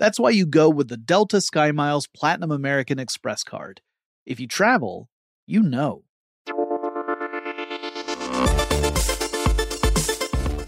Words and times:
That's 0.00 0.18
why 0.18 0.30
you 0.30 0.46
go 0.46 0.70
with 0.70 0.88
the 0.88 0.96
Delta 0.96 1.36
SkyMiles 1.36 2.08
Platinum 2.16 2.50
American 2.50 2.98
Express 2.98 3.44
card. 3.44 3.82
If 4.24 4.40
you 4.40 4.48
travel, 4.48 5.10
you 5.46 5.62
know. 5.62 6.04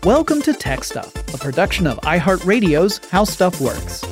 Welcome 0.05 0.43
to 0.43 0.53
Tech 0.53 0.85
Stuff, 0.85 1.17
a 1.33 1.39
production 1.39 1.87
of 1.87 1.99
iHeartRadio's 2.01 3.01
How 3.09 3.25
Stuff 3.25 3.59
Works. 3.59 4.03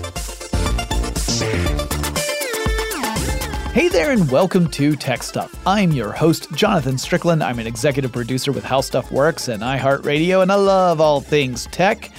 Hey 3.75 3.89
there, 3.89 4.13
and 4.13 4.31
welcome 4.31 4.71
to 4.71 4.97
Tech 4.97 5.23
Stuff. 5.23 5.55
I'm 5.67 5.93
your 5.93 6.13
host, 6.13 6.51
Jonathan 6.55 6.97
Strickland. 6.97 7.45
I'm 7.45 7.59
an 7.59 7.67
executive 7.67 8.11
producer 8.11 8.53
with 8.53 8.65
How 8.65 8.81
Stuff 8.81 9.13
Works 9.13 9.49
and 9.49 9.63
iHeartRadio, 9.63 10.41
and 10.41 10.51
I 10.51 10.55
love 10.55 10.99
all 10.99 11.21
things 11.21 11.67
tech. 11.67 12.11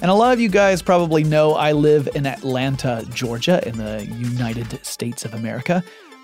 And 0.00 0.12
a 0.12 0.14
lot 0.14 0.32
of 0.32 0.38
you 0.38 0.48
guys 0.48 0.80
probably 0.80 1.24
know 1.24 1.54
I 1.54 1.72
live 1.72 2.08
in 2.14 2.24
Atlanta, 2.24 3.04
Georgia, 3.12 3.66
in 3.66 3.78
the 3.78 4.06
United 4.06 4.86
States 4.86 5.24
of 5.24 5.34
America. 5.34 5.82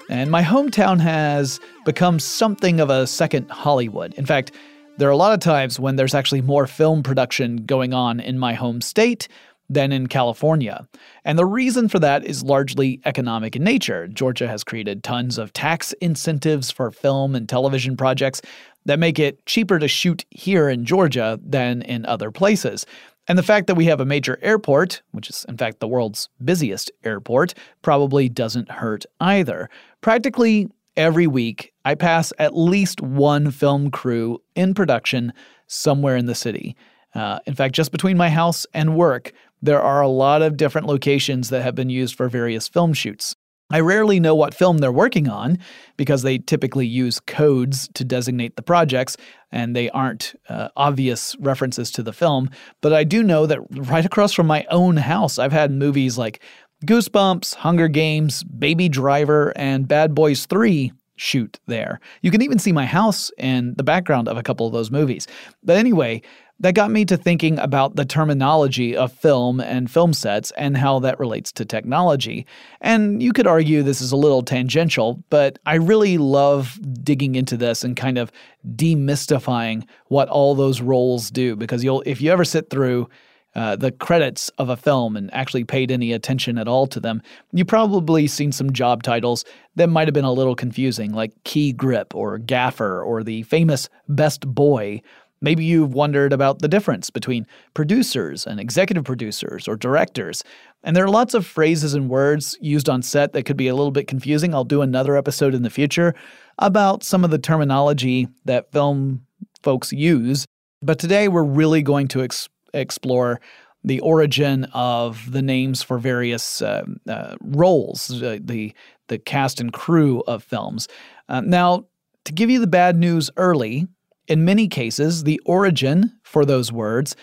And 0.09 0.31
my 0.31 0.43
hometown 0.43 1.01
has 1.01 1.59
become 1.85 2.21
something 2.21 2.79
of 2.79 2.89
a 2.89 3.05
second 3.05 3.51
Hollywood. 3.51 4.15
In 4.15 4.27
fact, 4.27 4.53
there 4.97 5.09
are 5.09 5.13
a 5.13 5.17
lot 5.17 5.35
of 5.35 5.41
times 5.41 5.81
when 5.81 5.97
there's 5.97 6.15
actually 6.15 6.41
more 6.41 6.69
film 6.69 7.03
production 7.03 7.67
going 7.67 7.93
on 7.93 8.21
in 8.21 8.39
my 8.39 8.55
home 8.55 8.81
state 8.81 9.27
than 9.69 9.91
in 9.91 10.07
California. 10.07 10.87
And 11.25 11.37
the 11.37 11.47
reason 11.47 11.89
for 11.89 11.99
that 11.99 12.25
is 12.25 12.45
largely 12.45 13.01
economic 13.05 13.57
in 13.57 13.65
nature. 13.65 14.07
Georgia 14.07 14.47
has 14.47 14.63
created 14.63 15.03
tons 15.03 15.37
of 15.37 15.53
tax 15.53 15.93
incentives 15.95 16.71
for 16.71 16.93
film 16.93 17.35
and 17.35 17.49
television 17.49 17.97
projects 17.97 18.41
that 18.85 18.99
make 18.99 19.19
it 19.19 19.45
cheaper 19.47 19.79
to 19.79 19.89
shoot 19.89 20.25
here 20.31 20.69
in 20.69 20.85
Georgia 20.85 21.41
than 21.43 21.83
in 21.83 22.05
other 22.07 22.31
places. 22.31 22.87
And 23.27 23.39
the 23.39 23.43
fact 23.43 23.67
that 23.69 23.75
we 23.75 23.87
have 23.87 24.01
a 24.01 24.05
major 24.05 24.39
airport, 24.43 25.03
which 25.13 25.31
is 25.31 25.47
in 25.49 25.57
fact 25.57 25.81
the 25.81 25.89
world's 25.89 26.29
busiest 26.45 26.91
airport, 27.05 27.55
probably 27.83 28.29
doesn't 28.29 28.71
hurt 28.71 29.07
either. 29.21 29.71
Practically 30.01 30.69
every 30.97 31.27
week, 31.27 31.73
I 31.85 31.95
pass 31.95 32.33
at 32.39 32.57
least 32.57 33.01
one 33.01 33.51
film 33.51 33.91
crew 33.91 34.43
in 34.55 34.75
production 34.75 35.33
somewhere 35.67 36.17
in 36.17 36.27
the 36.27 36.35
city. 36.35 36.77
Uh, 37.15 37.39
in 37.47 37.55
fact, 37.55 37.75
just 37.75 37.93
between 37.93 38.17
my 38.17 38.29
house 38.29 38.67
and 38.75 38.97
work, 38.97 39.33
there 39.63 39.81
are 39.81 40.03
a 40.03 40.09
lot 40.09 40.43
of 40.43 40.57
different 40.57 40.87
locations 40.87 41.49
that 41.49 41.63
have 41.63 41.75
been 41.75 41.89
used 41.89 42.15
for 42.15 42.29
various 42.29 42.69
film 42.69 42.93
shoots. 42.93 43.35
I 43.75 43.81
rarely 43.81 44.21
know 44.21 44.37
what 44.37 44.55
film 44.55 44.79
they're 44.79 44.93
working 44.93 45.29
on 45.29 45.59
because 45.97 46.23
they 46.23 46.39
typically 46.39 46.87
use 46.87 47.19
codes 47.19 47.89
to 47.95 48.05
designate 48.05 48.55
the 48.55 48.63
projects 48.63 49.17
and 49.51 49.75
they 49.75 49.91
aren't 49.91 50.37
uh, 50.49 50.69
obvious 50.77 51.35
references 51.41 51.91
to 51.91 52.05
the 52.05 52.13
film. 52.13 52.51
But 52.83 52.93
I 52.93 53.03
do 53.03 53.25
know 53.25 53.47
that 53.47 53.59
right 53.73 54.07
across 54.07 54.33
from 54.33 54.47
my 54.47 54.65
own 54.71 54.97
house, 54.97 55.41
I've 55.41 55.51
had 55.51 55.73
movies 55.73 56.17
like 56.17 56.41
Goosebumps, 56.87 57.57
Hunger 57.57 57.89
Games, 57.89 58.45
Baby 58.45 58.89
Driver, 58.89 59.53
and 59.57 59.89
Bad 59.89 60.15
Boys 60.15 60.47
3 60.47 60.93
shoot 61.17 61.59
there. 61.67 61.99
You 62.23 62.31
can 62.31 62.43
even 62.43 62.61
see 62.61 62.71
my 62.71 62.87
house 62.87 63.33
in 63.39 63.75
the 63.77 63.83
background 63.83 64.29
of 64.29 64.37
a 64.37 64.43
couple 64.45 64.69
of 64.69 64.73
those 64.73 64.93
movies. 64.93 65.27
But 65.65 65.79
anyway, 65.79 66.23
that 66.61 66.75
got 66.75 66.91
me 66.91 67.05
to 67.05 67.17
thinking 67.17 67.59
about 67.59 67.97
the 67.97 68.05
terminology 68.05 68.97
of 68.97 69.13
film 69.13 69.61
and 69.61 69.91
film 69.91 70.13
sets 70.13 70.51
and 70.53 70.77
how 70.77 70.99
that 71.01 71.19
relates 71.19 71.51
to 71.53 71.65
technology. 71.65 72.47
And 72.81 73.23
you 73.23 73.33
could 73.33 73.47
argue 73.47 73.83
this 73.83 74.01
is 74.01 74.13
a 74.13 74.17
little 74.17 74.43
tangential, 74.43 75.23
but 75.31 75.59
I 75.67 75.75
really 75.75 76.17
love 76.17 76.79
digging 77.03 77.35
into 77.35 77.57
this 77.57 77.83
and 77.83 77.97
kind 77.97 78.19
of 78.19 78.31
demystifying 78.77 79.87
what 80.07 80.29
all 80.29 80.55
those 80.55 80.81
roles 80.81 81.31
do 81.31 81.57
because 81.57 81.83
you'll 81.83 82.03
if 82.07 82.21
you 82.21 82.31
ever 82.31 82.45
sit 82.45 82.71
through 82.71 83.09
uh, 83.55 83.77
the 83.77 83.93
credits 83.93 84.49
of 84.59 84.69
a 84.69 84.77
film 84.77 85.17
and 85.17 85.33
actually 85.33 85.63
paid 85.63 85.91
any 85.91 86.13
attention 86.13 86.59
at 86.59 86.67
all 86.67 86.87
to 86.89 86.99
them, 86.99 87.23
you 87.53 87.65
probably 87.65 88.27
seen 88.27 88.51
some 88.51 88.73
job 88.73 89.03
titles 89.03 89.45
that 89.77 89.89
might 89.89 90.09
have 90.09 90.15
been 90.15 90.25
a 90.25 90.33
little 90.33 90.57
confusing, 90.57 91.13
like 91.13 91.33
key 91.45 91.73
grip 91.73 92.15
or 92.15 92.39
gaffer 92.39 93.03
or 93.03 93.23
the 93.23 93.43
famous 93.45 93.89
best 94.09 94.47
boy 94.47 95.01
Maybe 95.45 95.63
you've 95.63 95.93
wondered 95.93 96.33
about 96.33 96.61
the 96.61 96.69
difference 96.69 97.11
between 97.11 97.47
producers 97.75 98.47
and 98.47 98.59
executive 98.59 99.05
producers 99.05 99.69
or 99.69 99.77
directors. 99.77 100.43
And 100.83 100.97
there 100.97 101.05
are 101.05 101.11
lots 101.11 101.35
of 101.35 101.45
phrases 101.45 101.93
and 101.93 102.09
words 102.09 102.57
used 102.63 102.89
on 102.89 103.03
set 103.03 103.35
that 103.35 103.43
could 103.43 103.59
be 103.59 103.69
a 103.69 103.75
little 103.75 103.91
bit 103.91 104.09
confusing. 104.09 104.55
I'll 104.55 104.65
do 104.65 104.81
another 104.81 105.19
episode 105.19 105.55
in 105.55 105.63
the 105.63 105.69
future 105.69 106.15
about 106.59 107.05
some 107.05 107.25
of 107.25 107.31
the 107.31 107.39
terminology 107.39 108.27
that 108.47 108.73
film 108.73 109.27
folks 109.63 109.93
use. 109.93 110.47
But 110.81 110.99
today 110.99 111.29
we're 111.29 111.45
really 111.45 111.83
going 111.83 112.09
to 112.09 112.23
ex- 112.23 112.49
explore 112.73 113.39
the 113.85 114.01
origin 114.01 114.65
of 114.73 115.31
the 115.31 115.43
names 115.43 115.83
for 115.83 115.99
various 115.99 116.63
uh, 116.63 116.85
uh, 117.07 117.37
roles, 117.43 118.11
uh, 118.23 118.39
the 118.43 118.73
the 119.09 119.19
cast 119.19 119.61
and 119.61 119.71
crew 119.71 120.23
of 120.27 120.43
films. 120.43 120.89
Uh, 121.29 121.43
now, 121.43 121.85
to 122.25 122.33
give 122.33 122.49
you 122.49 122.59
the 122.59 122.67
bad 122.67 122.97
news 122.97 123.31
early, 123.37 123.87
In 124.27 124.45
many 124.45 124.69
cases, 124.69 125.25
the 125.25 125.41
origin 125.45 126.13
for 126.23 126.45
those 126.45 126.73
words 126.73 127.17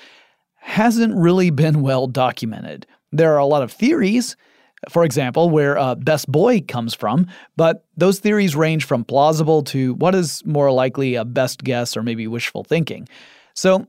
hasn't 0.57 1.15
really 1.15 1.49
been 1.49 1.81
well 1.81 2.07
documented. 2.07 2.85
There 3.11 3.33
are 3.33 3.39
a 3.39 3.45
lot 3.45 3.63
of 3.63 3.71
theories, 3.71 4.35
for 4.89 5.03
example, 5.03 5.49
where 5.49 5.77
uh, 5.77 5.95
best 5.95 6.31
boy 6.31 6.61
comes 6.61 6.93
from, 6.93 7.27
but 7.57 7.85
those 7.97 8.19
theories 8.19 8.55
range 8.55 8.85
from 8.85 9.03
plausible 9.03 9.63
to 9.63 9.95
what 9.95 10.13
is 10.13 10.45
more 10.45 10.71
likely 10.71 11.15
a 11.15 11.25
best 11.25 11.63
guess 11.63 11.97
or 11.97 12.03
maybe 12.03 12.27
wishful 12.27 12.63
thinking. 12.63 13.07
So 13.55 13.87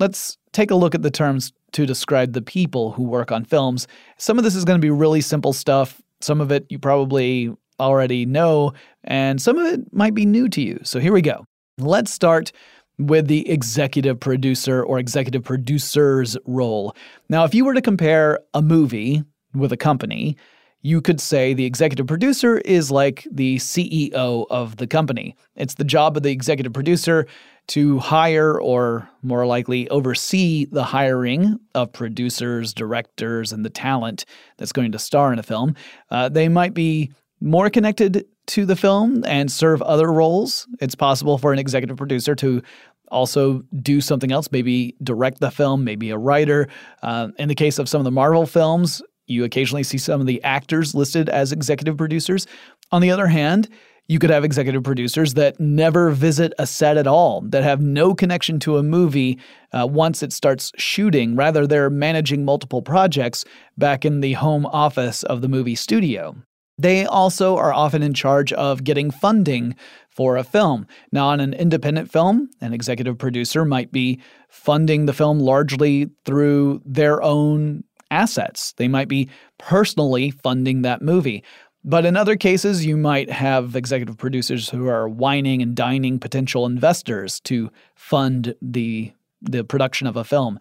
let's 0.00 0.38
take 0.52 0.70
a 0.70 0.74
look 0.74 0.94
at 0.94 1.02
the 1.02 1.10
terms 1.10 1.52
to 1.72 1.86
describe 1.86 2.32
the 2.32 2.42
people 2.42 2.92
who 2.92 3.02
work 3.02 3.30
on 3.30 3.44
films. 3.44 3.86
Some 4.16 4.38
of 4.38 4.44
this 4.44 4.54
is 4.54 4.64
going 4.64 4.80
to 4.80 4.84
be 4.84 4.90
really 4.90 5.20
simple 5.20 5.52
stuff. 5.52 6.00
Some 6.20 6.40
of 6.40 6.50
it 6.50 6.66
you 6.70 6.78
probably 6.78 7.54
already 7.80 8.24
know, 8.24 8.72
and 9.02 9.42
some 9.42 9.58
of 9.58 9.66
it 9.66 9.92
might 9.92 10.14
be 10.14 10.24
new 10.24 10.48
to 10.48 10.62
you. 10.62 10.78
So 10.84 11.00
here 11.00 11.12
we 11.12 11.20
go. 11.20 11.44
Let's 11.78 12.12
start 12.12 12.52
with 12.98 13.26
the 13.26 13.48
executive 13.50 14.20
producer 14.20 14.84
or 14.84 15.00
executive 15.00 15.42
producer's 15.42 16.36
role. 16.46 16.94
Now, 17.28 17.44
if 17.44 17.54
you 17.54 17.64
were 17.64 17.74
to 17.74 17.82
compare 17.82 18.38
a 18.54 18.62
movie 18.62 19.24
with 19.54 19.72
a 19.72 19.76
company, 19.76 20.36
you 20.82 21.00
could 21.00 21.20
say 21.20 21.52
the 21.52 21.64
executive 21.64 22.06
producer 22.06 22.58
is 22.58 22.92
like 22.92 23.26
the 23.28 23.56
CEO 23.56 24.46
of 24.50 24.76
the 24.76 24.86
company. 24.86 25.34
It's 25.56 25.74
the 25.74 25.84
job 25.84 26.16
of 26.16 26.22
the 26.22 26.30
executive 26.30 26.72
producer 26.72 27.26
to 27.68 27.98
hire 27.98 28.60
or 28.60 29.08
more 29.22 29.46
likely 29.46 29.88
oversee 29.88 30.66
the 30.66 30.84
hiring 30.84 31.58
of 31.74 31.92
producers, 31.92 32.74
directors, 32.74 33.52
and 33.52 33.64
the 33.64 33.70
talent 33.70 34.26
that's 34.58 34.72
going 34.72 34.92
to 34.92 34.98
star 34.98 35.32
in 35.32 35.38
a 35.38 35.42
film. 35.42 35.74
Uh, 36.10 36.28
they 36.28 36.48
might 36.48 36.74
be 36.74 37.10
more 37.44 37.68
connected 37.68 38.24
to 38.46 38.64
the 38.64 38.74
film 38.74 39.22
and 39.26 39.52
serve 39.52 39.82
other 39.82 40.10
roles. 40.10 40.66
It's 40.80 40.94
possible 40.94 41.38
for 41.38 41.52
an 41.52 41.58
executive 41.58 41.96
producer 41.96 42.34
to 42.36 42.62
also 43.08 43.62
do 43.82 44.00
something 44.00 44.32
else, 44.32 44.50
maybe 44.50 44.96
direct 45.02 45.40
the 45.40 45.50
film, 45.50 45.84
maybe 45.84 46.10
a 46.10 46.18
writer. 46.18 46.68
Uh, 47.02 47.28
in 47.38 47.48
the 47.48 47.54
case 47.54 47.78
of 47.78 47.88
some 47.88 48.00
of 48.00 48.04
the 48.04 48.10
Marvel 48.10 48.46
films, 48.46 49.02
you 49.26 49.44
occasionally 49.44 49.82
see 49.82 49.98
some 49.98 50.20
of 50.20 50.26
the 50.26 50.42
actors 50.42 50.94
listed 50.94 51.28
as 51.28 51.52
executive 51.52 51.96
producers. 51.96 52.46
On 52.92 53.02
the 53.02 53.10
other 53.10 53.26
hand, 53.26 53.68
you 54.08 54.18
could 54.18 54.30
have 54.30 54.44
executive 54.44 54.82
producers 54.82 55.34
that 55.34 55.58
never 55.60 56.10
visit 56.10 56.52
a 56.58 56.66
set 56.66 56.96
at 56.96 57.06
all, 57.06 57.40
that 57.42 57.62
have 57.62 57.80
no 57.80 58.14
connection 58.14 58.58
to 58.60 58.78
a 58.78 58.82
movie 58.82 59.38
uh, 59.72 59.86
once 59.86 60.22
it 60.22 60.32
starts 60.32 60.72
shooting. 60.76 61.36
Rather, 61.36 61.66
they're 61.66 61.90
managing 61.90 62.44
multiple 62.44 62.82
projects 62.82 63.44
back 63.78 64.04
in 64.04 64.20
the 64.20 64.34
home 64.34 64.66
office 64.66 65.22
of 65.24 65.40
the 65.40 65.48
movie 65.48 65.74
studio. 65.74 66.36
They 66.76 67.06
also 67.06 67.56
are 67.56 67.72
often 67.72 68.02
in 68.02 68.14
charge 68.14 68.52
of 68.52 68.84
getting 68.84 69.10
funding 69.10 69.76
for 70.08 70.36
a 70.36 70.44
film. 70.44 70.86
Now, 71.12 71.28
on 71.28 71.40
an 71.40 71.54
independent 71.54 72.10
film, 72.10 72.50
an 72.60 72.72
executive 72.72 73.18
producer 73.18 73.64
might 73.64 73.92
be 73.92 74.20
funding 74.48 75.06
the 75.06 75.12
film 75.12 75.40
largely 75.40 76.10
through 76.24 76.82
their 76.84 77.22
own 77.22 77.84
assets. 78.10 78.72
They 78.76 78.88
might 78.88 79.08
be 79.08 79.28
personally 79.58 80.30
funding 80.30 80.82
that 80.82 81.02
movie. 81.02 81.42
But 81.84 82.06
in 82.06 82.16
other 82.16 82.36
cases, 82.36 82.86
you 82.86 82.96
might 82.96 83.30
have 83.30 83.76
executive 83.76 84.16
producers 84.16 84.70
who 84.70 84.88
are 84.88 85.08
wining 85.08 85.60
and 85.60 85.76
dining 85.76 86.18
potential 86.18 86.64
investors 86.64 87.40
to 87.40 87.70
fund 87.94 88.54
the, 88.62 89.12
the 89.42 89.64
production 89.64 90.06
of 90.06 90.16
a 90.16 90.24
film. 90.24 90.58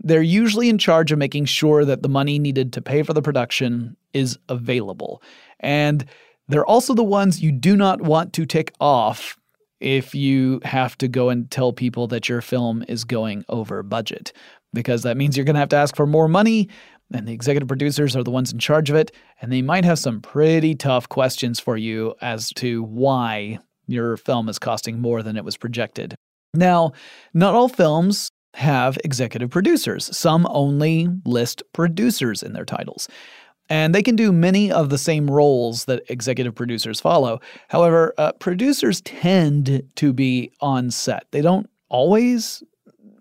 They're 0.00 0.20
usually 0.20 0.68
in 0.68 0.76
charge 0.76 1.10
of 1.10 1.18
making 1.18 1.46
sure 1.46 1.84
that 1.84 2.02
the 2.02 2.08
money 2.08 2.38
needed 2.38 2.72
to 2.74 2.82
pay 2.82 3.02
for 3.02 3.14
the 3.14 3.22
production 3.22 3.96
is 4.12 4.38
available. 4.48 5.22
And 5.60 6.04
they're 6.48 6.66
also 6.66 6.94
the 6.94 7.04
ones 7.04 7.42
you 7.42 7.52
do 7.52 7.76
not 7.76 8.00
want 8.00 8.32
to 8.34 8.46
tick 8.46 8.72
off 8.80 9.36
if 9.80 10.14
you 10.14 10.60
have 10.64 10.98
to 10.98 11.08
go 11.08 11.28
and 11.28 11.50
tell 11.50 11.72
people 11.72 12.06
that 12.08 12.28
your 12.28 12.40
film 12.40 12.84
is 12.88 13.04
going 13.04 13.44
over 13.48 13.82
budget, 13.82 14.32
because 14.72 15.02
that 15.02 15.16
means 15.16 15.36
you're 15.36 15.44
going 15.44 15.54
to 15.54 15.60
have 15.60 15.68
to 15.68 15.76
ask 15.76 15.94
for 15.94 16.06
more 16.06 16.26
money, 16.26 16.68
and 17.12 17.28
the 17.28 17.32
executive 17.32 17.68
producers 17.68 18.16
are 18.16 18.24
the 18.24 18.30
ones 18.30 18.52
in 18.52 18.58
charge 18.58 18.90
of 18.90 18.96
it, 18.96 19.12
and 19.40 19.52
they 19.52 19.62
might 19.62 19.84
have 19.84 19.98
some 19.98 20.20
pretty 20.20 20.74
tough 20.74 21.08
questions 21.08 21.60
for 21.60 21.76
you 21.76 22.14
as 22.20 22.50
to 22.54 22.82
why 22.82 23.58
your 23.86 24.16
film 24.16 24.48
is 24.48 24.58
costing 24.58 25.00
more 25.00 25.22
than 25.22 25.36
it 25.36 25.44
was 25.44 25.56
projected. 25.56 26.14
Now, 26.54 26.92
not 27.32 27.54
all 27.54 27.68
films 27.68 28.30
have 28.54 28.98
executive 29.04 29.50
producers. 29.50 30.14
Some 30.16 30.46
only 30.50 31.08
list 31.24 31.62
producers 31.72 32.42
in 32.42 32.52
their 32.52 32.64
titles. 32.64 33.08
And 33.68 33.94
they 33.94 34.02
can 34.02 34.16
do 34.16 34.32
many 34.32 34.72
of 34.72 34.88
the 34.88 34.98
same 34.98 35.30
roles 35.30 35.84
that 35.84 36.02
executive 36.08 36.54
producers 36.54 37.00
follow. 37.00 37.40
However, 37.68 38.14
uh, 38.16 38.32
producers 38.32 39.00
tend 39.02 39.82
to 39.96 40.12
be 40.12 40.50
on 40.60 40.90
set. 40.90 41.26
They 41.30 41.42
don't 41.42 41.68
always 41.88 42.62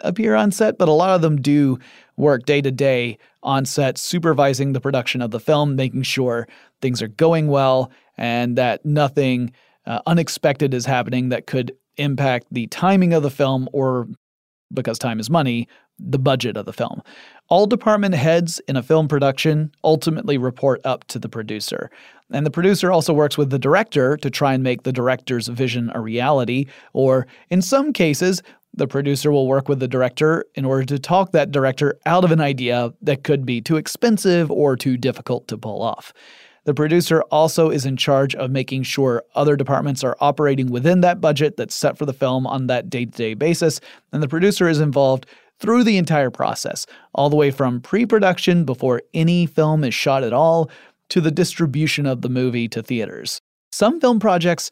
appear 0.02 0.36
on 0.36 0.52
set, 0.52 0.78
but 0.78 0.88
a 0.88 0.94
lot 0.94 1.16
of 1.16 1.22
them 1.22 1.42
do 1.42 1.80
work 2.16 2.46
day 2.46 2.62
to 2.62 2.72
day 2.72 3.18
on 3.44 3.66
set, 3.66 3.98
supervising 3.98 4.74
the 4.74 4.82
production 4.82 5.22
of 5.22 5.32
the 5.32 5.40
film, 5.40 5.76
making 5.76 6.04
sure 6.04 6.48
things 6.82 7.02
are 7.02 7.08
going 7.08 7.48
well 7.48 7.92
and 8.18 8.58
that 8.58 8.86
nothing 8.86 9.52
uh, 9.86 10.00
unexpected 10.06 10.74
is 10.74 10.86
happening 10.86 11.30
that 11.30 11.48
could 11.48 11.72
impact 11.98 12.48
the 12.52 12.68
timing 12.68 13.14
of 13.14 13.24
the 13.24 13.30
film 13.30 13.70
or, 13.74 14.08
because 14.74 15.00
time 15.00 15.20
is 15.20 15.30
money, 15.30 15.68
the 16.00 16.20
budget 16.20 16.58
of 16.58 16.66
the 16.66 16.74
film. 16.74 17.02
All 17.50 17.66
department 17.66 18.16
heads 18.16 18.60
in 18.68 18.76
a 18.76 18.84
film 18.84 19.08
production 19.08 19.72
ultimately 19.84 20.38
report 20.38 20.82
up 20.86 21.06
to 21.06 21.20
the 21.20 21.30
producer. 21.30 21.90
And 22.32 22.46
the 22.46 22.52
producer 22.52 22.92
also 22.92 23.14
works 23.14 23.38
with 23.38 23.50
the 23.50 23.60
director 23.60 24.18
to 24.18 24.30
try 24.30 24.54
and 24.54 24.64
make 24.64 24.84
the 24.84 24.92
director's 24.92 25.48
vision 25.48 25.92
a 25.96 26.02
reality, 26.02 26.66
or 26.94 27.26
in 27.50 27.62
some 27.62 27.94
cases, 27.94 28.44
the 28.74 28.88
producer 28.88 29.32
will 29.32 29.48
work 29.48 29.70
with 29.70 29.80
the 29.80 29.88
director 29.88 30.46
in 30.56 30.66
order 30.66 30.86
to 30.86 31.00
talk 31.00 31.32
that 31.32 31.52
director 31.52 31.98
out 32.06 32.24
of 32.24 32.32
an 32.32 32.42
idea 32.42 32.94
that 33.02 33.24
could 33.24 33.46
be 33.46 33.60
too 33.60 33.78
expensive 33.78 34.52
or 34.52 34.76
too 34.76 34.98
difficult 34.98 35.48
to 35.48 35.58
pull 35.58 35.82
off. 35.82 36.14
The 36.68 36.74
producer 36.74 37.22
also 37.32 37.70
is 37.70 37.86
in 37.86 37.96
charge 37.96 38.36
of 38.36 38.52
making 38.52 38.84
sure 38.84 39.24
other 39.36 39.56
departments 39.56 40.04
are 40.04 40.18
operating 40.20 40.70
within 40.70 41.00
that 41.00 41.22
budget 41.22 41.56
that's 41.56 41.74
set 41.74 41.98
for 41.98 42.06
the 42.06 42.12
film 42.12 42.46
on 42.46 42.68
that 42.68 42.90
day 42.90 43.06
to 43.06 43.12
day 43.12 43.34
basis, 43.36 43.80
and 44.12 44.22
the 44.22 44.28
producer 44.28 44.68
is 44.68 44.82
involved 44.82 45.28
through 45.62 45.86
the 45.86 45.96
entire 45.96 46.30
process, 46.30 46.86
all 47.16 47.30
the 47.30 47.38
way 47.38 47.52
from 47.52 47.80
pre 47.80 48.06
production 48.06 48.66
before 48.66 49.02
any 49.14 49.46
film 49.46 49.86
is 49.86 49.94
shot 49.94 50.26
at 50.26 50.34
all 50.34 50.70
to 51.08 51.22
the 51.22 51.32
distribution 51.32 52.06
of 52.06 52.22
the 52.22 52.28
movie 52.28 52.68
to 52.68 52.84
theaters. 52.84 53.40
Some 53.72 54.02
film 54.02 54.20
projects 54.20 54.70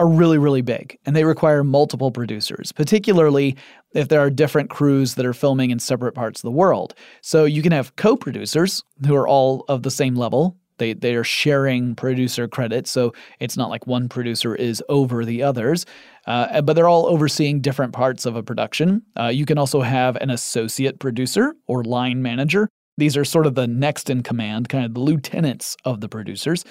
are 0.00 0.08
really, 0.08 0.38
really 0.38 0.62
big 0.62 0.98
and 1.06 1.14
they 1.14 1.22
require 1.22 1.62
multiple 1.62 2.10
producers, 2.10 2.72
particularly 2.72 3.56
if 3.94 4.08
there 4.08 4.20
are 4.20 4.28
different 4.28 4.70
crews 4.70 5.14
that 5.14 5.24
are 5.24 5.32
filming 5.32 5.70
in 5.70 5.78
separate 5.78 6.16
parts 6.16 6.40
of 6.40 6.42
the 6.42 6.50
world. 6.50 6.94
So 7.22 7.44
you 7.44 7.62
can 7.62 7.70
have 7.70 7.94
co 7.94 8.16
producers 8.16 8.82
who 9.06 9.14
are 9.14 9.28
all 9.28 9.64
of 9.68 9.84
the 9.84 9.90
same 9.92 10.16
level. 10.16 10.56
They, 10.78 10.94
they 10.94 11.14
are 11.14 11.24
sharing 11.24 11.94
producer 11.94 12.48
credit, 12.48 12.86
so 12.86 13.12
it's 13.40 13.56
not 13.56 13.70
like 13.70 13.86
one 13.86 14.08
producer 14.08 14.54
is 14.54 14.82
over 14.88 15.24
the 15.24 15.42
others, 15.42 15.84
uh, 16.26 16.62
but 16.62 16.74
they're 16.74 16.88
all 16.88 17.06
overseeing 17.06 17.60
different 17.60 17.92
parts 17.92 18.26
of 18.26 18.36
a 18.36 18.42
production. 18.42 19.02
Uh, 19.18 19.26
you 19.26 19.44
can 19.44 19.58
also 19.58 19.80
have 19.82 20.16
an 20.16 20.30
associate 20.30 20.98
producer 20.98 21.54
or 21.66 21.84
line 21.84 22.22
manager. 22.22 22.68
These 22.96 23.16
are 23.16 23.24
sort 23.24 23.46
of 23.46 23.54
the 23.54 23.66
next 23.66 24.10
in 24.10 24.22
command, 24.22 24.68
kind 24.68 24.84
of 24.84 24.94
the 24.94 25.00
lieutenants 25.00 25.76
of 25.84 26.00
the 26.00 26.08
producers. 26.08 26.64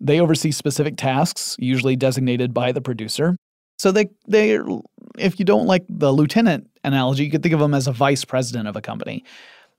They 0.00 0.20
oversee 0.20 0.50
specific 0.50 0.96
tasks, 0.96 1.56
usually 1.58 1.96
designated 1.96 2.54
by 2.54 2.72
the 2.72 2.80
producer. 2.80 3.36
So 3.78 3.92
they 3.92 4.06
they 4.26 4.58
if 5.18 5.38
you 5.38 5.44
don't 5.44 5.66
like 5.66 5.84
the 5.88 6.12
lieutenant 6.12 6.68
analogy, 6.82 7.24
you 7.24 7.30
could 7.30 7.42
think 7.42 7.54
of 7.54 7.60
them 7.60 7.74
as 7.74 7.86
a 7.86 7.92
vice 7.92 8.24
president 8.24 8.68
of 8.68 8.76
a 8.76 8.80
company. 8.80 9.24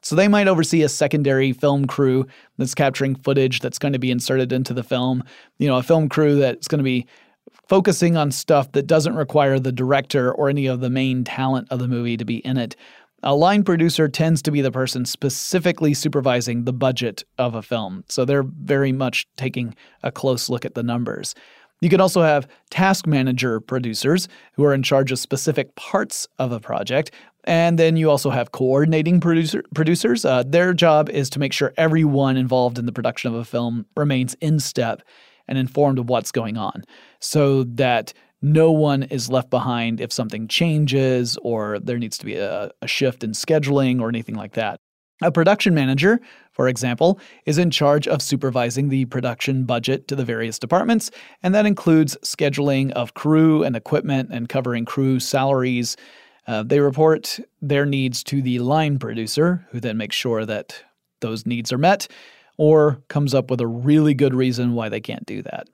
So 0.01 0.15
they 0.15 0.27
might 0.27 0.47
oversee 0.47 0.83
a 0.83 0.89
secondary 0.89 1.51
film 1.51 1.85
crew 1.85 2.25
that's 2.57 2.75
capturing 2.75 3.15
footage 3.15 3.59
that's 3.59 3.79
going 3.79 3.93
to 3.93 3.99
be 3.99 4.11
inserted 4.11 4.51
into 4.51 4.73
the 4.73 4.83
film. 4.83 5.23
You 5.57 5.67
know, 5.67 5.77
a 5.77 5.83
film 5.83 6.07
crew 6.09 6.35
that's 6.35 6.67
going 6.67 6.79
to 6.79 6.83
be 6.83 7.07
focusing 7.67 8.15
on 8.15 8.31
stuff 8.31 8.71
that 8.71 8.87
doesn't 8.87 9.15
require 9.15 9.59
the 9.59 9.71
director 9.71 10.31
or 10.31 10.49
any 10.49 10.67
of 10.67 10.79
the 10.79 10.89
main 10.89 11.23
talent 11.23 11.67
of 11.71 11.79
the 11.79 11.87
movie 11.87 12.17
to 12.17 12.25
be 12.25 12.37
in 12.37 12.57
it. 12.57 12.75
A 13.23 13.35
line 13.35 13.63
producer 13.63 14.07
tends 14.07 14.41
to 14.43 14.51
be 14.51 14.61
the 14.61 14.71
person 14.71 15.03
specifically 15.03 15.93
supervising 15.93 16.63
the 16.63 16.73
budget 16.73 17.23
of 17.39 17.55
a 17.55 17.63
film, 17.63 18.03
so 18.07 18.23
they're 18.23 18.43
very 18.43 18.91
much 18.91 19.27
taking 19.37 19.75
a 20.03 20.11
close 20.11 20.49
look 20.49 20.65
at 20.65 20.75
the 20.75 20.83
numbers. 20.83 21.33
You 21.81 21.89
can 21.89 21.99
also 21.99 22.21
have 22.21 22.47
task 22.69 23.07
manager 23.07 23.59
producers 23.59 24.27
who 24.53 24.63
are 24.63 24.73
in 24.73 24.83
charge 24.83 25.11
of 25.11 25.19
specific 25.19 25.75
parts 25.75 26.27
of 26.37 26.51
a 26.51 26.59
project. 26.59 27.11
And 27.47 27.79
then 27.79 27.95
you 27.95 28.11
also 28.11 28.29
have 28.29 28.51
coordinating 28.51 29.21
producer, 29.21 29.63
producers. 29.73 30.25
Uh, 30.25 30.43
their 30.45 30.73
job 30.73 31.09
is 31.09 31.29
to 31.29 31.39
make 31.39 31.53
sure 31.53 31.73
everyone 31.77 32.35
involved 32.35 32.77
in 32.77 32.85
the 32.85 32.91
production 32.91 33.33
of 33.33 33.39
a 33.39 33.45
film 33.45 33.85
remains 33.95 34.33
in 34.41 34.59
step 34.59 35.01
and 35.47 35.57
informed 35.57 35.97
of 35.97 36.09
what's 36.09 36.33
going 36.33 36.57
on 36.57 36.83
so 37.21 37.63
that 37.63 38.13
no 38.41 38.69
one 38.71 39.03
is 39.03 39.29
left 39.29 39.49
behind 39.49 40.01
if 40.01 40.11
something 40.11 40.49
changes 40.49 41.37
or 41.41 41.79
there 41.79 41.97
needs 41.97 42.17
to 42.17 42.25
be 42.25 42.35
a, 42.35 42.69
a 42.81 42.87
shift 42.87 43.23
in 43.23 43.31
scheduling 43.31 44.01
or 44.01 44.09
anything 44.09 44.35
like 44.35 44.53
that. 44.53 44.81
A 45.23 45.31
production 45.31 45.73
manager, 45.73 46.19
for 46.51 46.67
example, 46.67 47.17
is 47.45 47.57
in 47.57 47.71
charge 47.71 48.09
of 48.09 48.21
supervising 48.21 48.89
the 48.89 49.05
production 49.05 49.63
budget 49.63 50.07
to 50.09 50.15
the 50.15 50.25
various 50.25 50.59
departments, 50.59 51.09
and 51.41 51.55
that 51.55 51.65
includes 51.65 52.17
scheduling 52.23 52.91
of 52.91 53.15
crew 53.15 53.63
and 53.63 53.75
equipment 53.75 54.29
and 54.31 54.49
covering 54.49 54.85
crew 54.85 55.19
salaries. 55.19 55.95
Uh, 56.47 56.63
they 56.63 56.79
report 56.79 57.39
their 57.61 57.85
needs 57.85 58.23
to 58.23 58.41
the 58.41 58.59
line 58.59 58.97
producer, 58.97 59.67
who 59.71 59.79
then 59.79 59.97
makes 59.97 60.15
sure 60.15 60.45
that 60.45 60.81
those 61.19 61.45
needs 61.45 61.73
are 61.73 61.77
met 61.77 62.07
or 62.57 63.01
comes 63.07 63.33
up 63.33 63.51
with 63.51 63.61
a 63.61 63.67
really 63.67 64.13
good 64.13 64.33
reason 64.33 64.73
why 64.73 64.89
they 64.89 65.01
can't 65.01 65.25
do 65.25 65.41
that. 65.43 65.67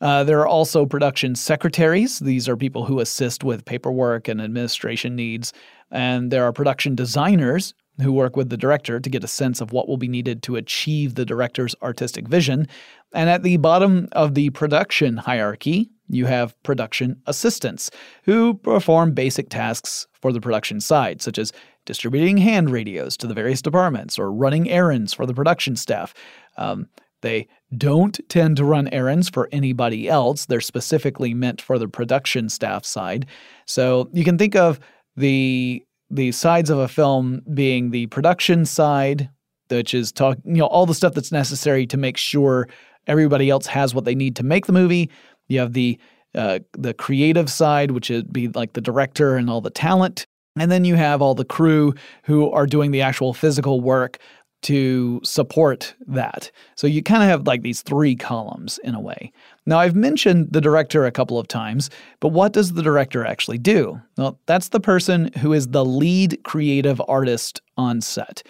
Uh, 0.00 0.24
there 0.24 0.40
are 0.40 0.46
also 0.46 0.86
production 0.86 1.34
secretaries. 1.34 2.18
These 2.18 2.48
are 2.48 2.56
people 2.56 2.84
who 2.84 3.00
assist 3.00 3.44
with 3.44 3.64
paperwork 3.64 4.28
and 4.28 4.40
administration 4.40 5.14
needs. 5.16 5.52
And 5.90 6.30
there 6.30 6.44
are 6.44 6.52
production 6.52 6.94
designers 6.94 7.74
who 8.02 8.12
work 8.12 8.36
with 8.36 8.50
the 8.50 8.56
director 8.56 8.98
to 8.98 9.10
get 9.10 9.22
a 9.22 9.28
sense 9.28 9.60
of 9.60 9.72
what 9.72 9.86
will 9.86 9.96
be 9.96 10.08
needed 10.08 10.42
to 10.42 10.56
achieve 10.56 11.14
the 11.14 11.24
director's 11.24 11.76
artistic 11.80 12.26
vision. 12.26 12.66
And 13.12 13.30
at 13.30 13.44
the 13.44 13.56
bottom 13.58 14.08
of 14.12 14.34
the 14.34 14.50
production 14.50 15.16
hierarchy, 15.16 15.90
you 16.08 16.26
have 16.26 16.60
production 16.62 17.20
assistants 17.26 17.90
who 18.24 18.54
perform 18.54 19.12
basic 19.12 19.48
tasks 19.48 20.06
for 20.20 20.32
the 20.32 20.40
production 20.40 20.80
side, 20.80 21.22
such 21.22 21.38
as 21.38 21.52
distributing 21.86 22.36
hand 22.36 22.70
radios 22.70 23.16
to 23.16 23.26
the 23.26 23.34
various 23.34 23.62
departments 23.62 24.18
or 24.18 24.32
running 24.32 24.68
errands 24.70 25.12
for 25.12 25.26
the 25.26 25.34
production 25.34 25.76
staff. 25.76 26.14
Um, 26.56 26.88
they 27.22 27.48
don't 27.76 28.20
tend 28.28 28.58
to 28.58 28.64
run 28.64 28.88
errands 28.88 29.30
for 29.30 29.48
anybody 29.50 30.08
else. 30.08 30.46
They're 30.46 30.60
specifically 30.60 31.32
meant 31.32 31.60
for 31.60 31.78
the 31.78 31.88
production 31.88 32.48
staff 32.48 32.84
side. 32.84 33.26
So 33.66 34.10
you 34.12 34.24
can 34.24 34.38
think 34.38 34.54
of 34.54 34.78
the 35.16 35.82
the 36.10 36.32
sides 36.32 36.70
of 36.70 36.78
a 36.78 36.86
film 36.86 37.40
being 37.54 37.90
the 37.90 38.06
production 38.06 38.66
side, 38.66 39.30
which 39.68 39.94
is 39.94 40.12
talk, 40.12 40.36
you 40.44 40.56
know, 40.56 40.66
all 40.66 40.86
the 40.86 40.94
stuff 40.94 41.14
that's 41.14 41.32
necessary 41.32 41.86
to 41.86 41.96
make 41.96 42.18
sure 42.18 42.68
everybody 43.06 43.50
else 43.50 43.66
has 43.66 43.94
what 43.94 44.04
they 44.04 44.14
need 44.14 44.36
to 44.36 44.42
make 44.42 44.66
the 44.66 44.72
movie. 44.72 45.10
You 45.48 45.60
have 45.60 45.72
the 45.72 45.98
uh, 46.34 46.58
the 46.72 46.94
creative 46.94 47.48
side, 47.48 47.92
which 47.92 48.10
would 48.10 48.32
be 48.32 48.48
like 48.48 48.72
the 48.72 48.80
director 48.80 49.36
and 49.36 49.48
all 49.48 49.60
the 49.60 49.70
talent, 49.70 50.26
and 50.56 50.70
then 50.70 50.84
you 50.84 50.96
have 50.96 51.22
all 51.22 51.34
the 51.34 51.44
crew 51.44 51.94
who 52.24 52.50
are 52.50 52.66
doing 52.66 52.90
the 52.90 53.02
actual 53.02 53.32
physical 53.32 53.80
work 53.80 54.18
to 54.64 55.20
support 55.22 55.94
that. 56.06 56.50
So 56.74 56.86
you 56.86 57.02
kind 57.02 57.22
of 57.22 57.28
have 57.28 57.46
like 57.46 57.60
these 57.62 57.82
three 57.82 58.16
columns 58.16 58.78
in 58.78 58.94
a 58.94 59.00
way. 59.00 59.30
Now, 59.66 59.78
I've 59.78 59.94
mentioned 59.94 60.48
the 60.52 60.60
director 60.60 61.04
a 61.04 61.12
couple 61.12 61.38
of 61.38 61.46
times, 61.48 61.90
but 62.18 62.28
what 62.28 62.54
does 62.54 62.72
the 62.72 62.82
director 62.82 63.26
actually 63.26 63.58
do? 63.58 64.00
Well, 64.16 64.40
that's 64.46 64.70
the 64.70 64.80
person 64.80 65.30
who 65.38 65.52
is 65.52 65.68
the 65.68 65.84
lead 65.84 66.42
creative 66.44 67.00
artist 67.06 67.60
on 67.76 68.00
set. 68.00 68.42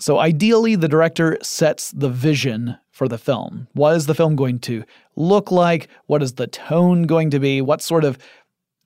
So 0.00 0.18
ideally, 0.18 0.76
the 0.76 0.88
director 0.88 1.36
sets 1.42 1.90
the 1.90 2.08
vision 2.08 2.76
for 2.98 3.06
the 3.06 3.16
film. 3.16 3.68
What 3.74 3.94
is 3.94 4.06
the 4.06 4.14
film 4.14 4.34
going 4.34 4.58
to 4.60 4.82
look 5.14 5.52
like? 5.52 5.88
What 6.06 6.20
is 6.20 6.32
the 6.32 6.48
tone 6.48 7.04
going 7.04 7.30
to 7.30 7.38
be? 7.38 7.62
What 7.62 7.80
sort 7.80 8.02
of 8.02 8.18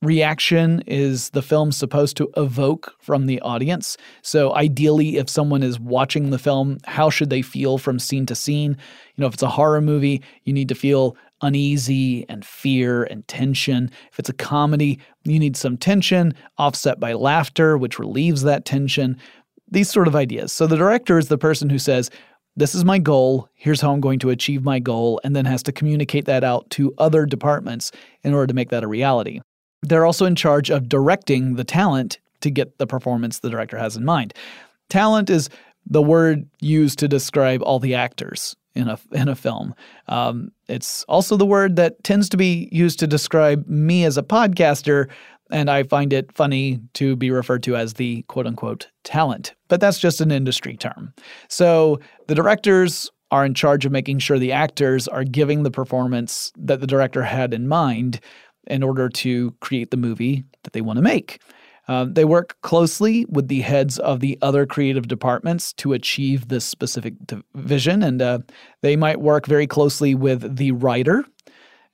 reaction 0.02 0.83
is 0.87 1.31
the 1.31 1.40
film 1.40 1.73
supposed 1.73 2.19
to 2.19 2.31
evoke 2.37 2.95
from 3.00 3.25
the 3.25 3.40
audience. 3.40 3.97
So, 4.21 4.54
ideally, 4.54 5.16
if 5.16 5.31
someone 5.31 5.62
is 5.62 5.81
watching 5.81 6.28
the 6.28 6.38
film, 6.38 6.76
how 6.85 7.09
should 7.09 7.31
they 7.31 7.40
feel 7.40 7.78
from 7.78 7.99
scene 7.99 8.26
to 8.26 8.35
scene? 8.35 8.73
You 9.16 9.23
know, 9.23 9.28
if 9.28 9.35
it's 9.35 9.42
a 9.42 9.49
horror 9.49 9.81
movie, 9.81 10.23
you 10.45 10.52
need 10.52 10.69
to 10.69 10.75
feel 10.75 11.16
uneasy 11.40 12.28
and 12.28 12.45
fear 12.45 13.04
and 13.04 13.26
tension. 13.28 13.90
If 14.12 14.19
it's 14.19 14.28
a 14.28 14.35
comedy, 14.35 14.99
you 15.25 15.38
need 15.38 15.57
some 15.57 15.78
tension 15.78 16.35
offset 16.59 17.00
by 17.00 17.14
laughter, 17.14 17.78
which 17.78 17.99
relieves 17.99 18.42
that 18.42 18.66
tension. 18.66 19.16
These 19.71 19.90
sort 19.90 20.07
of 20.07 20.14
ideas. 20.14 20.52
So, 20.52 20.66
the 20.66 20.76
director 20.76 21.16
is 21.16 21.28
the 21.28 21.38
person 21.38 21.71
who 21.71 21.78
says, 21.78 22.11
this 22.56 22.75
is 22.75 22.85
my 22.85 22.99
goal. 22.99 23.49
Here's 23.54 23.80
how 23.80 23.92
I'm 23.92 24.00
going 24.00 24.18
to 24.21 24.30
achieve 24.30 24.62
my 24.62 24.78
goal, 24.78 25.21
and 25.25 25.35
then 25.35 25.44
has 25.44 25.62
to 25.64 25.73
communicate 25.73 26.26
that 26.26 26.44
out 26.44 26.68
to 26.71 26.94
other 26.99 27.26
departments 27.26 27.92
in 28.23 28.35
order 28.35 28.47
to 28.49 28.54
make 28.54 28.71
that 28.71 28.85
a 28.85 28.88
reality. 28.88 29.40
They're 29.82 30.06
also 30.06 30.26
in 30.26 30.37
charge 30.37 30.71
of 30.71 30.88
directing 30.88 31.56
the 31.56 31.64
talent 31.64 32.18
to 32.40 32.50
get 32.50 32.78
the 32.78 32.87
performance 32.87 33.38
the 33.38 33.50
director 33.50 33.78
has 33.78 33.97
in 33.97 34.04
mind. 34.04 34.35
Talent 34.90 35.30
is 35.30 35.49
the 35.87 36.02
word 36.02 36.47
used 36.61 36.99
to 37.00 37.09
describe 37.09 37.62
all 37.62 37.78
the 37.78 37.94
actors 37.94 38.54
in 38.75 38.88
a 38.88 38.99
in 39.12 39.28
a 39.28 39.35
film. 39.35 39.75
Um, 40.09 40.52
it's 40.68 41.04
also 41.04 41.37
the 41.37 41.47
word 41.47 41.76
that 41.76 42.02
tends 42.04 42.28
to 42.30 42.37
be 42.37 42.68
used 42.73 42.99
to 43.00 43.06
describe 43.06 43.66
me 43.66 44.04
as 44.04 44.16
a 44.16 44.23
podcaster, 44.23 45.09
and 45.52 45.71
I 45.71 45.85
find 45.85 46.12
it 46.12 46.32
funny 46.32 46.80
to 46.94 47.14
be 47.14 47.30
referred 47.30 47.62
to 47.64 47.76
as 47.76 47.94
the 47.94 48.23
quote 48.23 48.47
unquote 48.47 48.88
talent. 49.04 49.54
But 49.68 49.80
that's 49.80 49.99
just 49.99 50.21
an 50.21 50.32
industry 50.32 50.76
term. 50.76 51.12
So 51.49 52.00
the 52.26 52.35
directors 52.35 53.11
are 53.30 53.44
in 53.44 53.54
charge 53.54 53.87
of 53.87 53.92
making 53.92 54.18
sure 54.18 54.38
the 54.38 54.52
actors 54.52 55.06
are 55.06 55.25
giving 55.25 55.62
the 55.62 55.71
performance 55.71 56.52
that 56.56 56.80
the 56.80 56.87
director 56.87 57.23
had 57.23 57.54
in 57.54 57.68
mind 57.68 58.21
in 58.66 58.82
order 58.82 59.09
to 59.09 59.52
create 59.61 59.90
the 59.90 59.97
movie 59.97 60.44
that 60.64 60.73
they 60.73 60.80
want 60.80 60.97
to 60.97 61.02
make. 61.02 61.40
Um, 61.88 62.14
they 62.14 62.25
work 62.25 62.56
closely 62.62 63.25
with 63.28 63.49
the 63.49 63.62
heads 63.62 63.99
of 63.99 64.21
the 64.21 64.38
other 64.40 64.66
creative 64.66 65.09
departments 65.09 65.73
to 65.75 65.92
achieve 65.92 66.49
this 66.49 66.64
specific 66.64 67.14
vision, 67.54 68.02
and 68.02 68.23
uh, 68.23 68.38
they 68.82 68.94
might 68.94 69.21
work 69.21 69.47
very 69.47 69.66
closely 69.66 70.14
with 70.14 70.56
the 70.56 70.73
writer. 70.73 71.25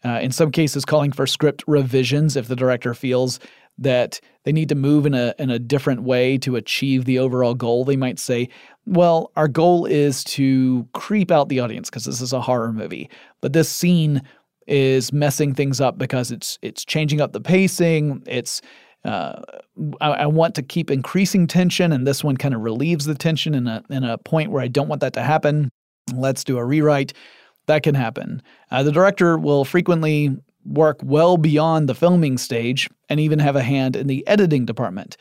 Uh, 0.04 0.20
in 0.20 0.30
some 0.30 0.52
cases, 0.52 0.84
calling 0.84 1.10
for 1.10 1.26
script 1.26 1.64
revisions 1.66 2.36
if 2.36 2.46
the 2.46 2.56
director 2.56 2.94
feels 2.94 3.40
that 3.78 4.20
they 4.44 4.52
need 4.52 4.68
to 4.68 4.74
move 4.74 5.06
in 5.06 5.14
a 5.14 5.34
in 5.38 5.50
a 5.50 5.58
different 5.58 6.02
way 6.02 6.36
to 6.38 6.56
achieve 6.56 7.04
the 7.04 7.18
overall 7.18 7.54
goal. 7.54 7.84
They 7.84 7.96
might 7.96 8.18
say, 8.18 8.48
"Well, 8.86 9.30
our 9.36 9.48
goal 9.48 9.86
is 9.86 10.24
to 10.24 10.86
creep 10.94 11.30
out 11.30 11.48
the 11.48 11.60
audience 11.60 11.90
because 11.90 12.04
this 12.04 12.20
is 12.20 12.32
a 12.32 12.40
horror 12.40 12.72
movie, 12.72 13.08
but 13.40 13.52
this 13.52 13.68
scene 13.68 14.22
is 14.66 15.12
messing 15.12 15.54
things 15.54 15.80
up 15.80 15.98
because 15.98 16.30
it's 16.30 16.58
it's 16.62 16.84
changing 16.84 17.20
up 17.20 17.32
the 17.32 17.40
pacing. 17.40 18.22
It's 18.26 18.60
uh, 19.04 19.40
I, 20.00 20.10
I, 20.10 20.26
want 20.26 20.54
to 20.56 20.62
keep 20.62 20.90
increasing 20.90 21.46
tension, 21.46 21.92
and 21.92 22.06
this 22.06 22.24
one 22.24 22.36
kind 22.36 22.54
of 22.54 22.60
relieves 22.60 23.04
the 23.04 23.14
tension 23.14 23.54
in 23.54 23.66
a 23.66 23.82
in 23.90 24.04
a 24.04 24.18
point 24.18 24.50
where 24.50 24.62
I 24.62 24.68
don't 24.68 24.88
want 24.88 25.00
that 25.00 25.14
to 25.14 25.22
happen. 25.22 25.70
Let's 26.12 26.44
do 26.44 26.58
a 26.58 26.64
rewrite. 26.64 27.12
That 27.68 27.82
can 27.82 27.94
happen. 27.94 28.42
Uh, 28.70 28.82
the 28.82 28.92
director 28.92 29.38
will 29.38 29.64
frequently 29.64 30.34
work 30.64 30.98
well 31.02 31.36
beyond 31.36 31.88
the 31.88 31.94
filming 31.94 32.38
stage 32.38 32.88
and 33.08 33.20
even 33.20 33.38
have 33.38 33.56
a 33.56 33.62
hand 33.62 33.94
in 33.94 34.06
the 34.06 34.26
editing 34.26 34.64
department. 34.64 35.16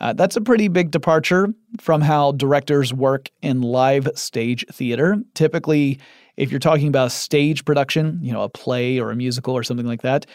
Uh, 0.00 0.12
that's 0.12 0.36
a 0.36 0.40
pretty 0.40 0.66
big 0.66 0.90
departure 0.90 1.54
from 1.80 2.00
how 2.00 2.32
directors 2.32 2.92
work 2.92 3.30
in 3.40 3.62
live 3.62 4.08
stage 4.16 4.64
theater. 4.72 5.16
Typically, 5.34 6.00
if 6.36 6.50
you're 6.50 6.58
talking 6.58 6.88
about 6.88 7.06
a 7.06 7.10
stage 7.10 7.64
production, 7.64 8.18
you 8.20 8.32
know, 8.32 8.42
a 8.42 8.48
play 8.48 8.98
or 8.98 9.12
a 9.12 9.16
musical 9.16 9.54
or 9.54 9.62
something 9.62 9.86
like 9.86 10.02
that, 10.02 10.26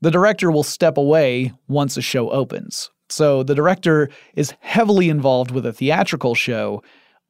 the 0.00 0.10
director 0.10 0.50
will 0.50 0.64
step 0.64 0.96
away 0.96 1.52
once 1.68 1.96
a 1.96 2.02
show 2.02 2.28
opens. 2.30 2.90
So 3.08 3.44
the 3.44 3.54
director 3.54 4.08
is 4.34 4.52
heavily 4.58 5.08
involved 5.10 5.52
with 5.52 5.64
a 5.64 5.72
theatrical 5.72 6.34
show 6.34 6.82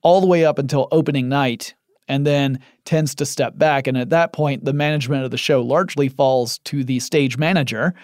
all 0.03 0.23
the 0.23 0.27
way 0.27 0.47
up 0.47 0.59
until 0.59 0.89
opening 0.91 1.29
night 1.29 1.75
and 2.09 2.27
then 2.27 2.59
tends 2.85 3.15
to 3.17 3.27
step 3.27 3.57
back. 3.59 3.87
And 3.87 3.97
at 3.97 4.11
that 4.11 4.33
point, 4.33 4.65
the 4.65 4.73
management 4.73 5.25
of 5.25 5.31
the 5.31 5.39
show 5.39 5.63
largely 5.63 6.09
falls 6.09 6.59
to 6.61 6.85
the 6.85 7.01
stage 7.01 7.39
manager. 7.39 7.95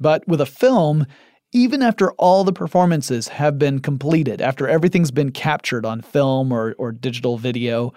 But 0.00 0.26
with 0.26 0.40
a 0.40 0.46
film, 0.46 1.06
even 1.52 1.82
after 1.82 2.12
all 2.12 2.44
the 2.44 2.52
performances 2.52 3.28
have 3.28 3.58
been 3.58 3.78
completed, 3.78 4.40
after 4.40 4.68
everything's 4.68 5.12
been 5.12 5.30
captured 5.30 5.86
on 5.86 6.00
film 6.00 6.52
or, 6.52 6.74
or 6.78 6.92
digital 6.92 7.38
video, 7.38 7.92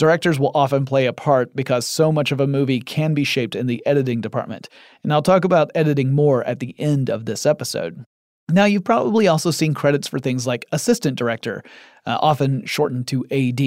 Directors 0.00 0.40
will 0.40 0.52
often 0.54 0.86
play 0.86 1.04
a 1.04 1.12
part 1.12 1.54
because 1.54 1.86
so 1.86 2.10
much 2.10 2.32
of 2.32 2.40
a 2.40 2.46
movie 2.46 2.80
can 2.80 3.12
be 3.12 3.22
shaped 3.22 3.54
in 3.54 3.66
the 3.66 3.84
editing 3.84 4.22
department. 4.22 4.66
And 5.02 5.12
I'll 5.12 5.20
talk 5.20 5.44
about 5.44 5.70
editing 5.74 6.14
more 6.14 6.42
at 6.44 6.58
the 6.58 6.74
end 6.78 7.10
of 7.10 7.26
this 7.26 7.44
episode. 7.44 8.06
Now, 8.50 8.64
you've 8.64 8.84
probably 8.84 9.28
also 9.28 9.50
seen 9.50 9.74
credits 9.74 10.08
for 10.08 10.18
things 10.18 10.46
like 10.46 10.66
assistant 10.72 11.16
director, 11.16 11.62
uh, 12.06 12.18
often 12.20 12.64
shortened 12.66 13.06
to 13.08 13.24
AD. 13.30 13.60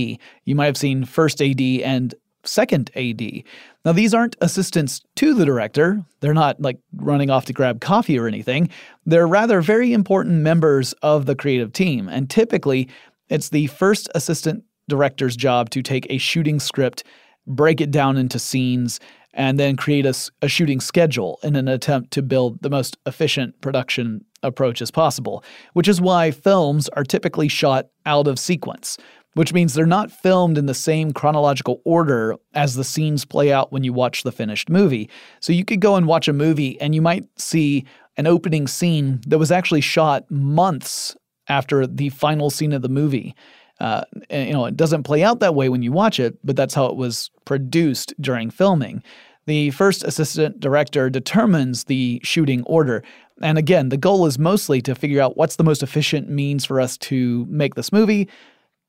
You 0.45 0.55
might 0.55 0.65
have 0.65 0.77
seen 0.77 1.05
first 1.05 1.41
AD 1.41 1.61
and 1.61 2.13
second 2.45 2.91
AD. 2.95 3.43
Now, 3.85 3.91
these 3.91 4.13
aren't 4.13 4.35
assistants 4.41 5.01
to 5.15 5.33
the 5.33 5.45
director. 5.45 6.03
They're 6.19 6.33
not 6.33 6.61
like 6.61 6.79
running 6.95 7.29
off 7.29 7.45
to 7.45 7.53
grab 7.53 7.81
coffee 7.81 8.17
or 8.17 8.27
anything. 8.27 8.69
They're 9.05 9.27
rather 9.27 9.61
very 9.61 9.93
important 9.93 10.41
members 10.41 10.93
of 11.01 11.25
the 11.25 11.35
creative 11.35 11.73
team. 11.73 12.07
And 12.07 12.29
typically, 12.29 12.89
it's 13.29 13.49
the 13.49 13.67
first 13.67 14.09
assistant 14.15 14.63
director's 14.89 15.35
job 15.35 15.69
to 15.71 15.81
take 15.81 16.05
a 16.09 16.17
shooting 16.17 16.59
script, 16.59 17.03
break 17.47 17.81
it 17.81 17.91
down 17.91 18.17
into 18.17 18.39
scenes, 18.39 18.99
and 19.33 19.59
then 19.59 19.75
create 19.75 20.05
a, 20.05 20.13
a, 20.41 20.47
shooting 20.47 20.79
schedule 20.79 21.39
in 21.43 21.55
an 21.55 21.67
attempt 21.67 22.11
to 22.11 22.21
build 22.21 22.61
the 22.61 22.69
most 22.69 22.97
efficient 23.05 23.59
production 23.61 24.23
approach 24.43 24.81
as 24.81 24.91
possible, 24.91 25.43
which 25.73 25.87
is 25.87 25.99
why 25.99 26.31
films 26.31 26.89
are 26.89 27.03
typically 27.03 27.47
shot 27.47 27.87
out 28.05 28.27
of 28.27 28.37
sequence, 28.37 28.97
which 29.33 29.53
means 29.53 29.73
they're 29.73 29.85
not 29.85 30.11
filmed 30.11 30.57
in 30.57 30.67
the 30.67 30.73
same 30.73 31.11
chronological 31.11 31.81
order 31.85 32.35
as 32.53 32.75
the 32.75 32.83
scenes 32.83 33.25
play 33.25 33.51
out 33.51 33.71
when 33.71 33.83
you 33.83 33.93
watch 33.93 34.23
the 34.23 34.31
finished 34.31 34.69
movie. 34.69 35.09
So 35.39 35.53
you 35.53 35.65
could 35.65 35.79
go 35.79 35.95
and 35.95 36.05
watch 36.05 36.27
a 36.27 36.33
movie 36.33 36.79
and 36.79 36.93
you 36.93 37.01
might 37.01 37.25
see 37.37 37.85
an 38.17 38.27
opening 38.27 38.67
scene 38.67 39.21
that 39.27 39.39
was 39.39 39.51
actually 39.51 39.81
shot 39.81 40.29
months 40.29 41.15
after 41.47 41.87
the 41.87 42.09
final 42.09 42.49
scene 42.49 42.73
of 42.73 42.81
the 42.81 42.89
movie. 42.89 43.35
Uh, 43.83 44.05
and, 44.29 44.47
you 44.47 44.53
know, 44.53 44.63
it 44.63 44.77
doesn't 44.77 45.03
play 45.03 45.23
out 45.23 45.41
that 45.41 45.55
way 45.55 45.67
when 45.67 45.81
you 45.81 45.91
watch 45.91 46.17
it, 46.17 46.37
but 46.41 46.55
that's 46.55 46.73
how 46.73 46.85
it 46.85 46.95
was 46.95 47.29
produced 47.43 48.13
during 48.21 48.49
filming. 48.49 49.03
The 49.45 49.71
first 49.71 50.05
assistant 50.05 50.61
director 50.61 51.09
determines 51.09 51.83
the 51.83 52.21
shooting 52.23 52.63
order. 52.63 53.03
And 53.41 53.57
again, 53.57 53.89
the 53.89 53.97
goal 53.97 54.25
is 54.25 54.39
mostly 54.39 54.81
to 54.83 54.95
figure 54.95 55.21
out 55.21 55.35
what's 55.35 55.57
the 55.57 55.65
most 55.65 55.83
efficient 55.83 56.29
means 56.29 56.63
for 56.63 56.79
us 56.79 56.97
to 56.99 57.45
make 57.49 57.75
this 57.75 57.91
movie, 57.91 58.29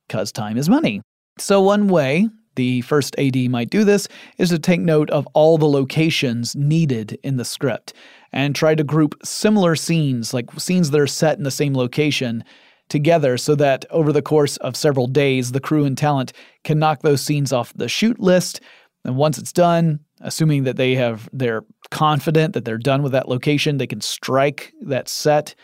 because 0.06 0.30
time 0.30 0.56
is 0.56 0.68
money. 0.68 1.02
So, 1.38 1.60
one 1.60 1.88
way 1.88 2.28
the 2.54 2.82
first 2.82 3.18
AD 3.18 3.36
might 3.50 3.70
do 3.70 3.82
this 3.82 4.06
is 4.38 4.50
to 4.50 4.60
take 4.60 4.80
note 4.80 5.10
of 5.10 5.26
all 5.34 5.58
the 5.58 5.66
locations 5.66 6.54
needed 6.54 7.18
in 7.24 7.36
the 7.36 7.44
script 7.44 7.94
and 8.32 8.54
try 8.54 8.76
to 8.76 8.84
group 8.84 9.16
similar 9.24 9.74
scenes, 9.74 10.32
like 10.32 10.52
scenes 10.60 10.92
that 10.92 11.00
are 11.00 11.08
set 11.08 11.36
in 11.36 11.42
the 11.42 11.50
same 11.50 11.74
location, 11.74 12.44
together 12.88 13.36
so 13.36 13.54
that 13.54 13.84
over 13.90 14.12
the 14.12 14.22
course 14.22 14.56
of 14.58 14.76
several 14.76 15.06
days, 15.06 15.52
the 15.52 15.60
crew 15.60 15.84
and 15.84 15.96
talent 15.96 16.32
can 16.64 16.78
knock 16.78 17.02
those 17.02 17.22
scenes 17.22 17.52
off 17.52 17.72
the 17.74 17.88
shoot 17.88 18.20
list. 18.20 18.60
And 19.04 19.16
once 19.16 19.38
it's 19.38 19.52
done, 19.52 20.00
assuming 20.20 20.64
that 20.64 20.76
they 20.76 20.94
have 20.94 21.28
they're 21.32 21.64
confident 21.90 22.54
that 22.54 22.64
they're 22.64 22.78
done 22.78 23.02
with 23.02 23.12
that 23.12 23.28
location, 23.28 23.78
they 23.78 23.86
can 23.86 24.00
strike 24.00 24.72
that 24.82 25.08
set 25.08 25.54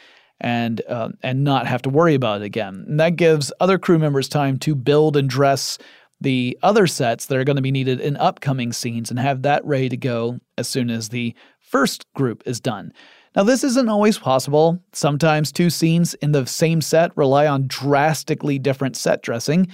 and 0.40 0.82
uh, 0.88 1.10
and 1.22 1.44
not 1.44 1.66
have 1.66 1.82
to 1.82 1.90
worry 1.90 2.14
about 2.14 2.40
it 2.40 2.44
again. 2.44 2.84
And 2.88 3.00
that 3.00 3.16
gives 3.16 3.52
other 3.60 3.78
crew 3.78 3.98
members 3.98 4.28
time 4.28 4.58
to 4.60 4.74
build 4.74 5.16
and 5.16 5.28
dress 5.28 5.78
the 6.20 6.58
other 6.62 6.86
sets 6.86 7.26
that 7.26 7.38
are 7.38 7.44
going 7.44 7.56
to 7.56 7.62
be 7.62 7.70
needed 7.70 8.00
in 8.00 8.16
upcoming 8.18 8.72
scenes 8.72 9.10
and 9.10 9.18
have 9.18 9.42
that 9.42 9.64
ready 9.64 9.88
to 9.88 9.96
go 9.96 10.38
as 10.58 10.68
soon 10.68 10.90
as 10.90 11.08
the 11.08 11.34
first 11.60 12.04
group 12.14 12.42
is 12.44 12.60
done. 12.60 12.92
Now, 13.36 13.44
this 13.44 13.62
isn't 13.62 13.88
always 13.88 14.18
possible. 14.18 14.82
Sometimes 14.92 15.52
two 15.52 15.70
scenes 15.70 16.14
in 16.14 16.32
the 16.32 16.46
same 16.46 16.80
set 16.80 17.16
rely 17.16 17.46
on 17.46 17.68
drastically 17.68 18.58
different 18.58 18.96
set 18.96 19.22
dressing. 19.22 19.68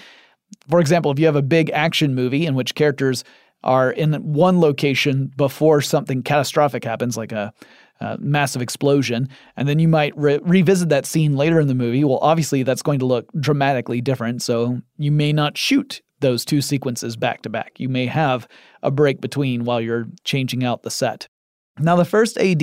For 0.69 0.79
example, 0.79 1.11
if 1.11 1.19
you 1.19 1.27
have 1.27 1.37
a 1.37 1.43
big 1.43 1.71
action 1.71 2.15
movie 2.15 2.45
in 2.45 2.55
which 2.55 2.75
characters 2.75 3.25
are 3.65 3.91
in 3.91 4.13
one 4.15 4.61
location 4.61 5.33
before 5.37 5.81
something 5.81 6.23
catastrophic 6.23 6.85
happens, 6.85 7.17
like 7.17 7.33
a, 7.33 7.53
a 8.01 8.19
massive 8.19 8.61
explosion, 8.61 9.29
and 9.57 9.67
then 9.67 9.79
you 9.79 9.89
might 9.89 10.17
re- 10.17 10.39
revisit 10.43 10.91
that 10.91 11.07
scene 11.07 11.35
later 11.35 11.59
in 11.59 11.67
the 11.67 11.75
movie. 11.75 12.05
Well, 12.05 12.19
obviously, 12.21 12.63
that's 12.63 12.83
going 12.83 12.99
to 12.99 13.07
look 13.07 13.29
dramatically 13.41 14.03
different, 14.03 14.43
so 14.43 14.83
you 14.99 15.11
may 15.11 15.33
not 15.33 15.57
shoot 15.57 16.03
those 16.21 16.45
two 16.45 16.61
sequences 16.61 17.17
back 17.17 17.43
to 17.43 17.49
back. 17.49 17.81
You 17.81 17.89
may 17.89 18.07
have 18.07 18.47
a 18.83 18.91
break 18.91 19.21
between 19.21 19.65
while 19.65 19.81
you're 19.81 20.09
changing 20.25 20.63
out 20.63 20.83
the 20.83 20.91
set. 20.91 21.29
Now, 21.79 21.97
the 21.97 22.05
first 22.05 22.39
AD 22.39 22.63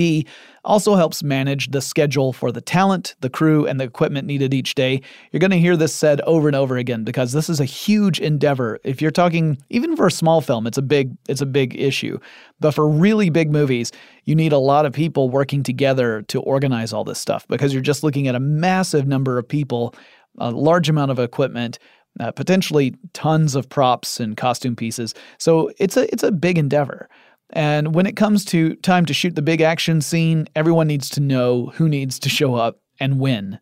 also 0.64 0.94
helps 0.94 1.22
manage 1.22 1.70
the 1.70 1.80
schedule 1.80 2.32
for 2.32 2.50
the 2.50 2.60
talent, 2.60 3.14
the 3.20 3.30
crew, 3.30 3.66
and 3.66 3.78
the 3.78 3.84
equipment 3.84 4.26
needed 4.26 4.54
each 4.54 4.74
day. 4.74 5.00
You're 5.30 5.40
going 5.40 5.50
to 5.50 5.58
hear 5.58 5.76
this 5.76 5.94
said 5.94 6.20
over 6.22 6.48
and 6.48 6.56
over 6.56 6.76
again 6.76 7.04
because 7.04 7.32
this 7.32 7.48
is 7.48 7.60
a 7.60 7.64
huge 7.64 8.20
endeavor. 8.20 8.78
If 8.84 9.02
you're 9.02 9.10
talking 9.10 9.58
even 9.70 9.96
for 9.96 10.06
a 10.06 10.10
small 10.10 10.40
film, 10.40 10.66
it's 10.66 10.78
a 10.78 10.82
big 10.82 11.16
it's 11.28 11.40
a 11.40 11.46
big 11.46 11.78
issue. 11.78 12.18
But 12.60 12.72
for 12.72 12.88
really 12.88 13.30
big 13.30 13.50
movies, 13.50 13.92
you 14.24 14.34
need 14.34 14.52
a 14.52 14.58
lot 14.58 14.86
of 14.86 14.92
people 14.92 15.30
working 15.30 15.62
together 15.62 16.22
to 16.22 16.40
organize 16.40 16.92
all 16.92 17.04
this 17.04 17.18
stuff 17.18 17.46
because 17.48 17.72
you're 17.72 17.82
just 17.82 18.02
looking 18.02 18.28
at 18.28 18.34
a 18.34 18.40
massive 18.40 19.06
number 19.06 19.38
of 19.38 19.46
people, 19.46 19.94
a 20.38 20.50
large 20.50 20.88
amount 20.88 21.10
of 21.10 21.18
equipment, 21.18 21.78
uh, 22.20 22.30
potentially 22.32 22.94
tons 23.12 23.54
of 23.54 23.68
props 23.68 24.20
and 24.20 24.36
costume 24.36 24.76
pieces. 24.76 25.14
So 25.38 25.70
it's 25.78 25.96
a 25.96 26.10
it's 26.12 26.22
a 26.22 26.32
big 26.32 26.58
endeavor. 26.58 27.08
And 27.54 27.94
when 27.94 28.06
it 28.06 28.16
comes 28.16 28.44
to 28.46 28.74
time 28.76 29.06
to 29.06 29.14
shoot 29.14 29.36
the 29.36 29.42
big 29.42 29.60
action 29.60 30.00
scene, 30.00 30.48
everyone 30.56 30.88
needs 30.88 31.08
to 31.10 31.20
know 31.20 31.66
who 31.74 31.88
needs 31.88 32.18
to 32.18 32.28
show 32.28 32.56
up 32.56 32.80
and 32.98 33.20
when. 33.20 33.60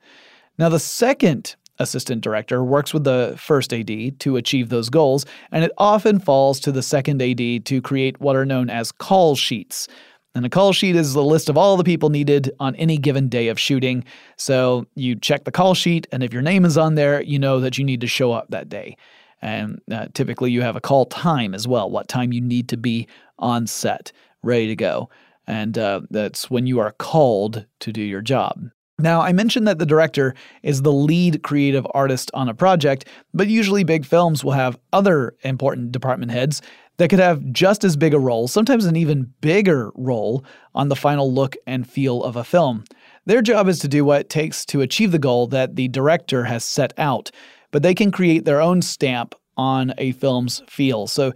Now, 0.59 0.71
the 0.71 0.79
second 0.79 1.57
assistant 1.79 2.23
director 2.23 2.65
works 2.65 2.95
with 2.95 3.05
the 3.05 3.35
first 3.39 3.73
AD 3.73 4.19
to 4.21 4.37
achieve 4.37 4.71
those 4.71 4.89
goals, 4.89 5.27
and 5.51 5.63
it 5.63 5.73
often 5.77 6.19
falls 6.19 6.59
to 6.61 6.73
the 6.73 6.83
second 6.83 7.21
AD 7.21 7.67
to 7.67 7.83
create 7.83 8.21
what 8.21 8.35
are 8.35 8.47
known 8.47 8.71
as 8.71 8.93
call 8.93 9.37
sheets. 9.37 9.89
And 10.35 10.47
a 10.47 10.51
call 10.51 10.73
sheet 10.73 10.97
is 10.97 11.13
the 11.13 11.23
list 11.23 11.51
of 11.51 11.59
all 11.59 11.77
the 11.77 11.85
people 11.85 12.09
needed 12.09 12.51
on 12.59 12.75
any 12.77 12.97
given 12.97 13.29
day 13.29 13.49
of 13.49 13.61
shooting. 13.61 14.05
So 14.39 14.87
you 14.95 15.15
check 15.17 15.45
the 15.45 15.53
call 15.53 15.75
sheet, 15.75 16.07
and 16.11 16.23
if 16.23 16.33
your 16.33 16.41
name 16.41 16.65
is 16.65 16.79
on 16.79 16.95
there, 16.95 17.23
you 17.23 17.39
know 17.39 17.61
that 17.61 17.77
you 17.77 17.85
need 17.85 18.01
to 18.01 18.07
show 18.07 18.33
up 18.33 18.49
that 18.49 18.71
day. 18.71 18.97
And 19.43 19.83
uh, 19.93 20.07
typically 20.15 20.53
you 20.53 20.63
have 20.63 20.77
a 20.77 20.81
call 20.81 21.05
time 21.07 21.53
as 21.53 21.67
well, 21.67 21.91
what 21.91 22.09
time 22.09 22.33
you 22.33 22.41
need 22.41 22.69
to 22.69 22.77
be 22.77 23.09
on 23.43 23.67
set, 23.67 24.13
ready 24.43 24.69
to 24.69 24.77
go. 24.77 25.11
And 25.47 25.77
uh, 25.77 26.03
that's 26.11 26.51
when 26.51 26.67
you 26.67 26.79
are 26.79 26.93
called 26.93 27.67
to 27.81 27.93
do 27.93 28.01
your 28.01 28.23
job. 28.23 28.71
Now, 28.99 29.21
I 29.21 29.33
mentioned 29.33 29.67
that 29.67 29.79
the 29.79 29.87
director 29.87 30.35
is 30.63 30.83
the 30.83 30.93
lead 30.93 31.43
creative 31.43 31.87
artist 31.93 32.31
on 32.35 32.49
a 32.49 32.55
project, 32.55 33.07
but 33.35 33.49
usually 33.49 33.83
big 33.83 34.07
films 34.07 34.45
will 34.45 34.53
have 34.53 34.79
other 34.93 35.35
important 35.43 35.91
department 35.91 36.31
heads 36.31 36.63
that 36.99 37.09
could 37.09 37.19
have 37.19 37.43
just 37.53 37.83
as 37.83 37.97
big 37.97 38.15
a 38.15 38.19
role, 38.19 38.47
sometimes 38.47 38.85
an 38.85 38.97
even 38.97 39.33
bigger 39.41 39.91
role, 39.97 40.45
on 40.75 40.89
the 40.89 40.97
final 40.97 41.33
look 41.33 41.57
and 41.67 41.89
feel 41.89 42.23
of 42.23 42.37
a 42.37 42.45
film. 42.45 42.85
Their 43.27 43.43
job 43.43 43.67
is 43.67 43.81
to 43.81 43.89
do 43.89 44.05
what 44.05 44.21
it 44.21 44.31
takes 44.31 44.65
to 44.67 44.83
achieve 44.83 45.11
the 45.11 45.19
goal 45.19 45.49
that 45.49 45.75
the 45.75 45.89
director 45.89 46.45
has 46.45 46.65
set 46.65 46.93
out, 46.99 47.31
but 47.73 47.83
they 47.83 47.95
can 47.95 48.13
create 48.13 48.45
their 48.45 48.61
own 48.61 48.83
stamp 48.83 49.35
on 49.57 49.95
a 49.99 50.13
film's 50.13 50.63
feel. 50.69 51.07
So 51.07 51.33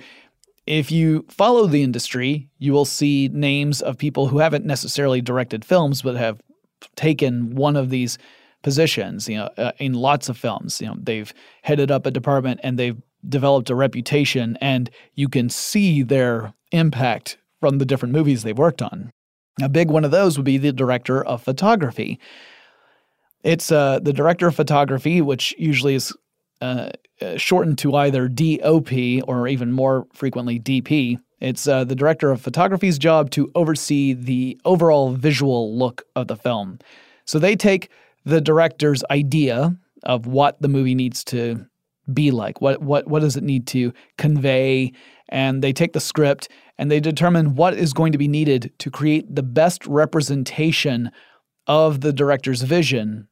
if 0.66 0.90
you 0.90 1.24
follow 1.28 1.66
the 1.66 1.82
industry, 1.82 2.48
you 2.58 2.72
will 2.72 2.84
see 2.84 3.30
names 3.32 3.80
of 3.80 3.96
people 3.96 4.26
who 4.26 4.38
haven't 4.38 4.64
necessarily 4.64 5.20
directed 5.20 5.64
films 5.64 6.02
but 6.02 6.16
have 6.16 6.40
taken 6.96 7.54
one 7.54 7.76
of 7.76 7.90
these 7.90 8.18
positions, 8.62 9.28
you 9.28 9.36
know, 9.36 9.48
uh, 9.56 9.72
in 9.78 9.94
lots 9.94 10.28
of 10.28 10.36
films. 10.36 10.80
You 10.80 10.88
know, 10.88 10.96
they've 11.00 11.32
headed 11.62 11.90
up 11.90 12.04
a 12.04 12.10
department 12.10 12.60
and 12.62 12.78
they've 12.78 13.00
developed 13.28 13.70
a 13.70 13.74
reputation 13.74 14.58
and 14.60 14.90
you 15.14 15.28
can 15.28 15.48
see 15.48 16.02
their 16.02 16.52
impact 16.72 17.38
from 17.60 17.78
the 17.78 17.86
different 17.86 18.12
movies 18.12 18.42
they've 18.42 18.58
worked 18.58 18.82
on. 18.82 19.10
A 19.62 19.68
big 19.68 19.88
one 19.88 20.04
of 20.04 20.10
those 20.10 20.36
would 20.36 20.44
be 20.44 20.58
the 20.58 20.72
director 20.72 21.24
of 21.24 21.42
photography. 21.42 22.18
It's 23.42 23.70
uh, 23.70 24.00
the 24.00 24.12
director 24.12 24.48
of 24.48 24.56
photography, 24.56 25.20
which 25.20 25.54
usually 25.56 25.94
is 25.94 26.12
uh, 26.60 26.90
uh 27.20 27.36
shortened 27.36 27.78
to 27.78 27.94
either 27.94 28.28
DOP 28.28 28.92
or 29.26 29.48
even 29.48 29.72
more 29.72 30.06
frequently 30.12 30.58
DP. 30.58 31.18
It's 31.40 31.68
uh, 31.68 31.84
the 31.84 31.94
director 31.94 32.30
of 32.30 32.40
photography's 32.40 32.98
job 32.98 33.30
to 33.32 33.50
oversee 33.54 34.14
the 34.14 34.58
overall 34.64 35.12
visual 35.12 35.76
look 35.76 36.02
of 36.14 36.28
the 36.28 36.36
film. 36.36 36.78
So 37.26 37.38
they 37.38 37.56
take 37.56 37.90
the 38.24 38.40
director's 38.40 39.04
idea 39.10 39.76
of 40.02 40.26
what 40.26 40.60
the 40.62 40.68
movie 40.68 40.94
needs 40.94 41.24
to 41.24 41.66
be 42.12 42.30
like. 42.30 42.60
What 42.60 42.82
what 42.82 43.08
what 43.08 43.20
does 43.20 43.36
it 43.36 43.42
need 43.42 43.66
to 43.68 43.92
convey? 44.16 44.92
And 45.28 45.62
they 45.62 45.72
take 45.72 45.92
the 45.92 46.00
script 46.00 46.48
and 46.78 46.90
they 46.90 47.00
determine 47.00 47.56
what 47.56 47.74
is 47.74 47.92
going 47.92 48.12
to 48.12 48.18
be 48.18 48.28
needed 48.28 48.72
to 48.78 48.90
create 48.90 49.34
the 49.34 49.42
best 49.42 49.84
representation 49.86 51.10
of 51.66 52.00
the 52.00 52.12
director's 52.12 52.62
vision 52.62 53.26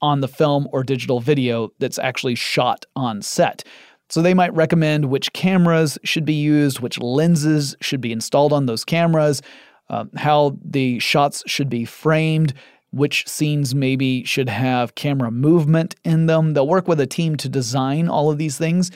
on 0.00 0.20
the 0.20 0.28
film 0.28 0.68
or 0.72 0.82
digital 0.82 1.20
video 1.20 1.72
that's 1.78 1.98
actually 1.98 2.34
shot 2.34 2.84
on 2.96 3.22
set. 3.22 3.64
So 4.10 4.22
they 4.22 4.34
might 4.34 4.54
recommend 4.54 5.06
which 5.06 5.32
cameras 5.32 5.98
should 6.02 6.24
be 6.24 6.34
used, 6.34 6.80
which 6.80 6.98
lenses 6.98 7.76
should 7.80 8.00
be 8.00 8.12
installed 8.12 8.52
on 8.52 8.66
those 8.66 8.84
cameras, 8.84 9.42
uh, 9.90 10.06
how 10.16 10.56
the 10.64 10.98
shots 10.98 11.42
should 11.46 11.68
be 11.68 11.84
framed, 11.84 12.54
which 12.90 13.28
scenes 13.28 13.74
maybe 13.74 14.24
should 14.24 14.48
have 14.48 14.94
camera 14.94 15.30
movement 15.30 15.94
in 16.04 16.26
them. 16.26 16.54
They'll 16.54 16.66
work 16.66 16.88
with 16.88 17.00
a 17.00 17.06
team 17.06 17.36
to 17.36 17.48
design 17.48 18.08
all 18.08 18.30
of 18.30 18.38
these 18.38 18.56
things. 18.56 18.90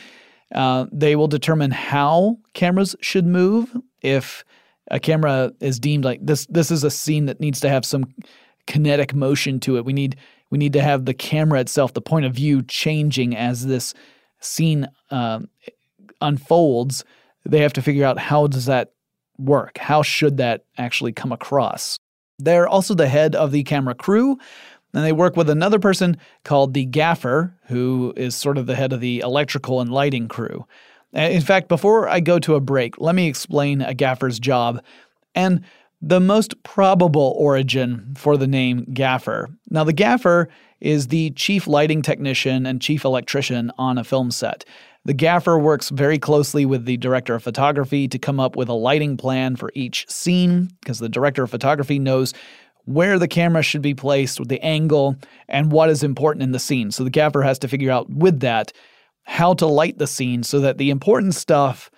Uh, 0.54 0.86
they 0.90 1.14
will 1.16 1.28
determine 1.28 1.70
how 1.70 2.38
cameras 2.54 2.96
should 3.00 3.26
move. 3.26 3.74
If 4.00 4.44
a 4.90 4.98
camera 4.98 5.52
is 5.60 5.78
deemed 5.78 6.04
like 6.04 6.20
this, 6.24 6.46
this 6.46 6.70
is 6.70 6.84
a 6.84 6.90
scene 6.90 7.26
that 7.26 7.40
needs 7.40 7.60
to 7.60 7.68
have 7.68 7.84
some 7.84 8.14
kinetic 8.66 9.14
motion 9.14 9.60
to 9.60 9.76
it. 9.76 9.84
We 9.84 9.92
need 9.92 10.16
we 10.52 10.58
need 10.58 10.74
to 10.74 10.82
have 10.82 11.06
the 11.06 11.14
camera 11.14 11.60
itself, 11.60 11.94
the 11.94 12.02
point 12.02 12.26
of 12.26 12.34
view, 12.34 12.62
changing 12.62 13.34
as 13.34 13.66
this 13.66 13.94
scene 14.38 14.86
uh, 15.10 15.40
unfolds. 16.20 17.04
They 17.46 17.60
have 17.60 17.72
to 17.72 17.82
figure 17.82 18.04
out 18.04 18.18
how 18.18 18.48
does 18.48 18.66
that 18.66 18.92
work? 19.38 19.78
How 19.78 20.02
should 20.02 20.36
that 20.36 20.66
actually 20.76 21.12
come 21.12 21.32
across? 21.32 21.98
They're 22.38 22.68
also 22.68 22.94
the 22.94 23.08
head 23.08 23.34
of 23.34 23.50
the 23.50 23.62
camera 23.62 23.94
crew, 23.94 24.36
and 24.92 25.02
they 25.02 25.12
work 25.12 25.38
with 25.38 25.48
another 25.48 25.78
person 25.78 26.18
called 26.44 26.74
the 26.74 26.84
gaffer, 26.84 27.56
who 27.68 28.12
is 28.14 28.36
sort 28.36 28.58
of 28.58 28.66
the 28.66 28.76
head 28.76 28.92
of 28.92 29.00
the 29.00 29.20
electrical 29.20 29.80
and 29.80 29.90
lighting 29.90 30.28
crew. 30.28 30.66
In 31.14 31.40
fact, 31.40 31.68
before 31.68 32.10
I 32.10 32.20
go 32.20 32.38
to 32.40 32.56
a 32.56 32.60
break, 32.60 33.00
let 33.00 33.14
me 33.14 33.26
explain 33.26 33.80
a 33.80 33.94
gaffer's 33.94 34.38
job 34.38 34.82
and 35.34 35.62
the 36.02 36.20
most 36.20 36.60
probable 36.64 37.34
origin 37.38 38.12
for 38.16 38.36
the 38.36 38.48
name 38.48 38.84
gaffer. 38.92 39.48
Now, 39.70 39.84
the 39.84 39.92
gaffer 39.92 40.48
is 40.80 41.08
the 41.08 41.30
chief 41.30 41.68
lighting 41.68 42.02
technician 42.02 42.66
and 42.66 42.82
chief 42.82 43.04
electrician 43.04 43.70
on 43.78 43.98
a 43.98 44.04
film 44.04 44.32
set. 44.32 44.64
The 45.04 45.14
gaffer 45.14 45.58
works 45.58 45.90
very 45.90 46.18
closely 46.18 46.66
with 46.66 46.84
the 46.84 46.96
director 46.96 47.36
of 47.36 47.44
photography 47.44 48.08
to 48.08 48.18
come 48.18 48.40
up 48.40 48.56
with 48.56 48.68
a 48.68 48.74
lighting 48.74 49.16
plan 49.16 49.54
for 49.54 49.70
each 49.74 50.08
scene, 50.10 50.70
because 50.80 50.98
the 50.98 51.08
director 51.08 51.44
of 51.44 51.50
photography 51.50 52.00
knows 52.00 52.34
where 52.84 53.16
the 53.16 53.28
camera 53.28 53.62
should 53.62 53.82
be 53.82 53.94
placed, 53.94 54.40
with 54.40 54.48
the 54.48 54.60
angle, 54.60 55.16
and 55.48 55.70
what 55.70 55.88
is 55.88 56.02
important 56.02 56.42
in 56.42 56.50
the 56.50 56.58
scene. 56.58 56.90
So 56.90 57.04
the 57.04 57.10
gaffer 57.10 57.42
has 57.42 57.60
to 57.60 57.68
figure 57.68 57.92
out 57.92 58.10
with 58.10 58.40
that 58.40 58.72
how 59.22 59.54
to 59.54 59.66
light 59.66 59.98
the 59.98 60.08
scene 60.08 60.42
so 60.42 60.58
that 60.58 60.78
the 60.78 60.90
important 60.90 61.36
stuff 61.36 61.91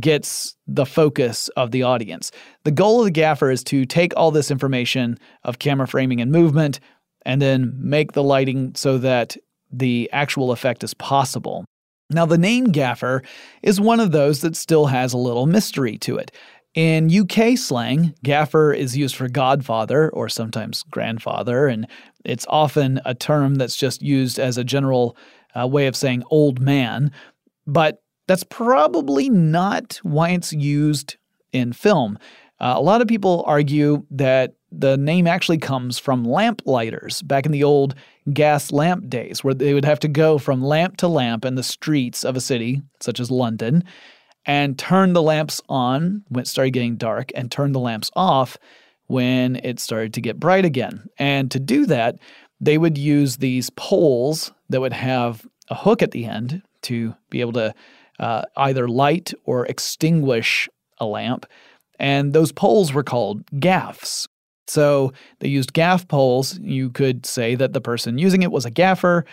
gets 0.00 0.56
the 0.66 0.86
focus 0.86 1.48
of 1.56 1.70
the 1.70 1.82
audience. 1.82 2.30
The 2.64 2.70
goal 2.70 3.00
of 3.00 3.06
the 3.06 3.10
gaffer 3.10 3.50
is 3.50 3.64
to 3.64 3.84
take 3.84 4.12
all 4.16 4.30
this 4.30 4.50
information 4.50 5.18
of 5.42 5.58
camera 5.58 5.86
framing 5.86 6.20
and 6.20 6.30
movement 6.30 6.80
and 7.24 7.40
then 7.40 7.74
make 7.76 8.12
the 8.12 8.22
lighting 8.22 8.74
so 8.74 8.98
that 8.98 9.36
the 9.72 10.08
actual 10.12 10.52
effect 10.52 10.84
is 10.84 10.94
possible. 10.94 11.64
Now, 12.10 12.26
the 12.26 12.38
name 12.38 12.66
gaffer 12.66 13.22
is 13.62 13.80
one 13.80 14.00
of 14.00 14.12
those 14.12 14.40
that 14.42 14.56
still 14.56 14.86
has 14.86 15.12
a 15.12 15.18
little 15.18 15.46
mystery 15.46 15.98
to 15.98 16.16
it. 16.16 16.30
In 16.74 17.08
UK 17.08 17.56
slang, 17.56 18.14
gaffer 18.22 18.72
is 18.72 18.96
used 18.96 19.16
for 19.16 19.28
godfather 19.28 20.10
or 20.10 20.28
sometimes 20.28 20.82
grandfather, 20.90 21.66
and 21.66 21.86
it's 22.24 22.46
often 22.48 23.00
a 23.04 23.14
term 23.14 23.54
that's 23.54 23.76
just 23.76 24.02
used 24.02 24.38
as 24.38 24.58
a 24.58 24.64
general 24.64 25.16
uh, 25.58 25.66
way 25.66 25.86
of 25.86 25.96
saying 25.96 26.24
old 26.30 26.60
man. 26.60 27.12
But 27.66 28.02
that's 28.26 28.44
probably 28.44 29.28
not 29.28 30.00
why 30.02 30.30
it's 30.30 30.52
used 30.52 31.16
in 31.52 31.72
film. 31.72 32.18
Uh, 32.60 32.74
a 32.76 32.80
lot 32.80 33.02
of 33.02 33.08
people 33.08 33.44
argue 33.46 34.04
that 34.10 34.54
the 34.70 34.96
name 34.96 35.26
actually 35.26 35.58
comes 35.58 35.98
from 35.98 36.24
lamp 36.24 36.62
lighters 36.64 37.22
back 37.22 37.46
in 37.46 37.52
the 37.52 37.64
old 37.64 37.94
gas 38.32 38.72
lamp 38.72 39.08
days, 39.08 39.44
where 39.44 39.54
they 39.54 39.74
would 39.74 39.84
have 39.84 40.00
to 40.00 40.08
go 40.08 40.38
from 40.38 40.62
lamp 40.62 40.96
to 40.96 41.08
lamp 41.08 41.44
in 41.44 41.54
the 41.54 41.62
streets 41.62 42.24
of 42.24 42.36
a 42.36 42.40
city, 42.40 42.82
such 43.00 43.20
as 43.20 43.30
London, 43.30 43.84
and 44.46 44.78
turn 44.78 45.12
the 45.12 45.22
lamps 45.22 45.60
on 45.68 46.22
when 46.28 46.42
it 46.42 46.48
started 46.48 46.72
getting 46.72 46.96
dark 46.96 47.30
and 47.34 47.50
turn 47.50 47.72
the 47.72 47.80
lamps 47.80 48.10
off 48.16 48.56
when 49.06 49.56
it 49.56 49.78
started 49.78 50.14
to 50.14 50.20
get 50.20 50.40
bright 50.40 50.64
again. 50.64 51.04
And 51.18 51.50
to 51.50 51.60
do 51.60 51.86
that, 51.86 52.16
they 52.60 52.78
would 52.78 52.96
use 52.96 53.36
these 53.36 53.70
poles 53.70 54.52
that 54.70 54.80
would 54.80 54.92
have 54.92 55.46
a 55.68 55.74
hook 55.74 56.02
at 56.02 56.12
the 56.12 56.24
end 56.24 56.62
to 56.82 57.14
be 57.30 57.40
able 57.40 57.52
to 57.52 57.74
uh, 58.18 58.42
either 58.56 58.88
light 58.88 59.32
or 59.44 59.66
extinguish 59.66 60.68
a 60.98 61.06
lamp. 61.06 61.46
And 61.98 62.32
those 62.32 62.52
poles 62.52 62.92
were 62.92 63.02
called 63.02 63.44
gaffs. 63.60 64.28
So 64.66 65.12
they 65.40 65.48
used 65.48 65.72
gaff 65.72 66.08
poles. 66.08 66.58
You 66.58 66.90
could 66.90 67.26
say 67.26 67.54
that 67.54 67.72
the 67.72 67.80
person 67.80 68.18
using 68.18 68.42
it 68.42 68.52
was 68.52 68.64
a 68.64 68.70
gaffer. 68.70 69.24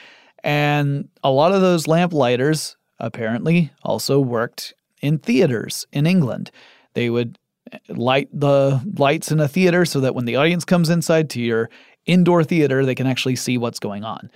And 0.43 1.09
a 1.23 1.31
lot 1.31 1.53
of 1.53 1.61
those 1.61 1.87
lamp 1.87 2.13
lighters 2.13 2.75
apparently 2.99 3.71
also 3.83 4.19
worked 4.19 4.73
in 5.01 5.17
theaters 5.17 5.85
in 5.91 6.05
England. 6.05 6.51
They 6.93 7.09
would 7.09 7.37
eh, 7.71 7.77
light 7.89 8.29
the 8.33 8.81
lights 8.97 9.31
in 9.31 9.39
a 9.39 9.47
theater 9.47 9.85
so 9.85 9.99
that 10.01 10.15
when 10.15 10.25
the 10.25 10.35
audience 10.35 10.65
comes 10.65 10.89
inside 10.89 11.29
to 11.31 11.41
your 11.41 11.69
indoor 12.05 12.43
theater, 12.43 12.85
they 12.85 12.95
can 12.95 13.07
actually 13.07 13.35
see 13.35 13.57
what's 13.57 13.79
going 13.79 14.03
on. 14.03 14.29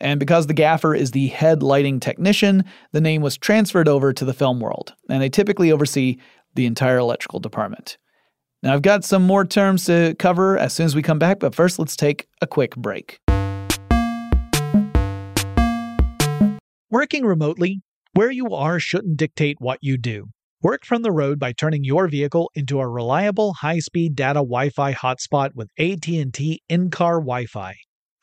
And 0.00 0.18
because 0.18 0.46
the 0.46 0.54
gaffer 0.54 0.94
is 0.94 1.10
the 1.10 1.28
head 1.28 1.62
lighting 1.62 2.00
technician, 2.00 2.64
the 2.92 3.00
name 3.00 3.20
was 3.20 3.36
transferred 3.36 3.88
over 3.88 4.12
to 4.14 4.24
the 4.24 4.32
film 4.32 4.58
world, 4.58 4.94
and 5.10 5.22
they 5.22 5.28
typically 5.28 5.70
oversee 5.70 6.18
the 6.54 6.66
entire 6.66 6.98
electrical 6.98 7.38
department. 7.38 7.98
Now, 8.62 8.74
I've 8.74 8.82
got 8.82 9.04
some 9.04 9.22
more 9.22 9.44
terms 9.44 9.84
to 9.86 10.14
cover 10.18 10.58
as 10.58 10.72
soon 10.72 10.86
as 10.86 10.94
we 10.94 11.02
come 11.02 11.18
back, 11.18 11.38
but 11.38 11.54
first 11.54 11.78
let's 11.78 11.96
take 11.96 12.28
a 12.40 12.46
quick 12.46 12.76
break. 12.76 13.18
Working 16.90 17.24
remotely, 17.24 17.82
where 18.14 18.30
you 18.30 18.54
are 18.54 18.80
shouldn't 18.80 19.16
dictate 19.16 19.56
what 19.60 19.78
you 19.80 19.96
do. 19.96 20.26
Work 20.62 20.84
from 20.84 21.02
the 21.02 21.12
road 21.12 21.38
by 21.38 21.52
turning 21.52 21.84
your 21.84 22.08
vehicle 22.08 22.50
into 22.54 22.80
a 22.80 22.88
reliable 22.88 23.54
high-speed 23.54 24.14
data 24.14 24.40
Wi-Fi 24.40 24.92
hotspot 24.92 25.50
with 25.54 25.70
AT&T 25.78 26.62
in-car 26.68 27.20
Wi-Fi 27.20 27.76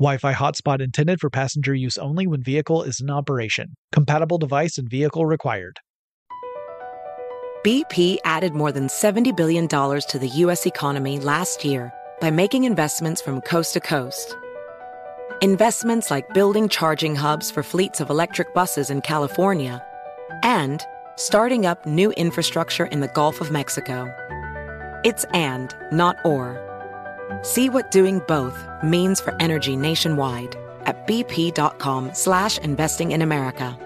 Wi 0.00 0.16
Fi 0.16 0.32
hotspot 0.32 0.80
intended 0.80 1.18
for 1.18 1.28
passenger 1.28 1.74
use 1.74 1.98
only 1.98 2.28
when 2.28 2.40
vehicle 2.40 2.84
is 2.84 3.00
in 3.00 3.10
operation. 3.10 3.74
Compatible 3.90 4.38
device 4.38 4.78
and 4.78 4.88
vehicle 4.88 5.26
required. 5.26 5.80
BP 7.64 8.18
added 8.24 8.54
more 8.54 8.70
than 8.70 8.86
$70 8.86 9.36
billion 9.36 9.66
to 9.66 10.18
the 10.20 10.28
U.S. 10.28 10.66
economy 10.66 11.18
last 11.18 11.64
year 11.64 11.92
by 12.20 12.30
making 12.30 12.62
investments 12.62 13.20
from 13.20 13.40
coast 13.40 13.72
to 13.72 13.80
coast. 13.80 14.36
Investments 15.42 16.12
like 16.12 16.32
building 16.32 16.68
charging 16.68 17.16
hubs 17.16 17.50
for 17.50 17.64
fleets 17.64 18.00
of 18.00 18.08
electric 18.08 18.54
buses 18.54 18.90
in 18.90 19.00
California 19.00 19.84
and 20.44 20.80
starting 21.16 21.66
up 21.66 21.84
new 21.86 22.12
infrastructure 22.12 22.86
in 22.86 23.00
the 23.00 23.08
Gulf 23.08 23.40
of 23.40 23.50
Mexico. 23.50 24.06
It's 25.04 25.24
and, 25.34 25.74
not 25.90 26.16
or. 26.24 26.67
See 27.42 27.68
what 27.68 27.90
doing 27.90 28.20
both 28.26 28.66
means 28.82 29.20
for 29.20 29.34
energy 29.40 29.76
nationwide 29.76 30.56
at 30.86 31.06
bp.com 31.06 32.10
slash 32.14 32.58
investing 32.58 33.12
in 33.12 33.22
America. 33.22 33.78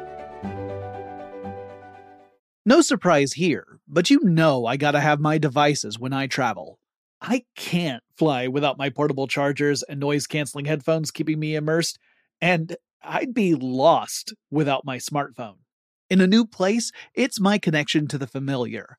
No 2.64 2.80
surprise 2.80 3.32
here, 3.32 3.80
but 3.88 4.08
you 4.08 4.20
know 4.22 4.66
I 4.66 4.76
gotta 4.76 5.00
have 5.00 5.18
my 5.18 5.36
devices 5.36 5.98
when 5.98 6.12
I 6.12 6.28
travel. 6.28 6.78
I 7.20 7.44
can't 7.56 8.02
fly 8.16 8.46
without 8.46 8.78
my 8.78 8.88
portable 8.88 9.26
chargers 9.26 9.82
and 9.82 9.98
noise 9.98 10.28
canceling 10.28 10.66
headphones 10.66 11.10
keeping 11.10 11.40
me 11.40 11.56
immersed, 11.56 11.98
and 12.40 12.76
I'd 13.02 13.34
be 13.34 13.54
lost 13.54 14.32
without 14.50 14.84
my 14.84 14.98
smartphone. 14.98 15.56
In 16.08 16.20
a 16.20 16.26
new 16.26 16.44
place, 16.44 16.92
it's 17.14 17.40
my 17.40 17.58
connection 17.58 18.06
to 18.08 18.18
the 18.18 18.26
familiar. 18.26 18.98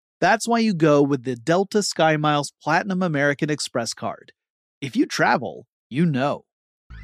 That's 0.21 0.47
why 0.47 0.59
you 0.59 0.75
go 0.75 1.01
with 1.01 1.23
the 1.23 1.35
Delta 1.35 1.79
SkyMiles 1.79 2.51
Platinum 2.61 3.01
American 3.01 3.49
Express 3.49 3.95
card. 3.95 4.31
If 4.79 4.95
you 4.95 5.07
travel, 5.07 5.65
you 5.89 6.05
know. 6.05 6.45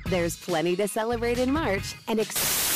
There's 0.06 0.38
plenty 0.38 0.76
to 0.76 0.88
celebrate 0.88 1.40
in 1.40 1.52
March 1.52 1.96
and. 2.08 2.20
Ex- 2.20 2.67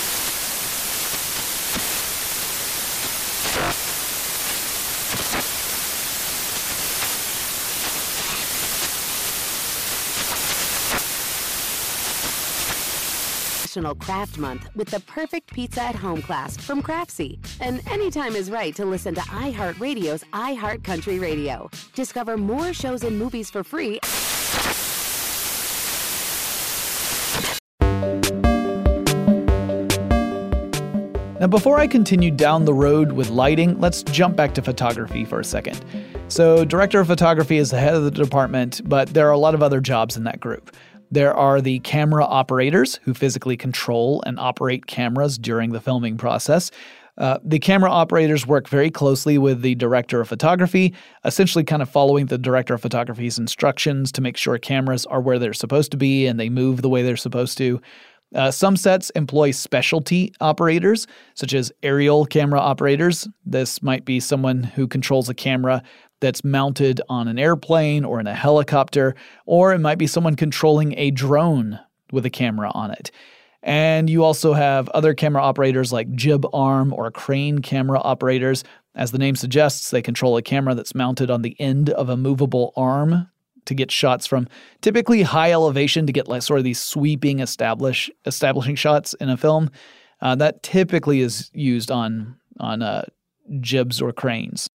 National 13.71 13.95
Craft 13.95 14.38
Month 14.38 14.69
with 14.75 14.89
the 14.89 14.99
perfect 14.99 15.53
pizza 15.53 15.81
at 15.81 15.95
home 15.95 16.21
class 16.21 16.57
from 16.57 16.84
Craftsy. 16.84 17.39
And 17.62 17.81
anytime 17.89 18.36
is 18.36 18.51
right 18.51 18.75
to 18.75 18.84
listen 18.84 19.15
to 19.15 19.21
iHeartRadio's 19.21 20.25
iHeartCountry 20.34 21.21
Radio. 21.21 21.69
Discover 21.95 22.36
more 22.36 22.73
shows 22.73 23.05
and 23.05 23.17
movies 23.17 23.49
for 23.49 23.63
free. 23.63 24.01
Now, 31.39 31.47
before 31.47 31.79
I 31.79 31.88
continue 31.88 32.29
down 32.29 32.65
the 32.65 32.73
road 32.73 33.13
with 33.13 33.29
lighting, 33.29 33.79
let's 33.79 34.03
jump 34.03 34.36
back 34.36 34.53
to 34.55 34.62
photography 34.62 35.23
for 35.23 35.39
a 35.39 35.45
second. 35.45 35.84
So, 36.27 36.65
director 36.65 36.99
of 36.99 37.07
photography 37.07 37.57
is 37.57 37.71
the 37.71 37.79
head 37.79 37.95
of 37.95 38.03
the 38.03 38.12
department, 38.12 38.81
but 38.84 39.13
there 39.13 39.27
are 39.27 39.31
a 39.31 39.38
lot 39.38 39.55
of 39.55 39.63
other 39.63 39.79
jobs 39.79 40.17
in 40.17 40.25
that 40.25 40.39
group. 40.39 40.75
There 41.12 41.34
are 41.36 41.62
the 41.62 41.80
camera 41.80 42.24
operators 42.24 43.00
who 43.04 43.13
physically 43.13 43.58
control 43.58 44.24
and 44.26 44.39
operate 44.39 44.88
cameras 44.88 45.38
during 45.38 45.71
the 45.71 45.82
filming 45.82 46.17
process. 46.17 46.71
Uh, 47.17 47.38
the 47.43 47.60
camera 47.60 47.91
operators 47.91 48.47
work 48.47 48.69
very 48.69 48.89
closely 48.89 49.38
with 49.38 49.62
the 49.62 49.76
director 49.76 50.21
of 50.21 50.30
photography, 50.30 50.93
essentially 51.26 51.63
kind 51.63 51.82
of 51.82 51.89
following 51.89 52.28
the 52.28 52.38
director 52.38 52.74
of 52.74 52.82
photography's 52.82 53.38
instructions 53.38 54.12
to 54.13 54.21
make 54.21 54.38
sure 54.38 54.58
cameras 54.58 55.06
are 55.08 55.21
where 55.21 55.38
they're 55.38 55.54
supposed 55.54 55.91
to 55.91 55.97
be 55.97 56.26
and 56.26 56.39
they 56.39 56.50
move 56.50 56.82
the 56.82 56.89
way 56.89 57.04
they're 57.04 57.17
supposed 57.17 57.58
to. 57.58 57.82
Uh, 58.34 58.50
some 58.50 58.78
sets 58.78 59.10
employ 59.12 59.52
specialty 59.52 60.34
operators, 60.39 61.06
such 61.34 61.54
as 61.54 61.71
aerial 61.84 62.26
camera 62.26 62.60
operators. 62.60 63.28
This 63.45 63.84
might 63.84 64.06
be 64.06 64.21
someone 64.21 64.63
who 64.63 64.88
controls 64.88 65.28
a 65.28 65.34
camera 65.34 65.84
that's 66.21 66.43
mounted 66.43 67.01
on 67.10 67.27
an 67.27 67.38
airplane 67.38 68.05
or 68.05 68.19
in 68.19 68.27
a 68.27 68.34
helicopter, 68.34 69.15
or 69.45 69.73
it 69.73 69.79
might 69.79 69.97
be 69.97 70.07
someone 70.07 70.36
controlling 70.36 70.97
a 70.97 71.12
drone 71.12 71.79
with 72.12 72.25
a 72.25 72.29
camera 72.29 72.71
on 72.73 72.91
it. 72.91 73.12
And 73.63 74.10
you 74.10 74.23
also 74.23 74.53
have 74.53 74.89
other 74.89 75.13
camera 75.13 75.43
operators 75.43 75.91
like 75.91 76.12
jib 76.13 76.45
arm 76.53 76.93
or 76.93 77.12
crane 77.12 77.60
camera 77.60 77.99
operators. 77.99 78.63
As 78.95 79.12
the 79.12 79.19
name 79.19 79.36
suggests, 79.36 79.91
they 79.91 80.01
control 80.01 80.38
a 80.38 80.41
camera 80.41 80.73
that's 80.73 80.95
mounted 80.95 81.29
on 81.29 81.41
the 81.41 81.55
end 81.60 81.89
of 81.89 82.10
a 82.10 82.17
movable 82.17 82.73
arm 82.75 83.27
to 83.65 83.75
get 83.75 83.91
shots 83.91 84.25
from 84.25 84.47
typically 84.81 85.21
high 85.21 85.51
elevation 85.51 86.07
to 86.07 86.13
get 86.13 86.27
like 86.27 86.41
sort 86.41 86.57
of 86.60 86.63
these 86.63 86.81
sweeping 86.81 87.39
establish 87.39 88.10
establishing 88.25 88.75
shots 88.75 89.13
in 89.15 89.29
a 89.29 89.38
film. 89.38 89.69
Uh, 90.21 90.36
that 90.36 90.63
typically 90.63 91.21
is 91.21 91.51
used 91.53 91.91
on 91.91 92.36
on 92.60 92.81
uh, 92.81 93.03
jibs 93.60 94.01
or 94.01 94.12
cranes. 94.12 94.69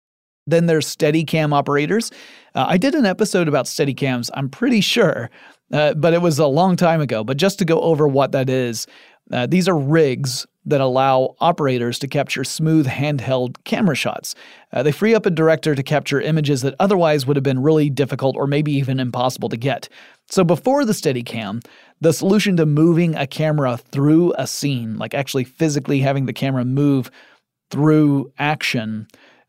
Then 0.46 0.66
there's 0.66 0.86
Steadicam 0.86 1.52
operators. 1.52 2.10
Uh, 2.54 2.66
I 2.68 2.78
did 2.78 2.94
an 2.94 3.06
episode 3.06 3.48
about 3.48 3.66
Steadicams, 3.66 4.30
I'm 4.34 4.48
pretty 4.48 4.80
sure, 4.80 5.30
uh, 5.72 5.94
but 5.94 6.14
it 6.14 6.22
was 6.22 6.38
a 6.38 6.46
long 6.46 6.76
time 6.76 7.00
ago. 7.00 7.24
But 7.24 7.36
just 7.36 7.58
to 7.58 7.64
go 7.64 7.80
over 7.80 8.06
what 8.06 8.32
that 8.32 8.48
is, 8.48 8.86
uh, 9.32 9.46
these 9.46 9.68
are 9.68 9.76
rigs 9.76 10.46
that 10.66 10.80
allow 10.80 11.36
operators 11.40 11.98
to 12.00 12.08
capture 12.08 12.42
smooth 12.42 12.86
handheld 12.86 13.56
camera 13.64 13.94
shots. 13.94 14.34
Uh, 14.72 14.82
they 14.82 14.90
free 14.90 15.14
up 15.14 15.24
a 15.24 15.30
director 15.30 15.74
to 15.74 15.82
capture 15.82 16.20
images 16.20 16.62
that 16.62 16.74
otherwise 16.80 17.24
would 17.24 17.36
have 17.36 17.44
been 17.44 17.62
really 17.62 17.88
difficult 17.88 18.36
or 18.36 18.46
maybe 18.48 18.72
even 18.72 18.98
impossible 18.98 19.48
to 19.48 19.56
get. 19.56 19.88
So 20.28 20.42
before 20.42 20.84
the 20.84 20.92
Steadicam, 20.92 21.64
the 22.00 22.12
solution 22.12 22.56
to 22.56 22.66
moving 22.66 23.14
a 23.14 23.28
camera 23.28 23.76
through 23.76 24.34
a 24.36 24.46
scene, 24.46 24.98
like 24.98 25.14
actually 25.14 25.44
physically 25.44 26.00
having 26.00 26.26
the 26.26 26.32
camera 26.32 26.64
move 26.64 27.10
through 27.70 28.32
action, 28.38 29.06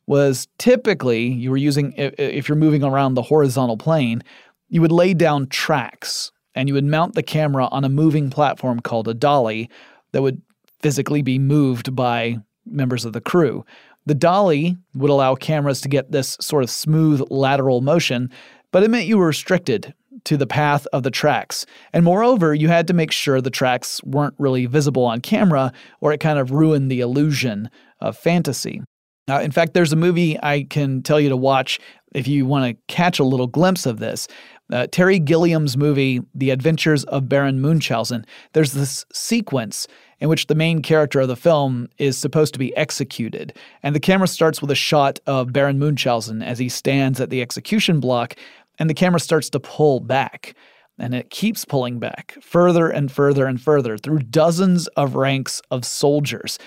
was 0.08 0.48
typically 0.58 1.28
you 1.28 1.52
were 1.52 1.58
using, 1.58 1.94
if 1.98 2.48
you're 2.48 2.56
moving 2.56 2.84
around 2.84 3.14
the 3.14 3.22
horizontal 3.22 3.78
plane, 3.78 4.24
you 4.70 4.82
would 4.82 4.92
lay 4.92 5.14
down 5.14 5.48
tracks 5.48 6.32
and 6.56 6.68
you 6.68 6.74
would 6.74 6.86
mount 6.86 7.14
the 7.14 7.24
camera 7.24 7.68
on 7.68 7.84
a 7.84 7.90
moving 7.90 8.30
platform 8.30 8.80
called 8.80 9.08
a 9.08 9.14
dolly 9.14 9.70
that 10.14 10.22
would 10.22 10.42
physically 10.82 11.22
be 11.22 11.38
moved 11.38 11.96
by 11.96 12.38
members 12.66 13.06
of 13.06 13.14
the 13.14 13.22
crew. 13.22 13.66
The 14.06 14.16
dolly 14.16 14.78
would 14.96 15.10
allow 15.10 15.36
cameras 15.36 15.82
to 15.82 15.90
get 15.90 16.12
this 16.12 16.38
sort 16.40 16.64
of 16.64 16.70
smooth 16.70 17.22
lateral 17.30 17.82
motion, 17.82 18.32
but 18.72 18.84
it 18.84 18.90
meant 18.90 19.08
you 19.08 19.18
were 19.18 19.28
restricted 19.28 19.94
to 20.24 20.38
the 20.38 20.48
path 20.48 20.88
of 20.94 21.04
the 21.04 21.12
tracks. 21.12 21.66
And 21.94 22.04
moreover, 22.04 22.54
you 22.54 22.70
had 22.70 22.88
to 22.88 22.94
make 22.94 23.12
sure 23.12 23.40
the 23.40 23.50
tracks 23.50 24.02
weren't 24.04 24.36
really 24.38 24.66
visible 24.66 25.06
on 25.06 25.22
camera, 25.22 25.72
or 26.02 26.14
it 26.14 26.20
kind 26.20 26.40
of 26.40 26.52
ruined 26.52 26.90
the 26.90 27.02
illusion 27.02 27.70
of 28.00 28.18
fantasy. 28.18 28.82
Uh, 29.30 29.42
in 29.42 29.52
fact, 29.52 29.74
there's 29.74 29.92
a 29.92 29.98
movie 29.98 30.38
I 30.42 30.64
can 30.64 31.04
tell 31.04 31.20
you 31.20 31.30
to 31.30 31.38
watch 31.38 31.80
if 32.14 32.28
you 32.28 32.46
want 32.46 32.66
to 32.66 32.94
catch 32.94 33.20
a 33.20 33.24
little 33.24 33.48
glimpse 33.48 33.86
of 33.86 34.00
this. 34.00 34.28
Uh, 34.72 34.88
Terry 34.92 35.20
Gilliam's 35.20 35.78
movie, 35.78 36.22
The 36.36 36.50
Adventures 36.50 37.04
of 37.06 37.30
Baron 37.30 37.62
Munchausen, 37.62 38.26
there's 38.54 38.74
this 38.74 39.06
sequence 39.14 39.88
in 40.20 40.30
which 40.30 40.48
the 40.48 40.56
main 40.56 40.82
character 40.82 41.20
of 41.22 41.28
the 41.28 41.36
film 41.36 41.88
is 41.98 42.18
supposed 42.18 42.54
to 42.54 42.60
be 42.60 42.76
executed. 42.76 43.56
And 43.84 43.96
the 43.96 44.00
camera 44.00 44.28
starts 44.28 44.62
with 44.62 44.72
a 44.72 44.76
shot 44.76 45.20
of 45.26 45.54
Baron 45.54 45.80
Munchausen 45.80 46.42
as 46.42 46.60
he 46.60 46.70
stands 46.70 47.22
at 47.22 47.30
the 47.30 47.42
execution 47.42 48.00
block, 48.00 48.36
and 48.80 48.90
the 48.90 48.94
camera 48.94 49.20
starts 49.20 49.50
to 49.52 49.60
pull 49.60 50.00
back. 50.00 50.56
And 51.00 51.14
it 51.14 51.30
keeps 51.30 51.64
pulling 51.64 52.00
back 52.00 52.36
further 52.42 52.90
and 52.90 53.12
further 53.12 53.46
and 53.46 53.62
further 53.62 53.98
through 54.00 54.20
dozens 54.20 54.88
of 54.90 55.14
ranks 55.14 55.62
of 55.70 55.86
soldiers 55.86 56.58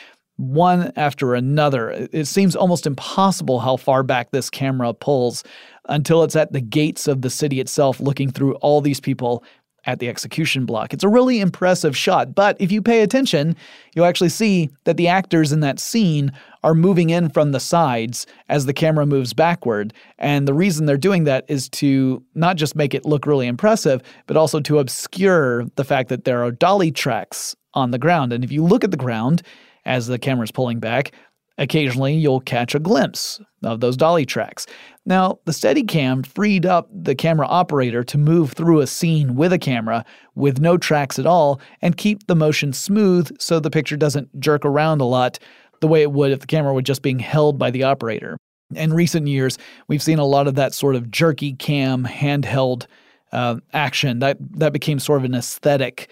one 0.41 0.93
after 0.97 1.35
another. 1.35 2.09
It 2.13 2.27
seems 2.27 2.57
almost 2.57 2.87
impossible 2.87 3.61
how 3.61 3.77
far 3.77 4.03
back 4.03 4.31
this 4.31 4.49
camera 4.49 4.95
pulls 4.95 5.45
until 5.89 6.23
it's 6.23 6.37
at 6.37 6.53
the 6.53 6.61
gates 6.61 7.07
of 7.07 7.23
the 7.23 7.31
city 7.31 7.61
itself, 7.61 8.01
looking 8.01 8.31
through 8.31 8.55
all 8.57 8.81
these 8.81 9.01
people 9.01 9.45
at 9.87 9.99
the 9.99 10.09
execution 10.09 10.67
block. 10.67 10.93
It's 10.93 11.05
a 11.05 11.09
really 11.09 11.41
impressive 11.41 11.97
shot, 11.97 12.35
but 12.35 12.57
if 12.61 12.71
you 12.71 12.83
pay 12.83 13.03
attention, 13.03 13.57
you'll 13.95 14.05
actually 14.05 14.29
see 14.29 14.71
that 14.85 14.97
the 14.97 15.09
actors 15.09 15.53
in 15.53 15.61
that 15.61 15.79
scene 15.79 16.33
are 16.63 16.75
moving 16.75 17.11
in 17.11 17.31
from 17.31 17.53
the 17.53 17.61
sides 17.61 18.27
as 18.49 18.67
the 18.67 18.75
camera 18.75 19.07
moves 19.07 19.33
backward. 19.33 19.95
And 20.19 20.47
the 20.47 20.55
reason 20.55 20.85
they're 20.85 20.99
doing 20.99 21.25
that 21.25 21.45
is 21.49 21.69
to 21.71 22.23
not 22.35 22.57
just 22.57 22.77
make 22.77 22.95
it 22.95 23.07
look 23.07 23.27
really 23.27 23.47
impressive, 23.47 24.03
but 24.27 24.37
also 24.37 24.61
to 24.61 24.79
obscure 24.79 25.65
the 25.77 25.85
fact 25.85 26.11
that 26.11 26.25
there 26.25 26.45
are 26.45 26.51
dolly 26.51 26.91
tracks 26.91 27.57
on 27.73 27.91
the 27.91 27.99
ground. 27.99 28.33
And 28.33 28.45
if 28.45 28.53
you 28.53 28.65
look 28.65 28.85
at 28.85 28.91
the 28.91 28.97
ground, 28.97 29.43
as 29.85 30.07
the 30.07 30.19
camera's 30.19 30.51
pulling 30.51 30.81
back, 30.81 31.13
occasionally 31.59 32.15
you'll 32.15 32.41
catch 32.41 32.75
a 32.75 32.81
glimpse 32.81 33.41
of 33.63 33.81
those 33.81 33.97
dolly 33.97 34.25
tracks. 34.25 34.67
Now, 35.05 35.39
the 35.45 35.53
Steadicam 35.53 36.27
freed 36.27 36.65
up 36.65 36.89
the 36.93 37.15
camera 37.15 37.47
operator 37.47 38.03
to 38.05 38.19
move 38.19 38.53
through 38.53 38.81
a 38.81 38.87
scene 38.87 39.37
with 39.37 39.53
a 39.53 39.59
camera 39.59 40.05
with 40.35 40.61
no 40.61 40.77
tracks 40.77 41.19
at 41.19 41.27
all 41.27 41.61
and 41.83 41.97
keep 41.97 42.27
the 42.27 42.37
motion 42.37 42.73
smooth 42.73 43.39
so 43.41 43.61
the 43.61 43.71
picture 43.71 43.97
doesn't 43.97 44.41
jerk 44.41 44.65
around 44.65 45.01
a 45.01 45.05
lot 45.05 45.39
the 45.81 45.89
way 45.89 46.03
it 46.03 46.13
would 46.13 46.33
if 46.33 46.41
the 46.41 46.47
camera 46.47 46.73
were 46.73 46.83
just 46.83 47.03
being 47.03 47.19
held 47.19 47.59
by 47.59 47.71
the 47.71 47.83
operator. 47.83 48.37
In 48.75 48.93
recent 48.93 49.27
years, 49.27 49.59
we've 49.89 50.03
seen 50.03 50.19
a 50.19 50.25
lot 50.25 50.47
of 50.47 50.55
that 50.55 50.75
sort 50.75 50.95
of 50.95 51.11
jerky 51.11 51.55
cam 51.55 52.05
handheld 52.05 52.87
uh, 53.33 53.57
action 53.73 54.19
that 54.21 54.39
that 54.59 54.73
became 54.73 54.99
sort 54.99 55.19
of 55.19 55.25
an 55.25 55.35
aesthetic 55.35 56.11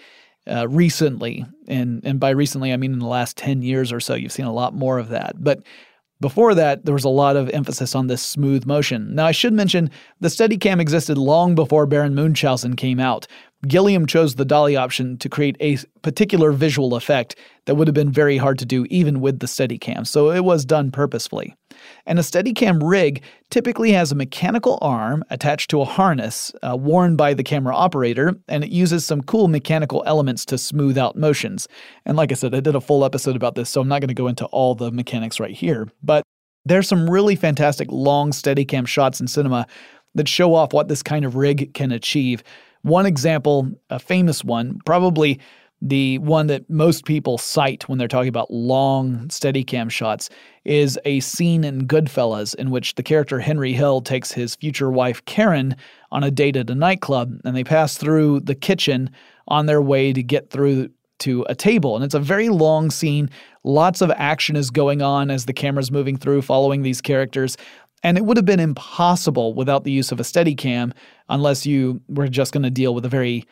uh, 0.49 0.67
recently, 0.67 1.45
and 1.67 2.01
and 2.03 2.19
by 2.19 2.31
recently 2.31 2.73
I 2.73 2.77
mean 2.77 2.93
in 2.93 2.99
the 2.99 3.07
last 3.07 3.37
ten 3.37 3.61
years 3.61 3.91
or 3.91 3.99
so, 3.99 4.15
you've 4.15 4.31
seen 4.31 4.45
a 4.45 4.53
lot 4.53 4.73
more 4.73 4.97
of 4.97 5.09
that. 5.09 5.41
But 5.41 5.63
before 6.21 6.53
that, 6.55 6.83
there 6.83 6.93
was 6.93 7.05
a 7.05 7.09
lot 7.09 7.37
of 7.37 7.49
emphasis 7.51 7.95
on 7.95 8.07
this 8.07 8.21
smooth 8.21 8.65
motion. 8.65 9.15
Now, 9.15 9.25
I 9.25 9.31
should 9.31 9.53
mention 9.53 9.89
the 10.19 10.27
Steadicam 10.27 10.81
existed 10.81 11.17
long 11.17 11.55
before 11.55 11.85
Baron 11.85 12.13
Munchausen 12.13 12.75
came 12.75 12.99
out. 12.99 13.25
Gilliam 13.67 14.05
chose 14.05 14.35
the 14.35 14.43
dolly 14.45 14.75
option 14.75 15.17
to 15.19 15.29
create 15.29 15.55
a 15.61 15.77
particular 16.01 16.51
visual 16.51 16.95
effect 16.95 17.37
that 17.65 17.75
would 17.75 17.87
have 17.87 17.95
been 17.95 18.11
very 18.11 18.37
hard 18.37 18.59
to 18.59 18.65
do 18.65 18.85
even 18.89 19.21
with 19.21 19.39
the 19.39 19.47
Steadicam, 19.47 20.05
so 20.05 20.31
it 20.31 20.43
was 20.43 20.65
done 20.65 20.91
purposefully. 20.91 21.55
And 22.09 22.17
a 22.17 22.23
Steadicam 22.23 22.81
rig 22.81 23.21
typically 23.51 23.91
has 23.91 24.11
a 24.11 24.15
mechanical 24.15 24.79
arm 24.81 25.23
attached 25.29 25.69
to 25.69 25.81
a 25.81 25.85
harness 25.85 26.51
uh, 26.63 26.75
worn 26.75 27.15
by 27.15 27.35
the 27.35 27.43
camera 27.43 27.75
operator, 27.75 28.33
and 28.47 28.63
it 28.63 28.71
uses 28.71 29.05
some 29.05 29.21
cool 29.21 29.47
mechanical 29.47 30.01
elements 30.07 30.43
to 30.45 30.57
smooth 30.57 30.97
out 30.97 31.15
motions. 31.15 31.67
And 32.05 32.17
like 32.17 32.31
I 32.31 32.35
said, 32.35 32.55
I 32.55 32.61
did 32.61 32.73
a 32.73 32.81
full 32.81 33.05
episode 33.05 33.35
about 33.35 33.53
this, 33.53 33.69
so 33.69 33.79
I'm 33.79 33.87
not 33.87 34.01
going 34.01 34.07
to 34.07 34.15
go 34.15 34.27
into 34.27 34.45
all 34.45 34.73
the 34.73 34.91
mechanics 34.91 35.39
right 35.39 35.55
here. 35.55 35.87
But 36.01 36.23
there's 36.65 36.87
some 36.87 37.07
really 37.07 37.35
fantastic 37.35 37.87
long 37.91 38.31
Steadicam 38.31 38.87
shots 38.87 39.21
in 39.21 39.27
cinema 39.27 39.67
that 40.15 40.27
show 40.27 40.55
off 40.55 40.73
what 40.73 40.87
this 40.87 41.03
kind 41.03 41.25
of 41.25 41.35
rig 41.35 41.75
can 41.75 41.91
achieve. 41.91 42.41
One 42.81 43.05
example, 43.05 43.69
a 43.91 43.99
famous 43.99 44.43
one, 44.43 44.79
probably 44.83 45.39
the 45.81 46.17
one 46.19 46.47
that 46.47 46.69
most 46.69 47.05
people 47.05 47.37
cite 47.37 47.87
when 47.87 47.97
they're 47.97 48.07
talking 48.07 48.29
about 48.29 48.51
long 48.51 49.27
Steadicam 49.29 49.89
shots 49.89 50.29
is 50.65 50.99
a 51.05 51.21
scene 51.21 51.63
in 51.63 51.87
Goodfellas 51.87 52.53
in 52.55 52.69
which 52.69 52.95
the 52.95 53.03
character 53.03 53.39
Henry 53.39 53.71
Hill 53.71 54.01
takes 54.01 54.31
his 54.31 54.55
future 54.55 54.91
wife 54.91 55.23
Karen 55.25 55.75
on 56.11 56.23
a 56.23 56.31
date 56.31 56.57
at 56.57 56.69
a 56.69 56.75
nightclub 56.75 57.39
and 57.45 57.55
they 57.55 57.63
pass 57.63 57.97
through 57.97 58.41
the 58.41 58.55
kitchen 58.55 59.09
on 59.47 59.67
their 59.67 59.81
way 59.81 60.11
to 60.11 60.21
get 60.21 60.49
through 60.49 60.89
to 61.19 61.45
a 61.49 61.55
table. 61.55 61.95
And 61.95 62.03
it's 62.03 62.13
a 62.13 62.19
very 62.19 62.49
long 62.49 62.91
scene. 62.91 63.29
Lots 63.63 64.01
of 64.01 64.11
action 64.11 64.55
is 64.55 64.71
going 64.71 65.01
on 65.01 65.29
as 65.29 65.45
the 65.45 65.53
camera's 65.53 65.91
moving 65.91 66.17
through, 66.17 66.41
following 66.41 66.81
these 66.81 67.01
characters. 67.01 67.57
And 68.03 68.17
it 68.17 68.25
would 68.25 68.37
have 68.37 68.45
been 68.45 68.61
impossible 68.61 69.53
without 69.53 69.83
the 69.83 69.91
use 69.91 70.11
of 70.11 70.19
a 70.19 70.23
Steadicam 70.23 70.93
unless 71.27 71.65
you 71.65 72.01
were 72.07 72.29
just 72.29 72.53
going 72.53 72.63
to 72.63 72.69
deal 72.69 72.95
with 72.95 73.05
a 73.05 73.09
very 73.09 73.45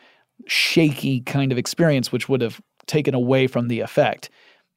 shaky 0.46 1.20
kind 1.20 1.52
of 1.52 1.58
experience, 1.58 2.12
which 2.12 2.28
would 2.28 2.40
have 2.40 2.60
taken 2.86 3.14
away 3.14 3.46
from 3.46 3.68
the 3.68 3.80
effect. 3.80 4.30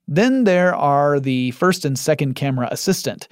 Then 0.08 0.43
there 0.43 0.76
are 0.76 1.19
the 1.19 1.52
first 1.52 1.86
and 1.86 1.97
second 1.97 2.34
camera 2.34 2.67
assistant 2.71 3.28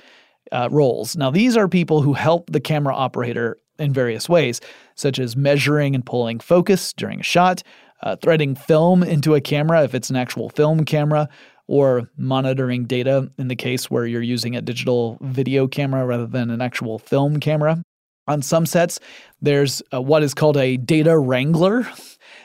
uh, 0.52 0.70
roles. 0.72 1.15
Now, 1.18 1.32
these 1.32 1.58
are 1.58 1.68
people 1.68 2.02
who 2.02 2.13
help 2.13 2.50
the 2.52 2.60
camera 2.60 2.96
operator 2.96 3.58
in 3.78 3.94
various 3.94 4.28
ways, 4.28 4.62
such 4.96 5.20
as 5.20 5.36
measuring 5.36 5.96
and 5.96 6.06
pulling 6.06 6.39
focus 6.39 6.94
during 6.94 7.20
a 7.20 7.24
shot, 7.24 7.63
uh, 8.02 8.15
threading 8.18 8.56
film 8.56 9.04
into 9.04 9.36
a 9.36 9.42
camera 9.42 9.84
if 9.84 9.94
it's 9.94 10.10
an 10.10 10.15
actual 10.15 10.50
film 10.50 10.86
camera, 10.86 11.28
or 11.68 12.10
monitoring 12.18 12.86
data 12.86 13.32
in 13.38 13.48
the 13.48 13.56
case 13.56 13.92
where 13.92 14.06
you're 14.06 14.22
using 14.22 14.56
a 14.56 14.62
digital 14.62 15.18
video 15.22 15.68
camera 15.68 16.06
rather 16.06 16.26
than 16.26 16.50
an 16.50 16.62
actual 16.62 16.98
film 16.98 17.39
camera. 17.39 17.82
On 18.28 18.42
some 18.42 18.65
sets, 18.65 19.00
there's 19.42 19.82
uh, 19.94 20.02
what 20.02 20.24
is 20.24 20.34
called 20.34 20.58
a 20.58 20.78
data 20.78 21.18
wrangler. 21.18 21.88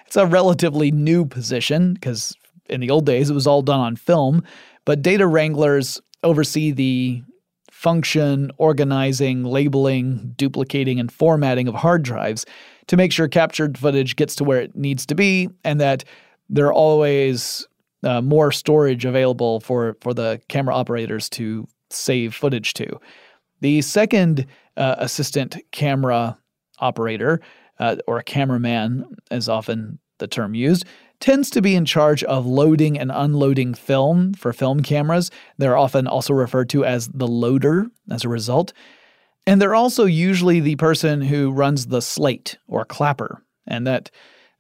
It's 0.07 0.17
a 0.17 0.27
relatively 0.27 0.90
new 0.90 1.25
position 1.25 1.95
because 1.95 2.37
in 2.69 2.81
the 2.81 2.90
old 2.90 3.07
days 3.07 3.31
it 3.31 3.35
was 3.35 3.47
all 3.47 3.62
done 3.62 3.81
on 3.81 3.97
film, 3.97 4.43
but 4.85 5.03
data 5.03 5.27
wranglers 5.27 6.01
oversee 6.23 6.71
the 6.71 7.23
function, 7.71 8.51
organizing, 8.57 9.45
labeling, 9.45 10.33
duplicating, 10.37 10.99
and 10.99 11.12
formatting 11.12 11.69
of 11.69 11.75
hard 11.75 12.03
drives 12.03 12.47
to 12.87 12.97
make 12.97 13.12
sure 13.12 13.29
captured 13.29 13.77
footage 13.77 14.17
gets 14.17 14.35
to 14.37 14.45
where 14.45 14.61
it 14.61 14.75
needs 14.75 15.05
to 15.07 15.14
be 15.14 15.49
and 15.64 15.81
that 15.81 16.05
there 16.49 16.67
are 16.67 16.73
always 16.73 17.67
uh, 18.03 18.21
more 18.21 18.53
storage 18.53 19.05
available 19.05 19.61
for, 19.61 19.97
for 20.01 20.14
the 20.14 20.40
camera 20.49 20.75
operators 20.75 21.29
to 21.31 21.67
save 21.90 22.35
footage 22.35 22.75
to. 22.75 22.87
The 23.61 23.83
second 23.83 24.47
uh, 24.77 24.97
assistant 24.99 25.57
camera 25.71 26.38
operator, 26.79 27.40
uh, 27.79 27.97
or 28.07 28.19
a 28.19 28.25
cameraman, 28.25 29.17
as 29.31 29.49
often 29.49 29.99
the 30.19 30.27
term 30.27 30.55
used, 30.55 30.85
tends 31.21 31.51
to 31.51 31.63
be 31.63 31.75
in 31.75 31.85
charge 31.85 32.23
of 32.25 32.47
loading 32.47 32.99
and 32.99 33.11
unloading 33.13 33.75
film 33.75 34.35
for 34.35 34.53
film 34.53 34.81
cameras. 34.81 35.31
They're 35.59 35.77
often 35.77 36.07
also 36.07 36.35
referred 36.35 36.69
to 36.71 36.85
as 36.85 37.09
the 37.09 37.27
loader 37.27 37.87
as 38.11 38.25
a 38.25 38.29
result. 38.29 38.73
And 39.47 39.61
they're 39.61 39.75
also 39.75 40.05
usually 40.05 40.61
the 40.61 40.77
person 40.77 41.21
who 41.21 41.51
runs 41.51 41.87
the 41.87 42.01
slate 42.01 42.59
or 42.67 42.85
clapper, 42.85 43.43
and 43.67 43.87
that, 43.87 44.11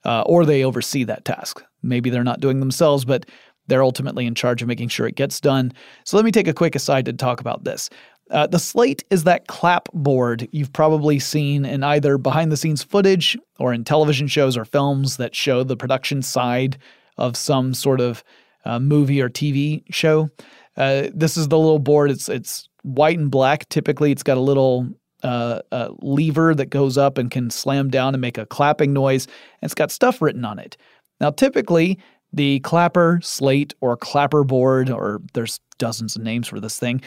uh, 0.04 0.22
or 0.22 0.44
they 0.44 0.64
oversee 0.64 1.04
that 1.04 1.24
task. 1.24 1.62
Maybe 1.82 2.10
they're 2.10 2.24
not 2.24 2.40
doing 2.40 2.60
themselves, 2.60 3.04
but 3.04 3.26
they're 3.66 3.82
ultimately 3.82 4.26
in 4.26 4.34
charge 4.34 4.60
of 4.60 4.68
making 4.68 4.88
sure 4.88 5.06
it 5.06 5.16
gets 5.16 5.40
done. 5.40 5.72
So 6.04 6.16
let 6.16 6.24
me 6.24 6.30
take 6.30 6.48
a 6.48 6.54
quick 6.54 6.74
aside 6.74 7.06
to 7.06 7.12
talk 7.14 7.40
about 7.40 7.64
this. 7.64 7.88
Uh, 8.30 8.46
the 8.46 8.58
slate 8.58 9.04
is 9.10 9.24
that 9.24 9.46
clapboard 9.46 10.48
you've 10.50 10.72
probably 10.72 11.18
seen 11.18 11.64
in 11.64 11.82
either 11.84 12.16
behind 12.16 12.50
the 12.50 12.56
scenes 12.56 12.82
footage 12.82 13.36
or 13.58 13.72
in 13.72 13.84
television 13.84 14.26
shows 14.26 14.56
or 14.56 14.64
films 14.64 15.18
that 15.18 15.34
show 15.34 15.62
the 15.62 15.76
production 15.76 16.22
side 16.22 16.78
of 17.18 17.36
some 17.36 17.74
sort 17.74 18.00
of 18.00 18.24
uh, 18.64 18.78
movie 18.78 19.20
or 19.20 19.28
TV 19.28 19.82
show. 19.90 20.30
Uh, 20.76 21.08
this 21.14 21.36
is 21.36 21.48
the 21.48 21.58
little 21.58 21.78
board. 21.78 22.10
It's 22.10 22.28
it's 22.28 22.68
white 22.82 23.18
and 23.18 23.30
black. 23.30 23.68
Typically, 23.68 24.10
it's 24.10 24.22
got 24.22 24.38
a 24.38 24.40
little 24.40 24.88
uh, 25.22 25.60
uh, 25.70 25.90
lever 26.00 26.54
that 26.54 26.70
goes 26.70 26.98
up 26.98 27.18
and 27.18 27.30
can 27.30 27.50
slam 27.50 27.90
down 27.90 28.14
and 28.14 28.20
make 28.20 28.38
a 28.38 28.46
clapping 28.46 28.92
noise. 28.92 29.26
And 29.26 29.68
it's 29.68 29.74
got 29.74 29.90
stuff 29.90 30.20
written 30.20 30.44
on 30.44 30.58
it. 30.58 30.76
Now, 31.20 31.30
typically, 31.30 31.98
the 32.32 32.60
clapper, 32.60 33.20
slate, 33.22 33.74
or 33.80 33.96
clapper 33.96 34.44
board, 34.44 34.90
or 34.90 35.22
there's 35.34 35.60
dozens 35.78 36.16
of 36.16 36.22
names 36.22 36.48
for 36.48 36.58
this 36.58 36.78
thing, 36.78 37.00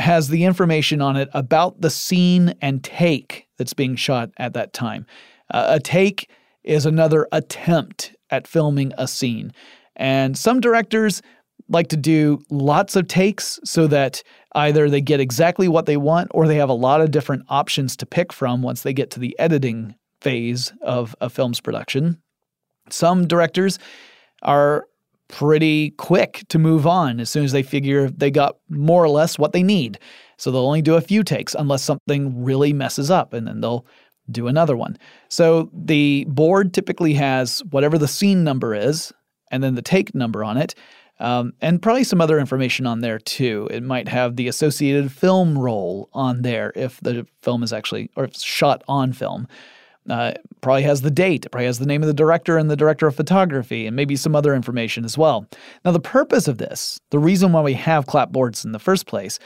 has 0.00 0.28
the 0.28 0.44
information 0.44 1.00
on 1.00 1.16
it 1.16 1.28
about 1.32 1.80
the 1.80 1.90
scene 1.90 2.54
and 2.60 2.82
take 2.82 3.46
that's 3.58 3.74
being 3.74 3.96
shot 3.96 4.30
at 4.38 4.54
that 4.54 4.72
time. 4.72 5.06
Uh, 5.52 5.66
a 5.68 5.80
take 5.80 6.30
is 6.64 6.86
another 6.86 7.26
attempt 7.32 8.14
at 8.30 8.46
filming 8.46 8.92
a 8.98 9.06
scene. 9.06 9.52
And 9.96 10.36
some 10.36 10.60
directors 10.60 11.22
like 11.68 11.88
to 11.88 11.96
do 11.96 12.42
lots 12.50 12.96
of 12.96 13.06
takes 13.06 13.60
so 13.64 13.86
that 13.86 14.22
either 14.54 14.90
they 14.90 15.00
get 15.00 15.20
exactly 15.20 15.68
what 15.68 15.86
they 15.86 15.96
want 15.96 16.30
or 16.32 16.46
they 16.46 16.56
have 16.56 16.68
a 16.68 16.74
lot 16.74 17.00
of 17.00 17.10
different 17.10 17.44
options 17.48 17.96
to 17.96 18.06
pick 18.06 18.32
from 18.32 18.62
once 18.62 18.82
they 18.82 18.92
get 18.92 19.10
to 19.12 19.20
the 19.20 19.38
editing 19.38 19.94
phase 20.20 20.72
of 20.82 21.14
a 21.20 21.30
film's 21.30 21.60
production. 21.60 22.20
Some 22.90 23.28
directors 23.28 23.78
are 24.42 24.86
pretty 25.30 25.90
quick 25.92 26.44
to 26.48 26.58
move 26.58 26.86
on 26.86 27.20
as 27.20 27.30
soon 27.30 27.44
as 27.44 27.52
they 27.52 27.62
figure 27.62 28.10
they 28.10 28.30
got 28.30 28.56
more 28.68 29.02
or 29.02 29.08
less 29.08 29.38
what 29.38 29.52
they 29.52 29.62
need. 29.62 29.98
So 30.36 30.50
they'll 30.50 30.66
only 30.66 30.82
do 30.82 30.94
a 30.94 31.00
few 31.00 31.22
takes 31.22 31.54
unless 31.54 31.82
something 31.82 32.42
really 32.42 32.72
messes 32.72 33.10
up, 33.10 33.32
and 33.32 33.46
then 33.46 33.60
they'll 33.60 33.86
do 34.30 34.48
another 34.48 34.76
one. 34.76 34.96
So 35.28 35.70
the 35.72 36.24
board 36.28 36.72
typically 36.72 37.14
has 37.14 37.60
whatever 37.70 37.98
the 37.98 38.08
scene 38.08 38.44
number 38.44 38.74
is, 38.74 39.12
and 39.50 39.62
then 39.62 39.74
the 39.74 39.82
take 39.82 40.14
number 40.14 40.44
on 40.44 40.56
it, 40.56 40.74
um, 41.18 41.52
and 41.60 41.82
probably 41.82 42.04
some 42.04 42.20
other 42.20 42.38
information 42.38 42.86
on 42.86 43.00
there 43.00 43.18
too. 43.18 43.68
It 43.70 43.82
might 43.82 44.08
have 44.08 44.36
the 44.36 44.48
associated 44.48 45.12
film 45.12 45.58
roll 45.58 46.08
on 46.12 46.42
there 46.42 46.72
if 46.74 47.00
the 47.00 47.26
film 47.42 47.62
is 47.62 47.72
actually, 47.72 48.10
or 48.16 48.24
if 48.24 48.30
it's 48.30 48.42
shot 48.42 48.82
on 48.88 49.12
film. 49.12 49.46
Uh, 50.08 50.32
probably 50.60 50.82
has 50.82 51.02
the 51.02 51.10
date, 51.10 51.46
probably 51.52 51.66
has 51.66 51.78
the 51.78 51.86
name 51.86 52.02
of 52.02 52.06
the 52.06 52.14
director 52.14 52.56
and 52.56 52.70
the 52.70 52.76
director 52.76 53.06
of 53.06 53.14
photography, 53.14 53.86
and 53.86 53.94
maybe 53.94 54.16
some 54.16 54.34
other 54.34 54.54
information 54.54 55.04
as 55.04 55.18
well. 55.18 55.46
Now, 55.84 55.92
the 55.92 56.00
purpose 56.00 56.48
of 56.48 56.58
this, 56.58 56.98
the 57.10 57.18
reason 57.18 57.52
why 57.52 57.60
we 57.60 57.74
have 57.74 58.06
clapboards 58.06 58.64
in 58.64 58.72
the 58.72 58.78
first 58.78 59.06
place, 59.06 59.38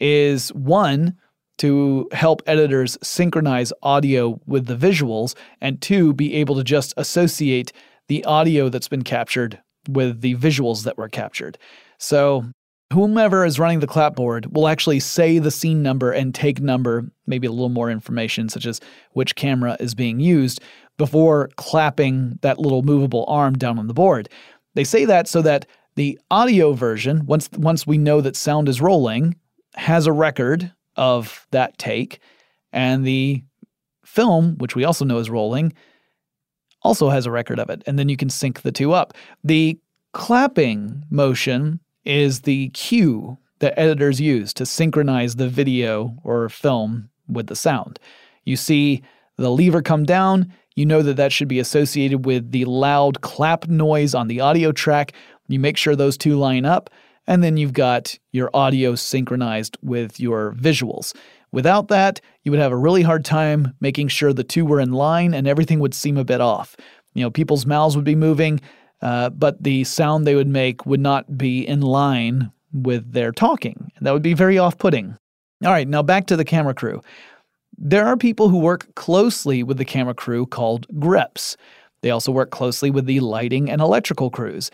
is 0.00 0.52
one, 0.54 1.16
to 1.58 2.08
help 2.12 2.40
editors 2.46 2.96
synchronize 3.02 3.72
audio 3.82 4.40
with 4.46 4.66
the 4.66 4.76
visuals, 4.76 5.34
and 5.60 5.80
two, 5.82 6.14
be 6.14 6.34
able 6.34 6.54
to 6.54 6.64
just 6.64 6.94
associate 6.96 7.72
the 8.06 8.24
audio 8.24 8.68
that's 8.68 8.88
been 8.88 9.02
captured 9.02 9.60
with 9.88 10.20
the 10.20 10.36
visuals 10.36 10.84
that 10.84 10.96
were 10.96 11.08
captured. 11.08 11.58
So 11.98 12.44
whomever 12.92 13.44
is 13.44 13.58
running 13.58 13.80
the 13.80 13.86
clapboard 13.86 14.54
will 14.54 14.68
actually 14.68 15.00
say 15.00 15.38
the 15.38 15.50
scene 15.50 15.82
number 15.82 16.10
and 16.10 16.34
take 16.34 16.60
number, 16.60 17.10
maybe 17.26 17.46
a 17.46 17.50
little 17.50 17.68
more 17.68 17.90
information, 17.90 18.48
such 18.48 18.66
as 18.66 18.80
which 19.12 19.34
camera 19.34 19.76
is 19.78 19.94
being 19.94 20.20
used, 20.20 20.60
before 20.96 21.50
clapping 21.56 22.38
that 22.42 22.58
little 22.58 22.82
movable 22.82 23.24
arm 23.28 23.54
down 23.54 23.78
on 23.78 23.86
the 23.86 23.94
board. 23.94 24.28
They 24.74 24.84
say 24.84 25.04
that 25.04 25.28
so 25.28 25.42
that 25.42 25.66
the 25.96 26.18
audio 26.30 26.72
version, 26.72 27.26
once 27.26 27.50
once 27.56 27.86
we 27.86 27.98
know 27.98 28.20
that 28.20 28.36
sound 28.36 28.68
is 28.68 28.80
rolling, 28.80 29.36
has 29.74 30.06
a 30.06 30.12
record 30.12 30.72
of 30.96 31.46
that 31.50 31.76
take, 31.78 32.20
and 32.72 33.04
the 33.04 33.42
film, 34.04 34.56
which 34.58 34.74
we 34.74 34.84
also 34.84 35.04
know 35.04 35.18
is 35.18 35.30
rolling, 35.30 35.72
also 36.82 37.10
has 37.10 37.26
a 37.26 37.30
record 37.30 37.58
of 37.58 37.68
it, 37.68 37.82
and 37.86 37.98
then 37.98 38.08
you 38.08 38.16
can 38.16 38.30
sync 38.30 38.62
the 38.62 38.72
two 38.72 38.92
up. 38.92 39.12
The 39.44 39.78
clapping 40.12 41.04
motion 41.10 41.80
is 42.08 42.40
the 42.40 42.70
cue 42.70 43.38
that 43.60 43.78
editors 43.78 44.20
use 44.20 44.52
to 44.54 44.66
synchronize 44.66 45.36
the 45.36 45.48
video 45.48 46.16
or 46.24 46.48
film 46.48 47.10
with 47.28 47.48
the 47.48 47.56
sound. 47.56 47.98
You 48.44 48.56
see 48.56 49.02
the 49.36 49.50
lever 49.50 49.82
come 49.82 50.04
down, 50.04 50.52
you 50.74 50.86
know 50.86 51.02
that 51.02 51.16
that 51.16 51.32
should 51.32 51.48
be 51.48 51.58
associated 51.58 52.24
with 52.24 52.50
the 52.52 52.64
loud 52.64 53.20
clap 53.20 53.68
noise 53.68 54.14
on 54.14 54.28
the 54.28 54.40
audio 54.40 54.72
track. 54.72 55.12
You 55.48 55.58
make 55.58 55.76
sure 55.76 55.96
those 55.96 56.16
two 56.16 56.36
line 56.36 56.64
up, 56.64 56.88
and 57.26 57.42
then 57.42 57.56
you've 57.56 57.72
got 57.72 58.18
your 58.32 58.48
audio 58.54 58.94
synchronized 58.94 59.76
with 59.82 60.18
your 60.18 60.54
visuals. 60.54 61.14
Without 61.50 61.88
that, 61.88 62.20
you 62.42 62.50
would 62.50 62.60
have 62.60 62.72
a 62.72 62.76
really 62.76 63.02
hard 63.02 63.24
time 63.24 63.74
making 63.80 64.08
sure 64.08 64.32
the 64.32 64.44
two 64.44 64.64
were 64.64 64.80
in 64.80 64.92
line 64.92 65.34
and 65.34 65.46
everything 65.46 65.80
would 65.80 65.94
seem 65.94 66.16
a 66.16 66.24
bit 66.24 66.40
off. 66.40 66.76
You 67.14 67.22
know, 67.22 67.30
people's 67.30 67.66
mouths 67.66 67.96
would 67.96 68.04
be 68.04 68.14
moving, 68.14 68.60
uh, 69.00 69.30
but 69.30 69.62
the 69.62 69.84
sound 69.84 70.26
they 70.26 70.34
would 70.34 70.48
make 70.48 70.86
would 70.86 71.00
not 71.00 71.38
be 71.38 71.66
in 71.66 71.80
line 71.80 72.52
with 72.72 73.12
their 73.12 73.32
talking. 73.32 73.90
That 74.00 74.12
would 74.12 74.22
be 74.22 74.34
very 74.34 74.58
off 74.58 74.78
putting. 74.78 75.16
All 75.64 75.72
right, 75.72 75.88
now 75.88 76.02
back 76.02 76.26
to 76.26 76.36
the 76.36 76.44
camera 76.44 76.74
crew. 76.74 77.02
There 77.76 78.06
are 78.06 78.16
people 78.16 78.48
who 78.48 78.58
work 78.58 78.94
closely 78.94 79.62
with 79.62 79.76
the 79.76 79.84
camera 79.84 80.14
crew 80.14 80.46
called 80.46 80.86
grips. 80.98 81.56
They 82.02 82.10
also 82.10 82.32
work 82.32 82.50
closely 82.50 82.90
with 82.90 83.06
the 83.06 83.20
lighting 83.20 83.70
and 83.70 83.80
electrical 83.80 84.30
crews. 84.30 84.70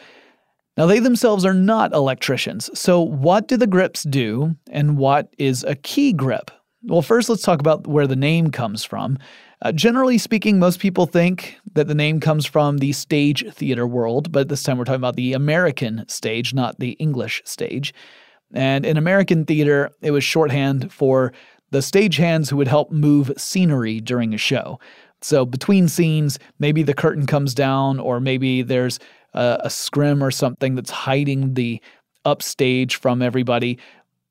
Now, 0.77 0.87
they 0.87 0.99
themselves 0.99 1.45
are 1.45 1.55
not 1.55 1.93
electricians, 1.93 2.69
so 2.79 3.01
what 3.01 3.47
do 3.47 3.57
the 3.57 3.67
grips 3.67 4.03
do, 4.03 4.57
and 4.71 4.99
what 4.99 5.33
is 5.39 5.63
a 5.63 5.77
key 5.77 6.13
grip? 6.13 6.51
Well, 6.83 7.01
first, 7.01 7.29
let's 7.29 7.43
talk 7.43 7.61
about 7.61 7.87
where 7.87 8.09
the 8.09 8.17
name 8.17 8.51
comes 8.51 8.85
from. 8.85 9.19
Uh, 9.65 9.73
generally 9.73 10.19
speaking, 10.19 10.59
most 10.59 10.79
people 10.79 11.07
think 11.07 11.57
that 11.73 11.89
the 11.89 11.95
name 11.95 12.21
comes 12.21 12.45
from 12.45 12.77
the 12.79 12.93
stage 12.93 13.51
theater 13.51 13.87
world, 13.87 14.31
but 14.31 14.51
this 14.51 14.63
time 14.63 14.77
we're 14.77 14.85
talking 14.85 14.97
about 14.97 15.17
the 15.17 15.33
American 15.33 16.05
stage, 16.07 16.53
not 16.53 16.79
the 16.79 16.91
English 16.93 17.41
stage. 17.47 17.95
And 18.53 18.85
in 18.85 18.99
American 18.99 19.47
theater, 19.47 19.91
it 20.03 20.11
was 20.11 20.23
shorthand 20.23 20.93
for 20.93 21.33
the 21.71 21.79
stagehands 21.79 22.51
who 22.51 22.59
would 22.59 22.69
help 22.69 22.93
move 22.93 23.33
scenery 23.39 24.01
during 24.01 24.35
a 24.35 24.39
show. 24.39 24.79
So 25.23 25.47
between 25.47 25.89
scenes, 25.89 26.39
maybe 26.59 26.83
the 26.83 26.93
curtain 26.93 27.25
comes 27.25 27.55
down, 27.55 27.99
or 27.99 28.21
maybe 28.21 28.61
there's 28.61 28.99
a, 29.33 29.61
a 29.61 29.71
scrim 29.71 30.23
or 30.23 30.31
something 30.31 30.75
that's 30.75 30.91
hiding 30.91 31.55
the 31.55 31.81
upstage 32.27 32.97
from 32.97 33.23
everybody 33.23 33.79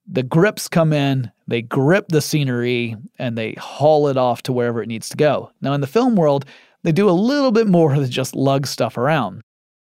the 0.07 0.23
grips 0.23 0.67
come 0.67 0.93
in, 0.93 1.31
they 1.47 1.61
grip 1.61 2.07
the 2.09 2.21
scenery, 2.21 2.95
and 3.17 3.37
they 3.37 3.53
haul 3.53 4.07
it 4.07 4.17
off 4.17 4.43
to 4.43 4.53
wherever 4.53 4.81
it 4.81 4.87
needs 4.87 5.09
to 5.09 5.17
go. 5.17 5.51
Now, 5.61 5.73
in 5.73 5.81
the 5.81 5.87
film 5.87 6.15
world, 6.15 6.45
they 6.83 6.91
do 6.91 7.09
a 7.09 7.11
little 7.11 7.51
bit 7.51 7.67
more 7.67 7.95
than 7.95 8.09
just 8.09 8.35
lug 8.35 8.67
stuff 8.67 8.97
around. 8.97 9.41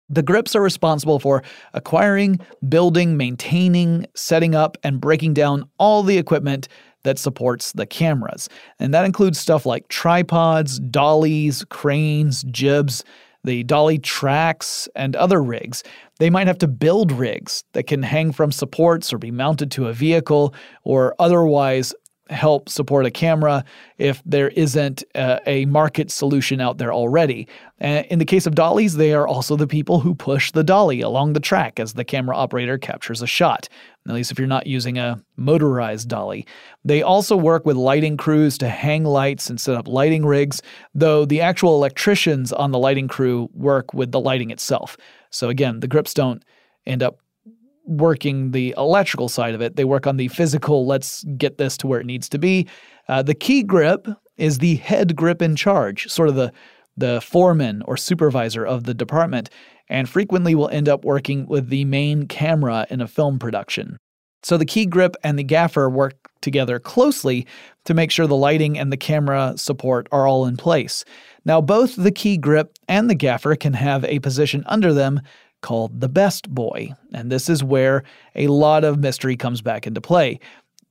The 0.09 0.21
grips 0.21 0.55
are 0.55 0.61
responsible 0.61 1.19
for 1.19 1.41
acquiring, 1.73 2.39
building, 2.67 3.15
maintaining, 3.15 4.05
setting 4.13 4.53
up, 4.53 4.77
and 4.83 4.99
breaking 4.99 5.33
down 5.33 5.69
all 5.77 6.03
the 6.03 6.17
equipment 6.17 6.67
that 7.03 7.17
supports 7.17 7.71
the 7.71 7.85
cameras. 7.85 8.49
And 8.77 8.93
that 8.93 9.05
includes 9.05 9.39
stuff 9.39 9.65
like 9.65 9.87
tripods, 9.87 10.79
dollies, 10.79 11.63
cranes, 11.69 12.43
jibs, 12.43 13.03
the 13.43 13.63
dolly 13.63 13.97
tracks, 13.97 14.87
and 14.95 15.15
other 15.15 15.41
rigs. 15.41 15.83
They 16.19 16.29
might 16.29 16.47
have 16.47 16.59
to 16.59 16.67
build 16.67 17.11
rigs 17.11 17.63
that 17.73 17.87
can 17.87 18.03
hang 18.03 18.31
from 18.31 18.51
supports 18.51 19.11
or 19.11 19.17
be 19.17 19.31
mounted 19.31 19.71
to 19.71 19.87
a 19.87 19.93
vehicle 19.93 20.53
or 20.83 21.15
otherwise 21.19 21.93
help 22.31 22.69
support 22.69 23.05
a 23.05 23.11
camera 23.11 23.63
if 23.97 24.21
there 24.25 24.49
isn't 24.49 25.03
a, 25.15 25.65
market 25.65 26.09
solution 26.09 26.59
out 26.59 26.77
there 26.77 26.91
already. 26.93 27.47
In 27.79 28.19
the 28.19 28.25
case 28.25 28.47
of 28.47 28.55
dollies, 28.55 28.95
they 28.95 29.13
are 29.13 29.27
also 29.27 29.55
the 29.55 29.67
people 29.67 29.99
who 29.99 30.15
push 30.15 30.51
the 30.51 30.63
dolly 30.63 31.01
along 31.01 31.33
the 31.33 31.39
track 31.39 31.79
as 31.79 31.93
the 31.93 32.03
camera 32.03 32.35
operator 32.35 32.77
captures 32.77 33.21
a 33.21 33.27
shot, 33.27 33.69
at 34.07 34.13
least 34.13 34.31
if 34.31 34.39
you're 34.39 34.47
not 34.47 34.67
using 34.67 34.97
a 34.97 35.21
motorized 35.35 36.07
dolly. 36.07 36.45
They 36.83 37.01
also 37.01 37.35
work 37.35 37.65
with 37.65 37.77
lighting 37.77 38.17
crews 38.17 38.57
to 38.59 38.69
hang 38.69 39.03
lights 39.03 39.49
and 39.49 39.59
set 39.59 39.75
up 39.75 39.87
lighting 39.87 40.25
rigs, 40.25 40.61
though 40.95 41.25
the 41.25 41.41
actual 41.41 41.75
electricians 41.75 42.51
on 42.51 42.71
the 42.71 42.79
lighting 42.79 43.07
crew 43.07 43.49
work 43.53 43.93
with 43.93 44.11
the 44.11 44.19
lighting 44.19 44.51
itself. 44.51 44.97
So 45.29 45.49
again, 45.49 45.79
the 45.79 45.87
grips 45.87 46.13
don't 46.13 46.43
end 46.85 47.03
up 47.03 47.20
working 47.85 48.51
the 48.51 48.73
electrical 48.77 49.29
side 49.29 49.53
of 49.53 49.61
it. 49.61 49.75
They 49.75 49.85
work 49.85 50.07
on 50.07 50.17
the 50.17 50.27
physical, 50.29 50.85
let's 50.85 51.23
get 51.37 51.57
this 51.57 51.77
to 51.77 51.87
where 51.87 51.99
it 51.99 52.05
needs 52.05 52.29
to 52.29 52.37
be. 52.37 52.67
Uh, 53.07 53.21
the 53.21 53.35
key 53.35 53.63
grip 53.63 54.07
is 54.37 54.57
the 54.57 54.75
head 54.75 55.15
grip 55.15 55.41
in 55.41 55.55
charge, 55.55 56.07
sort 56.07 56.29
of 56.29 56.35
the, 56.35 56.51
the 56.97 57.21
foreman 57.21 57.81
or 57.83 57.97
supervisor 57.97 58.65
of 58.65 58.83
the 58.83 58.93
department, 58.93 59.49
and 59.89 60.09
frequently 60.09 60.55
will 60.55 60.69
end 60.69 60.87
up 60.87 61.03
working 61.03 61.45
with 61.47 61.69
the 61.69 61.85
main 61.85 62.27
camera 62.27 62.87
in 62.89 63.01
a 63.01 63.07
film 63.07 63.39
production. 63.39 63.97
So 64.43 64.57
the 64.57 64.65
key 64.65 64.85
grip 64.85 65.15
and 65.23 65.37
the 65.37 65.43
gaffer 65.43 65.89
work 65.89 66.15
together 66.41 66.79
closely 66.79 67.45
to 67.85 67.93
make 67.93 68.09
sure 68.09 68.25
the 68.25 68.35
lighting 68.35 68.77
and 68.77 68.91
the 68.91 68.97
camera 68.97 69.53
support 69.55 70.07
are 70.11 70.27
all 70.27 70.45
in 70.45 70.57
place. 70.57 71.05
Now, 71.45 71.61
both 71.61 71.95
the 71.95 72.11
key 72.11 72.37
grip 72.37 72.71
and 72.87 73.09
the 73.09 73.15
gaffer 73.15 73.55
can 73.55 73.73
have 73.73 74.03
a 74.05 74.19
position 74.19 74.63
under 74.65 74.93
them 74.93 75.21
called 75.61 76.01
the 76.01 76.09
best 76.09 76.49
boy, 76.49 76.93
and 77.13 77.31
this 77.31 77.49
is 77.49 77.63
where 77.63 78.03
a 78.35 78.47
lot 78.47 78.83
of 78.83 78.99
mystery 78.99 79.37
comes 79.37 79.61
back 79.61 79.87
into 79.87 80.01
play. 80.01 80.39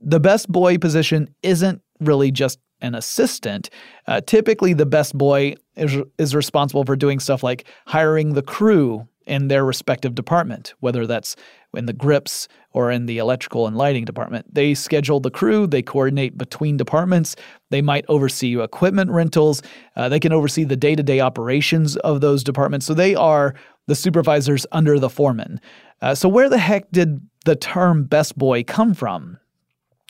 The 0.00 0.20
best 0.20 0.50
boy 0.50 0.78
position 0.78 1.34
isn't 1.42 1.82
really 2.00 2.30
just 2.30 2.58
an 2.80 2.94
assistant. 2.94 3.70
Uh, 4.06 4.20
typically, 4.22 4.72
the 4.72 4.86
best 4.86 5.16
boy 5.16 5.54
is, 5.76 5.96
is 6.18 6.34
responsible 6.34 6.84
for 6.84 6.96
doing 6.96 7.20
stuff 7.20 7.42
like 7.42 7.66
hiring 7.86 8.34
the 8.34 8.42
crew 8.42 9.06
in 9.26 9.48
their 9.48 9.64
respective 9.64 10.14
department, 10.14 10.74
whether 10.80 11.06
that's 11.06 11.36
in 11.74 11.86
the 11.86 11.92
grips 11.92 12.48
or 12.72 12.90
in 12.90 13.06
the 13.06 13.18
electrical 13.18 13.66
and 13.66 13.76
lighting 13.76 14.04
department. 14.04 14.52
They 14.52 14.74
schedule 14.74 15.20
the 15.20 15.30
crew, 15.30 15.66
they 15.66 15.82
coordinate 15.82 16.36
between 16.36 16.76
departments, 16.76 17.36
they 17.70 17.80
might 17.80 18.04
oversee 18.08 18.60
equipment 18.60 19.10
rentals, 19.10 19.62
uh, 19.94 20.08
they 20.08 20.18
can 20.18 20.32
oversee 20.32 20.64
the 20.64 20.76
day 20.76 20.96
to 20.96 21.02
day 21.02 21.20
operations 21.20 21.96
of 21.98 22.20
those 22.20 22.42
departments. 22.42 22.86
So 22.86 22.94
they 22.94 23.14
are 23.14 23.54
the 23.90 23.96
supervisors 23.96 24.64
under 24.70 25.00
the 25.00 25.10
foreman. 25.10 25.60
Uh, 26.00 26.14
so, 26.14 26.28
where 26.28 26.48
the 26.48 26.58
heck 26.58 26.88
did 26.92 27.20
the 27.44 27.56
term 27.56 28.04
best 28.04 28.38
boy 28.38 28.62
come 28.62 28.94
from? 28.94 29.36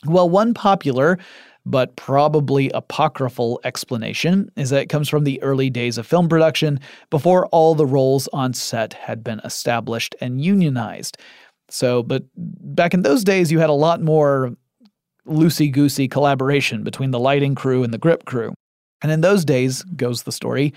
Well, 0.05 0.29
one 0.29 0.53
popular 0.53 1.17
but 1.65 1.95
probably 1.95 2.69
apocryphal 2.71 3.59
explanation 3.63 4.51
is 4.55 4.69
that 4.69 4.81
it 4.81 4.89
comes 4.89 5.09
from 5.09 5.23
the 5.23 5.41
early 5.41 5.69
days 5.69 5.97
of 5.97 6.07
film 6.07 6.29
production 6.29 6.79
before 7.09 7.47
all 7.47 7.75
the 7.75 7.85
roles 7.85 8.27
on 8.33 8.53
set 8.53 8.93
had 8.93 9.23
been 9.23 9.39
established 9.43 10.15
and 10.21 10.41
unionized. 10.41 11.17
So, 11.69 12.03
but 12.03 12.23
back 12.35 12.93
in 12.93 13.01
those 13.01 13.23
days, 13.23 13.51
you 13.51 13.59
had 13.59 13.69
a 13.69 13.73
lot 13.73 14.01
more 14.01 14.55
loosey 15.27 15.71
goosey 15.71 16.07
collaboration 16.07 16.83
between 16.83 17.11
the 17.11 17.19
lighting 17.19 17.55
crew 17.55 17.83
and 17.83 17.93
the 17.93 17.99
grip 17.99 18.25
crew. 18.25 18.53
And 19.01 19.11
in 19.11 19.21
those 19.21 19.43
days, 19.43 19.83
goes 19.95 20.23
the 20.23 20.31
story, 20.31 20.73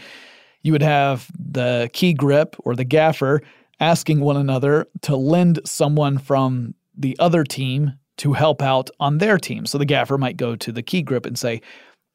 you 0.64 0.72
would 0.72 0.82
have 0.82 1.30
the 1.38 1.88
key 1.92 2.12
grip 2.12 2.56
or 2.64 2.74
the 2.74 2.84
gaffer 2.84 3.42
asking 3.78 4.20
one 4.20 4.36
another 4.36 4.86
to 5.02 5.14
lend 5.14 5.60
someone 5.64 6.18
from 6.18 6.74
the 6.96 7.16
other 7.20 7.44
team 7.44 7.92
to 8.16 8.32
help 8.32 8.62
out 8.62 8.90
on 8.98 9.18
their 9.18 9.38
team. 9.38 9.66
So 9.66 9.78
the 9.78 9.84
gaffer 9.84 10.18
might 10.18 10.36
go 10.36 10.56
to 10.56 10.72
the 10.72 10.82
key 10.82 11.02
grip 11.02 11.26
and 11.26 11.38
say, 11.38 11.60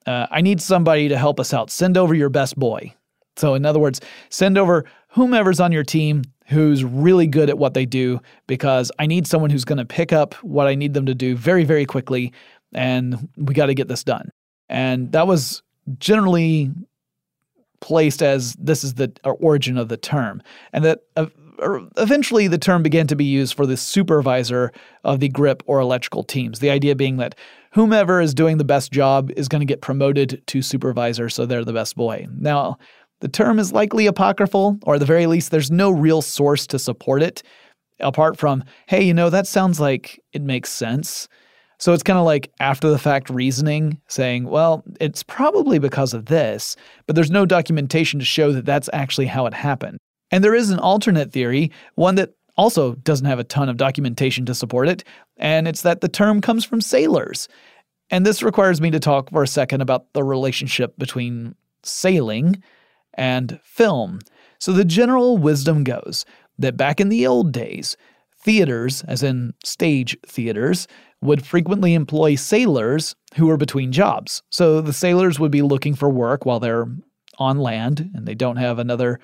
uh, 0.06 0.28
I 0.32 0.41
need 0.41 0.62
somebody 0.62 1.08
to 1.10 1.18
help 1.18 1.39
us 1.39 1.54
out. 1.54 1.70
Send 1.70 1.95
over 1.95 2.16
your 2.16 2.30
best 2.30 2.58
boy. 2.58 2.93
So, 3.36 3.54
in 3.54 3.66
other 3.66 3.80
words, 3.80 4.02
send 4.30 4.58
over 4.58 4.86
whomever's 5.10 5.60
on 5.60 5.72
your 5.72 5.84
team 5.84 6.24
who's 6.47 6.84
really 6.84 7.28
good 7.28 7.50
at 7.50 7.58
what 7.58 7.74
they 7.74 7.86
do 7.86 8.20
because 8.47 8.91
I 8.97 9.06
need 9.06 9.28
someone 9.28 9.50
who's 9.50 9.66
going 9.66 9.78
to 9.78 9.86
pick 9.86 10.12
up 10.12 10.34
what 10.36 10.68
I 10.68 10.76
need 10.76 10.93
them 10.93 11.06
to 11.06 11.14
do 11.14 11.36
very, 11.36 11.64
very 11.64 11.86
quickly. 11.86 12.34
And 12.74 13.30
we 13.38 13.54
got 13.54 13.68
to 13.68 13.76
get 13.76 13.88
this 13.88 14.04
done. 14.04 14.32
And 14.68 15.12
that 15.12 15.28
was 15.28 15.62
generally 16.00 16.72
placed 17.80 18.22
as 18.22 18.54
this 18.54 18.84
is 18.84 18.96
the 18.96 19.12
origin 19.24 19.78
of 19.78 19.90
the 19.90 19.98
term. 19.98 20.42
And 20.74 20.84
that 20.86 21.00
uh, 21.16 21.28
eventually 21.98 22.48
the 22.48 22.58
term 22.58 22.84
began 22.84 23.08
to 23.08 23.16
be 23.16 23.26
used 23.26 23.54
for 23.54 23.66
the 23.66 23.78
supervisor 23.78 24.72
of 25.04 25.20
the 25.20 25.30
grip 25.30 25.64
or 25.66 25.80
electrical 25.80 26.24
teams. 26.24 26.60
The 26.60 26.70
idea 26.70 26.96
being 26.96 27.18
that 27.18 27.36
whomever 27.72 28.22
is 28.22 28.34
doing 28.34 28.58
the 28.58 28.64
best 28.64 28.92
job 28.92 29.32
is 29.36 29.48
going 29.48 29.62
to 29.62 29.66
get 29.66 29.82
promoted 29.82 30.42
to 30.48 30.62
supervisor, 30.62 31.30
so 31.30 31.46
they're 31.46 31.66
the 31.66 31.74
best 31.74 31.96
boy. 31.96 32.28
Now, 32.36 32.78
the 33.22 33.28
term 33.28 33.60
is 33.60 33.74
likely 33.74 34.08
apocryphal, 34.08 34.80
or 34.84 34.96
at 34.96 35.00
the 35.00 35.06
very 35.06 35.26
least, 35.26 35.52
there's 35.52 35.72
no 35.72 35.92
real 35.92 36.22
source 36.22 36.66
to 36.68 36.80
support 36.80 37.22
it, 37.22 37.44
apart 38.00 38.38
from, 38.38 38.64
hey, 38.88 39.04
you 39.04 39.14
know, 39.14 39.30
that 39.30 39.48
sounds 39.48 39.80
like 39.80 40.20
it 40.32 40.42
makes 40.42 40.70
sense. 40.70 41.28
So 41.80 41.94
it's 41.94 42.04
kind 42.04 42.20
of 42.20 42.26
like 42.26 42.52
after 42.60 42.90
the 42.90 43.00
fact 43.00 43.30
reasoning, 43.30 44.02
saying, 44.08 44.46
well, 44.46 44.84
it's 45.00 45.24
probably 45.24 45.80
because 45.80 46.14
of 46.14 46.26
this, 46.26 46.76
but 47.08 47.16
there's 47.16 47.32
no 47.32 47.46
documentation 47.46 48.20
to 48.20 48.26
show 48.26 48.52
that 48.52 48.66
that's 48.66 48.90
actually 48.92 49.28
how 49.28 49.46
it 49.46 49.54
happened. 49.54 49.98
And 50.30 50.44
there 50.44 50.56
is 50.56 50.70
an 50.70 50.80
alternate 50.80 51.32
theory, 51.32 51.72
one 51.96 52.16
that 52.16 52.34
also 52.58 52.96
doesn't 52.96 53.26
have 53.26 53.40
a 53.40 53.46
ton 53.46 53.70
of 53.70 53.78
documentation 53.78 54.46
to 54.46 54.54
support 54.54 54.90
it, 54.90 55.06
and 55.38 55.68
it's 55.68 55.82
that 55.84 56.02
the 56.02 56.10
term 56.10 56.42
comes 56.42 56.66
from 56.66 56.82
sailors. 56.82 57.48
And 58.10 58.26
this 58.26 58.44
requires 58.44 58.82
me 58.82 58.92
to 58.92 59.00
talk 59.00 59.30
for 59.30 59.44
a 59.44 59.48
second 59.48 59.82
about 59.82 60.12
the 60.14 60.24
relationship 60.24 60.98
between 60.98 61.56
sailing 61.84 62.62
and 63.14 63.60
film. 63.64 64.20
So 64.60 64.74
the 64.74 64.84
general 64.84 65.38
wisdom 65.38 65.86
goes 65.86 66.26
that 66.58 66.76
back 66.76 67.00
in 67.00 67.08
the 67.08 67.26
old 67.26 67.54
days, 67.54 67.96
theaters, 68.42 69.04
as 69.04 69.24
in 69.24 69.54
stage 69.64 70.18
theaters, 70.26 70.88
would 71.22 71.46
frequently 71.46 71.94
employ 71.94 72.36
sailors 72.36 73.16
who 73.36 73.48
were 73.48 73.58
between 73.58 73.92
jobs. 73.92 74.42
So 74.52 74.82
the 74.82 74.94
sailors 74.94 75.40
would 75.40 75.52
be 75.52 75.62
looking 75.62 75.96
for 75.96 76.10
work 76.10 76.46
while 76.46 76.60
they're 76.60 76.88
on 77.38 77.58
land 77.58 78.10
and 78.14 78.26
they 78.26 78.36
don't 78.36 78.58
have 78.58 78.80
another 78.80 79.20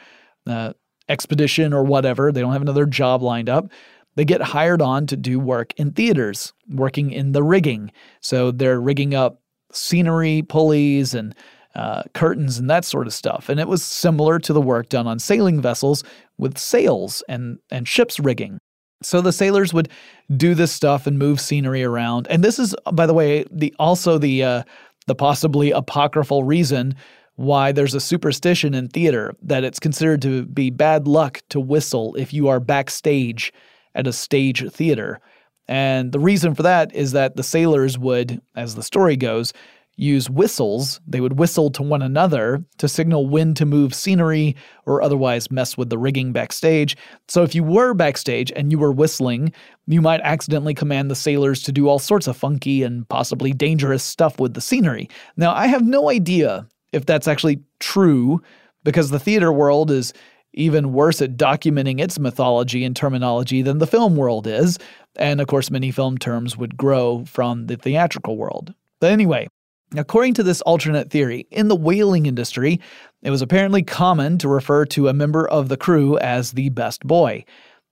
uh, 0.47 0.73
expedition 1.09 1.73
or 1.73 1.83
whatever, 1.83 2.31
they 2.31 2.41
don't 2.41 2.53
have 2.53 2.61
another 2.61 2.85
job 2.85 3.21
lined 3.21 3.49
up. 3.49 3.69
They 4.15 4.25
get 4.25 4.41
hired 4.41 4.81
on 4.81 5.07
to 5.07 5.17
do 5.17 5.39
work 5.39 5.73
in 5.77 5.91
theaters, 5.91 6.53
working 6.69 7.11
in 7.11 7.33
the 7.33 7.43
rigging. 7.43 7.91
So 8.21 8.51
they're 8.51 8.79
rigging 8.79 9.13
up 9.13 9.41
scenery, 9.73 10.41
pulleys, 10.41 11.13
and 11.13 11.35
uh, 11.75 12.03
curtains 12.13 12.57
and 12.57 12.69
that 12.69 12.85
sort 12.85 13.07
of 13.07 13.13
stuff. 13.13 13.49
And 13.49 13.59
it 13.59 13.67
was 13.67 13.83
similar 13.83 14.39
to 14.39 14.53
the 14.53 14.61
work 14.61 14.87
done 14.87 15.07
on 15.07 15.19
sailing 15.19 15.61
vessels 15.61 16.03
with 16.37 16.57
sails 16.57 17.21
and, 17.27 17.59
and 17.69 17.87
ships 17.87 18.19
rigging. 18.19 18.57
So 19.03 19.21
the 19.21 19.33
sailors 19.33 19.73
would 19.73 19.89
do 20.35 20.55
this 20.55 20.71
stuff 20.71 21.05
and 21.05 21.19
move 21.19 21.39
scenery 21.39 21.83
around. 21.83 22.27
And 22.29 22.43
this 22.43 22.59
is, 22.59 22.75
by 22.93 23.05
the 23.05 23.13
way, 23.13 23.45
the 23.51 23.73
also 23.77 24.17
the 24.17 24.43
uh, 24.43 24.63
the 25.07 25.15
possibly 25.15 25.71
apocryphal 25.71 26.43
reason 26.43 26.95
why 27.35 27.71
there's 27.71 27.93
a 27.93 27.99
superstition 27.99 28.73
in 28.73 28.87
theater 28.87 29.35
that 29.41 29.63
it's 29.63 29.79
considered 29.79 30.21
to 30.21 30.45
be 30.45 30.69
bad 30.69 31.07
luck 31.07 31.41
to 31.49 31.59
whistle 31.59 32.15
if 32.15 32.33
you 32.33 32.47
are 32.47 32.59
backstage 32.59 33.51
at 33.93 34.07
a 34.07 34.13
stage 34.13 34.69
theater. 34.71 35.19
And 35.67 36.11
the 36.11 36.19
reason 36.19 36.55
for 36.55 36.63
that 36.63 36.93
is 36.95 37.11
that 37.11 37.35
the 37.35 37.43
sailors 37.43 37.97
would, 37.97 38.41
as 38.55 38.75
the 38.75 38.83
story 38.83 39.17
goes, 39.17 39.51
use 39.97 40.29
whistles. 40.29 40.99
They 41.07 41.21
would 41.21 41.39
whistle 41.39 41.69
to 41.71 41.83
one 41.83 42.01
another 42.01 42.63
to 42.77 42.87
signal 42.87 43.27
when 43.27 43.53
to 43.55 43.65
move 43.65 43.93
scenery 43.93 44.55
or 44.85 45.01
otherwise 45.01 45.49
mess 45.49 45.77
with 45.77 45.89
the 45.89 45.97
rigging 45.97 46.31
backstage. 46.31 46.97
So 47.27 47.43
if 47.43 47.55
you 47.55 47.63
were 47.63 47.93
backstage 47.93 48.51
and 48.55 48.71
you 48.71 48.79
were 48.79 48.91
whistling, 48.91 49.53
you 49.87 50.01
might 50.01 50.21
accidentally 50.21 50.73
command 50.73 51.09
the 51.09 51.15
sailors 51.15 51.61
to 51.63 51.71
do 51.71 51.87
all 51.87 51.99
sorts 51.99 52.27
of 52.27 52.35
funky 52.35 52.83
and 52.83 53.07
possibly 53.09 53.53
dangerous 53.53 54.03
stuff 54.03 54.39
with 54.39 54.53
the 54.53 54.61
scenery. 54.61 55.09
Now, 55.37 55.53
I 55.53 55.67
have 55.67 55.85
no 55.85 56.09
idea 56.09 56.67
if 56.95 57.05
that's 57.05 57.27
actually 57.27 57.59
true, 57.79 58.41
because 58.83 59.09
the 59.09 59.19
theater 59.19 59.51
world 59.51 59.91
is 59.91 60.13
even 60.53 60.93
worse 60.93 61.21
at 61.21 61.35
documenting 61.35 61.99
its 61.99 62.17
mythology 62.17 62.85
and 62.85 62.95
terminology 62.95 63.61
than 63.61 63.79
the 63.79 63.87
film 63.87 64.15
world 64.15 64.47
is. 64.47 64.79
And 65.17 65.41
of 65.41 65.47
course, 65.47 65.69
many 65.69 65.91
film 65.91 66.17
terms 66.17 66.55
would 66.55 66.77
grow 66.77 67.25
from 67.25 67.67
the 67.67 67.75
theatrical 67.75 68.37
world. 68.37 68.73
But 69.01 69.11
anyway, 69.11 69.49
according 69.95 70.33
to 70.35 70.43
this 70.43 70.61
alternate 70.61 71.09
theory, 71.09 71.47
in 71.51 71.67
the 71.67 71.75
whaling 71.75 72.25
industry, 72.25 72.79
it 73.21 73.29
was 73.29 73.41
apparently 73.41 73.83
common 73.83 74.37
to 74.39 74.47
refer 74.47 74.85
to 74.85 75.07
a 75.07 75.13
member 75.13 75.47
of 75.47 75.69
the 75.69 75.77
crew 75.77 76.17
as 76.19 76.51
the 76.51 76.69
best 76.69 77.05
boy. 77.05 77.45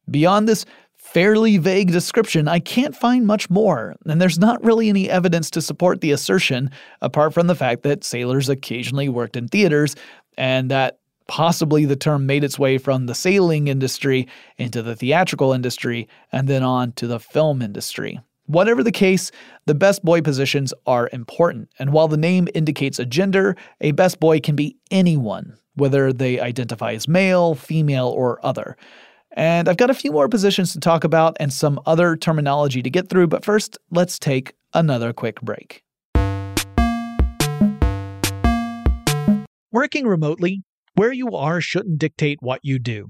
Beyond 0.09 0.47
this 0.47 0.65
fairly 0.97 1.57
vague 1.57 1.91
description, 1.91 2.47
I 2.47 2.59
can't 2.59 2.95
find 2.95 3.27
much 3.27 3.49
more, 3.49 3.95
and 4.05 4.21
there's 4.21 4.39
not 4.39 4.63
really 4.63 4.89
any 4.89 5.09
evidence 5.09 5.51
to 5.51 5.61
support 5.61 6.01
the 6.01 6.11
assertion, 6.11 6.71
apart 7.01 7.33
from 7.33 7.47
the 7.47 7.55
fact 7.55 7.83
that 7.83 8.03
sailors 8.03 8.49
occasionally 8.49 9.09
worked 9.09 9.35
in 9.35 9.47
theaters, 9.47 9.95
and 10.37 10.71
that 10.71 10.99
possibly 11.27 11.85
the 11.85 11.95
term 11.95 12.25
made 12.25 12.43
its 12.43 12.59
way 12.59 12.77
from 12.77 13.05
the 13.05 13.15
sailing 13.15 13.67
industry 13.67 14.27
into 14.57 14.81
the 14.81 14.95
theatrical 14.95 15.53
industry 15.53 16.07
and 16.31 16.47
then 16.47 16.63
on 16.63 16.91
to 16.93 17.07
the 17.07 17.19
film 17.19 17.61
industry. 17.61 18.19
Whatever 18.47 18.83
the 18.83 18.91
case, 18.91 19.31
the 19.67 19.75
best 19.75 20.03
boy 20.03 20.21
positions 20.21 20.73
are 20.85 21.09
important, 21.13 21.69
and 21.79 21.93
while 21.93 22.09
the 22.09 22.17
name 22.17 22.49
indicates 22.53 22.99
a 22.99 23.05
gender, 23.05 23.55
a 23.79 23.91
best 23.91 24.19
boy 24.19 24.41
can 24.41 24.55
be 24.55 24.75
anyone, 24.91 25.57
whether 25.75 26.11
they 26.11 26.41
identify 26.41 26.91
as 26.91 27.07
male, 27.07 27.55
female, 27.55 28.09
or 28.09 28.45
other. 28.45 28.75
And 29.31 29.69
I've 29.69 29.77
got 29.77 29.89
a 29.89 29.93
few 29.93 30.11
more 30.11 30.27
positions 30.27 30.73
to 30.73 30.81
talk 30.81 31.05
about 31.05 31.37
and 31.39 31.53
some 31.53 31.79
other 31.85 32.17
terminology 32.17 32.81
to 32.81 32.89
get 32.89 33.07
through, 33.07 33.27
but 33.27 33.45
first, 33.45 33.77
let's 33.91 34.19
take 34.19 34.53
another 34.73 35.13
quick 35.13 35.39
break. 35.41 35.81
Working 39.71 40.05
remotely, 40.05 40.63
where 40.95 41.13
you 41.13 41.29
are 41.29 41.61
shouldn't 41.61 41.97
dictate 41.97 42.39
what 42.41 42.59
you 42.61 42.77
do. 42.77 43.09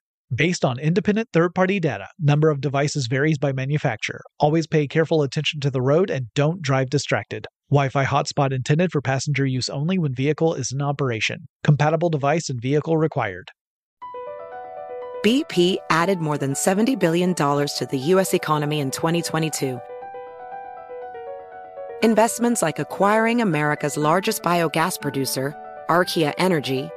Based 0.33 0.63
on 0.63 0.79
independent 0.79 1.27
third 1.33 1.53
party 1.53 1.81
data, 1.81 2.07
number 2.17 2.49
of 2.49 2.61
devices 2.61 3.07
varies 3.07 3.37
by 3.37 3.51
manufacturer. 3.51 4.21
Always 4.39 4.65
pay 4.65 4.87
careful 4.87 5.23
attention 5.23 5.59
to 5.59 5.69
the 5.69 5.81
road 5.81 6.09
and 6.09 6.27
don't 6.35 6.61
drive 6.61 6.89
distracted. 6.89 7.47
Wi 7.69 7.89
Fi 7.89 8.05
hotspot 8.05 8.53
intended 8.53 8.93
for 8.93 9.01
passenger 9.01 9.45
use 9.45 9.67
only 9.67 9.99
when 9.99 10.13
vehicle 10.13 10.53
is 10.53 10.71
in 10.71 10.81
operation. 10.81 11.49
Compatible 11.65 12.09
device 12.09 12.49
and 12.49 12.61
vehicle 12.61 12.95
required. 12.95 13.51
BP 15.21 15.77
added 15.89 16.19
more 16.19 16.37
than 16.37 16.53
$70 16.53 16.97
billion 16.97 17.35
to 17.35 17.87
the 17.91 17.99
U.S. 17.99 18.33
economy 18.33 18.79
in 18.79 18.89
2022. 18.89 19.81
Investments 22.03 22.61
like 22.61 22.79
acquiring 22.79 23.41
America's 23.41 23.97
largest 23.97 24.43
biogas 24.43 24.99
producer, 24.99 25.53
Archaea 25.89 26.33
Energy, 26.37 26.89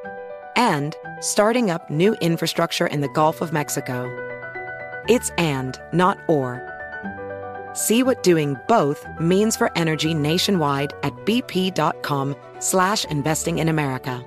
and 0.57 0.97
starting 1.21 1.71
up 1.71 1.91
new 1.91 2.15
infrastructure 2.15 2.87
in 2.87 3.01
the 3.01 3.09
Gulf 3.09 3.41
of 3.41 3.53
Mexico. 3.53 4.11
It's 5.09 5.31
and, 5.39 5.79
not 5.93 6.19
or. 6.29 6.71
See 7.75 8.03
what 8.03 8.23
doing 8.23 8.57
both 8.69 9.05
means 9.21 9.57
for 9.57 9.71
energy 9.77 10.15
nationwide 10.15 10.93
at 11.03 11.13
bp.com 11.27 12.37
slash 12.61 13.05
investing 13.07 13.59
in 13.59 13.69
America. 13.69 14.25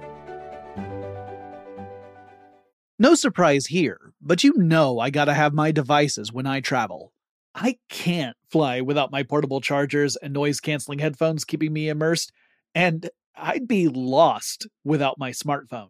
No 2.99 3.13
surprise 3.15 3.67
here, 3.67 4.11
but 4.21 4.43
you 4.43 4.53
know 4.57 4.99
I 4.99 5.11
gotta 5.11 5.33
have 5.33 5.53
my 5.53 5.71
devices 5.71 6.33
when 6.33 6.47
I 6.47 6.61
travel. 6.61 7.13
I 7.53 7.77
can't 7.89 8.35
fly 8.51 8.81
without 8.81 9.11
my 9.11 9.23
portable 9.23 9.61
chargers 9.61 10.15
and 10.15 10.33
noise 10.33 10.59
canceling 10.59 10.99
headphones 10.99 11.45
keeping 11.45 11.73
me 11.73 11.89
immersed, 11.89 12.31
and 12.75 13.09
I'd 13.35 13.67
be 13.67 13.87
lost 13.87 14.67
without 14.83 15.17
my 15.17 15.31
smartphone. 15.31 15.89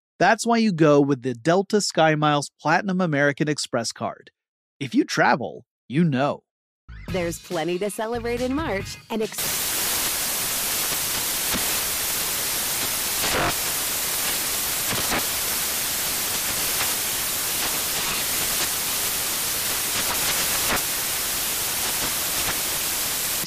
That's 0.21 0.45
why 0.45 0.57
you 0.57 0.71
go 0.71 1.01
with 1.01 1.23
the 1.23 1.33
Delta 1.33 1.77
SkyMiles 1.77 2.51
Platinum 2.61 3.01
American 3.01 3.47
Express 3.47 3.91
card. 3.91 4.29
If 4.79 4.93
you 4.93 5.03
travel, 5.03 5.65
you 5.89 6.03
know. 6.03 6.43
There's 7.11 7.39
plenty 7.39 7.79
to 7.79 7.89
celebrate 7.89 8.39
in 8.39 8.53
March 8.53 8.99
and 9.09 9.23
ex- 9.23 9.70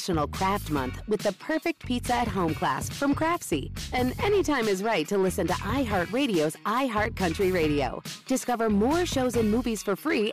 National 0.05 0.27
Craft 0.27 0.69
Month 0.69 1.01
with 1.07 1.21
the 1.21 1.31
perfect 1.33 1.83
pizza 1.83 2.13
at 2.13 2.27
home 2.27 2.53
class 2.53 2.87
from 2.91 3.15
Craftsy. 3.15 3.71
And 3.91 4.13
anytime 4.23 4.67
is 4.67 4.83
right 4.83 5.07
to 5.07 5.17
listen 5.17 5.47
to 5.47 5.53
iHeartRadio's 5.53 6.55
iHeartCountry 6.63 7.51
Radio. 7.51 8.03
Discover 8.27 8.69
more 8.69 9.07
shows 9.07 9.35
and 9.35 9.49
movies 9.49 9.81
for 9.81 9.95
free. 9.95 10.31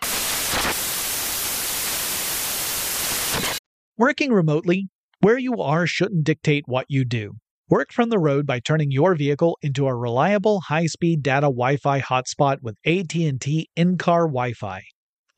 Working 3.96 4.30
remotely, 4.30 4.88
where 5.20 5.38
you 5.38 5.54
are 5.62 5.86
shouldn't 5.86 6.24
dictate 6.24 6.64
what 6.66 6.84
you 6.90 7.06
do. 7.06 7.36
Work 7.70 7.92
from 7.92 8.10
the 8.10 8.18
road 8.18 8.46
by 8.46 8.60
turning 8.60 8.90
your 8.90 9.14
vehicle 9.14 9.56
into 9.62 9.86
a 9.86 9.94
reliable 9.94 10.60
high-speed 10.60 11.22
data 11.22 11.46
Wi-Fi 11.46 12.02
hotspot 12.02 12.58
with 12.60 12.76
AT&T 12.84 13.70
in-car 13.74 14.26
Wi-Fi. 14.26 14.82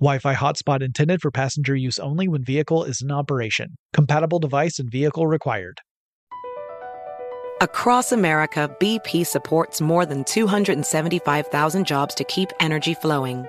Wi-Fi 0.00 0.34
hotspot 0.34 0.82
intended 0.82 1.20
for 1.22 1.30
passenger 1.30 1.76
use 1.76 1.98
only 1.98 2.26
when 2.26 2.42
vehicle 2.42 2.84
is 2.84 3.00
in 3.00 3.12
operation. 3.12 3.76
Compatible 3.92 4.40
device 4.40 4.78
and 4.78 4.90
vehicle 4.90 5.26
required. 5.26 5.80
Across 7.60 8.10
America, 8.10 8.74
BP 8.80 9.24
supports 9.24 9.80
more 9.80 10.04
than 10.04 10.24
275,000 10.24 11.86
jobs 11.86 12.14
to 12.16 12.24
keep 12.24 12.50
energy 12.58 12.94
flowing. 12.94 13.46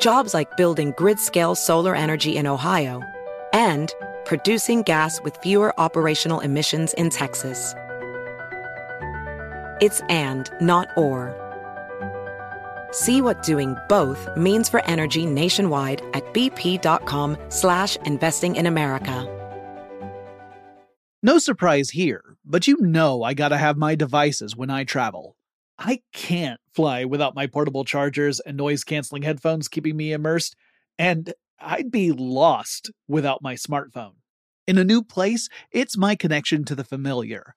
Jobs 0.00 0.32
like 0.32 0.56
building 0.56 0.94
grid-scale 0.96 1.54
solar 1.54 1.94
energy 1.94 2.36
in 2.36 2.46
Ohio 2.46 3.02
and 3.52 3.92
producing 4.24 4.82
gas 4.82 5.20
with 5.20 5.36
fewer 5.42 5.78
operational 5.78 6.40
emissions 6.40 6.94
in 6.94 7.10
Texas. 7.10 7.74
It's 9.82 10.00
and, 10.08 10.50
not 10.60 10.88
or. 10.96 11.43
See 12.94 13.20
what 13.20 13.42
doing 13.42 13.76
both 13.88 14.28
means 14.36 14.68
for 14.68 14.80
energy 14.84 15.26
nationwide 15.26 16.00
at 16.14 16.32
bp.com 16.32 17.36
slash 17.48 17.96
investing 18.04 18.54
in 18.54 18.66
America. 18.66 19.28
No 21.20 21.38
surprise 21.38 21.90
here, 21.90 22.36
but 22.44 22.68
you 22.68 22.76
know 22.80 23.24
I 23.24 23.34
gotta 23.34 23.56
have 23.56 23.76
my 23.76 23.96
devices 23.96 24.54
when 24.54 24.70
I 24.70 24.84
travel. 24.84 25.34
I 25.76 26.02
can't 26.12 26.60
fly 26.72 27.04
without 27.04 27.34
my 27.34 27.48
portable 27.48 27.84
chargers 27.84 28.38
and 28.38 28.56
noise 28.56 28.84
canceling 28.84 29.22
headphones 29.22 29.66
keeping 29.66 29.96
me 29.96 30.12
immersed, 30.12 30.54
and 30.96 31.34
I'd 31.58 31.90
be 31.90 32.12
lost 32.12 32.92
without 33.08 33.42
my 33.42 33.54
smartphone. 33.54 34.12
In 34.68 34.78
a 34.78 34.84
new 34.84 35.02
place, 35.02 35.48
it's 35.72 35.96
my 35.96 36.14
connection 36.14 36.64
to 36.66 36.76
the 36.76 36.84
familiar. 36.84 37.56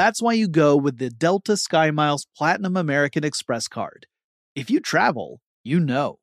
That's 0.00 0.22
why 0.22 0.32
you 0.32 0.48
go 0.48 0.78
with 0.78 0.96
the 0.96 1.10
Delta 1.10 1.52
SkyMiles 1.52 2.24
Platinum 2.34 2.74
American 2.74 3.22
Express 3.22 3.68
card. 3.68 4.06
If 4.54 4.70
you 4.70 4.80
travel, 4.80 5.42
you 5.62 5.78
know. 5.78 6.20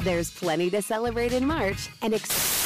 There's 0.00 0.30
plenty 0.30 0.68
to 0.68 0.82
celebrate 0.82 1.32
in 1.32 1.46
March 1.46 1.88
and 2.02 2.12
ex- 2.12 2.65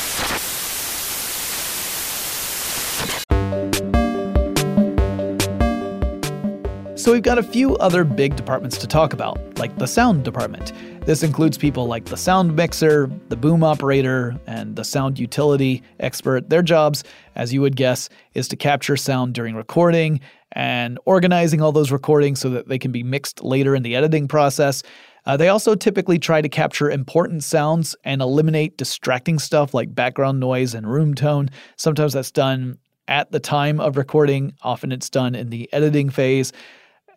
So 7.01 7.11
we've 7.11 7.23
got 7.23 7.39
a 7.39 7.43
few 7.43 7.75
other 7.77 8.03
big 8.03 8.35
departments 8.35 8.77
to 8.77 8.85
talk 8.85 9.11
about, 9.11 9.57
like 9.57 9.75
the 9.79 9.87
sound 9.87 10.23
department. 10.23 10.71
This 11.03 11.23
includes 11.23 11.57
people 11.57 11.87
like 11.87 12.05
the 12.05 12.15
sound 12.15 12.55
mixer, 12.55 13.09
the 13.29 13.35
boom 13.35 13.63
operator, 13.63 14.39
and 14.45 14.75
the 14.75 14.83
sound 14.83 15.17
utility 15.17 15.81
expert. 15.99 16.51
Their 16.51 16.61
jobs, 16.61 17.03
as 17.35 17.51
you 17.51 17.59
would 17.61 17.75
guess, 17.75 18.07
is 18.35 18.47
to 18.49 18.55
capture 18.55 18.95
sound 18.95 19.33
during 19.33 19.55
recording 19.55 20.19
and 20.51 20.99
organizing 21.05 21.59
all 21.59 21.71
those 21.71 21.91
recordings 21.91 22.39
so 22.39 22.51
that 22.51 22.67
they 22.67 22.77
can 22.77 22.91
be 22.91 23.01
mixed 23.01 23.43
later 23.43 23.75
in 23.75 23.81
the 23.81 23.95
editing 23.95 24.27
process. 24.27 24.83
Uh, 25.25 25.35
they 25.35 25.47
also 25.47 25.73
typically 25.73 26.19
try 26.19 26.39
to 26.39 26.49
capture 26.49 26.91
important 26.91 27.43
sounds 27.43 27.95
and 28.03 28.21
eliminate 28.21 28.77
distracting 28.77 29.39
stuff 29.39 29.73
like 29.73 29.95
background 29.95 30.39
noise 30.39 30.75
and 30.75 30.85
room 30.85 31.15
tone. 31.15 31.49
Sometimes 31.77 32.13
that's 32.13 32.29
done 32.29 32.77
at 33.07 33.31
the 33.31 33.39
time 33.39 33.79
of 33.79 33.97
recording, 33.97 34.53
often 34.61 34.91
it's 34.91 35.09
done 35.09 35.33
in 35.33 35.49
the 35.49 35.67
editing 35.73 36.11
phase. 36.11 36.53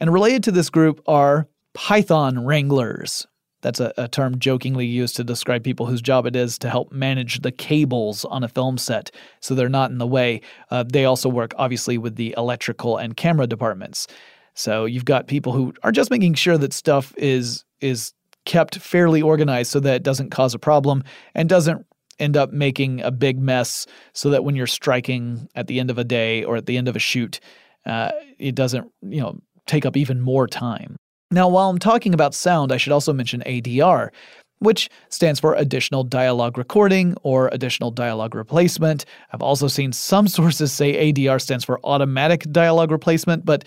And 0.05 0.12
related 0.12 0.42
to 0.42 0.52
this 0.52 0.68
group 0.68 1.00
are 1.07 1.48
Python 1.72 2.44
wranglers. 2.44 3.26
That's 3.62 3.80
a, 3.80 3.90
a, 3.96 4.07
term 4.07 4.38
jokingly 4.38 4.84
used 4.84 5.16
to 5.16 5.24
describe 5.24 5.64
people 5.64 5.86
whose 5.86 6.02
job 6.02 6.26
it 6.26 6.36
is 6.36 6.59
to 6.59 6.68
help 6.68 6.92
manage 6.92 7.40
the 7.40 7.50
cables 7.50 8.26
on 8.26 8.44
a 8.44 8.48
film 8.48 8.76
set 8.76 9.11
so 9.40 9.55
they're 9.55 9.70
not 9.70 9.90
in 9.90 9.96
the 9.96 10.07
way. 10.07 10.42
Uh, 10.70 10.84
they 10.86 11.07
also 11.07 11.30
work, 11.30 11.55
obviously, 11.57 11.96
with 11.96 12.16
the 12.16 12.34
electrical 12.36 12.98
and 12.98 13.16
camera 13.16 13.46
departments. 13.46 14.07
So 14.52 14.84
you've 14.84 15.07
got 15.07 15.26
people 15.26 15.52
who 15.52 15.72
are 15.82 15.90
just 15.90 16.11
making 16.11 16.34
sure 16.34 16.59
that 16.59 16.74
stuff 16.74 17.14
is 17.16 17.64
is 17.80 18.12
kept 18.44 18.76
fairly 18.76 19.22
organized 19.22 19.70
so 19.70 19.80
that 19.80 19.94
it 19.94 20.02
doesn't 20.02 20.28
cause 20.28 20.52
a 20.52 20.59
problem 20.59 21.02
and 21.34 21.48
doesn't 21.48 21.86
end 22.18 22.36
up 22.36 22.52
making 22.52 23.00
a 23.00 23.11
big 23.11 23.38
mess 23.38 23.86
so 24.12 24.28
that 24.28 24.44
when 24.44 24.55
you're 24.55 24.66
striking 24.66 25.48
at 25.55 25.66
the 25.66 25.80
end 25.80 25.90
of 25.90 25.96
a 25.96 26.05
day 26.05 26.44
or 26.44 26.57
at 26.57 26.66
the 26.66 26.76
end 26.76 26.88
of 26.88 26.94
a 26.94 26.98
shoot, 26.98 27.40
uh, 27.86 28.11
it 28.38 28.55
doesn't, 28.55 28.90
you 29.00 29.22
know, 29.22 29.40
take 29.67 29.87
up 29.87 29.97
even 29.97 30.21
more 30.21 30.47
time. 30.47 30.97
Now, 31.31 31.49
while 31.49 31.71
I'm 31.71 31.79
talking 31.79 32.15
about 32.15 32.35
sound, 32.35 32.71
I 32.71 32.77
should 32.77 32.93
also 32.93 33.12
mention 33.12 33.43
ADR, 33.47 34.11
which 34.59 34.89
stands 35.09 35.41
for 35.41 35.55
Additional 35.55 36.05
Dialogue 36.05 36.57
Recording 36.57 37.17
or 37.23 37.49
Additional 37.53 37.91
Dialogue 37.91 38.35
Replacement. 38.35 39.05
I've 39.33 39.43
also 39.43 39.67
seen 39.67 39.93
some 39.93 40.29
sources 40.39 40.73
say 40.73 41.12
ADR 41.12 41.41
stands 41.41 41.65
for 41.65 41.81
Automatic 41.85 42.43
Dialogue 42.53 42.91
Replacement, 42.91 43.45
but 43.45 43.65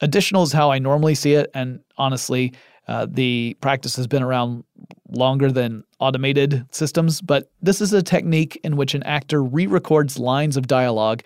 additional 0.00 0.42
is 0.42 0.52
how 0.52 0.70
I 0.70 0.78
normally 0.78 1.14
see 1.14 1.34
it, 1.34 1.50
and 1.54 1.80
honestly, 1.98 2.52
uh, 2.86 3.06
the 3.08 3.56
practice 3.60 3.96
has 3.96 4.06
been 4.06 4.22
around 4.22 4.64
longer 5.08 5.50
than 5.50 5.84
automated 6.00 6.66
systems, 6.70 7.20
but 7.20 7.50
this 7.62 7.80
is 7.80 7.92
a 7.92 8.02
technique 8.02 8.60
in 8.62 8.76
which 8.76 8.94
an 8.94 9.02
actor 9.04 9.42
re 9.42 9.66
records 9.66 10.18
lines 10.18 10.56
of 10.56 10.66
dialogue 10.66 11.22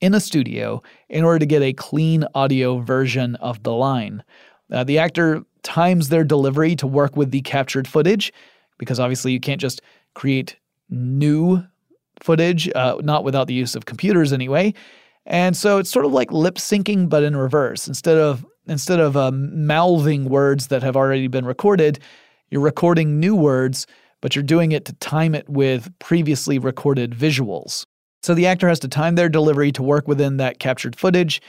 in 0.00 0.14
a 0.14 0.20
studio 0.20 0.82
in 1.08 1.24
order 1.24 1.38
to 1.38 1.46
get 1.46 1.62
a 1.62 1.72
clean 1.72 2.24
audio 2.34 2.78
version 2.80 3.36
of 3.36 3.62
the 3.62 3.72
line. 3.72 4.22
Uh, 4.72 4.84
the 4.84 4.98
actor 4.98 5.42
times 5.62 6.08
their 6.08 6.24
delivery 6.24 6.74
to 6.76 6.86
work 6.86 7.16
with 7.16 7.30
the 7.30 7.42
captured 7.42 7.86
footage 7.86 8.32
because 8.78 8.98
obviously 8.98 9.32
you 9.32 9.40
can't 9.40 9.60
just 9.60 9.82
create 10.14 10.56
new 10.88 11.62
footage, 12.22 12.70
uh, 12.74 12.96
not 13.02 13.24
without 13.24 13.46
the 13.46 13.54
use 13.54 13.74
of 13.74 13.84
computers 13.84 14.32
anyway. 14.32 14.72
And 15.26 15.56
so 15.56 15.78
it's 15.78 15.90
sort 15.90 16.06
of 16.06 16.12
like 16.12 16.32
lip 16.32 16.56
syncing, 16.56 17.08
but 17.08 17.22
in 17.22 17.36
reverse. 17.36 17.86
Instead 17.86 18.18
of 18.18 18.44
instead 18.66 19.00
of 19.00 19.16
uh, 19.16 19.30
mouthing 19.32 20.28
words 20.28 20.68
that 20.68 20.82
have 20.82 20.96
already 20.96 21.26
been 21.28 21.44
recorded, 21.44 21.98
you're 22.50 22.60
recording 22.60 23.18
new 23.18 23.34
words, 23.34 23.86
but 24.20 24.34
you're 24.34 24.42
doing 24.42 24.72
it 24.72 24.84
to 24.84 24.92
time 24.94 25.34
it 25.34 25.48
with 25.48 25.92
previously 25.98 26.58
recorded 26.58 27.12
visuals. 27.12 27.84
So 28.22 28.34
the 28.34 28.46
actor 28.46 28.68
has 28.68 28.80
to 28.80 28.88
time 28.88 29.14
their 29.14 29.28
delivery 29.28 29.72
to 29.72 29.82
work 29.82 30.06
within 30.06 30.36
that 30.38 30.58
captured 30.58 30.96
footage. 30.96 31.40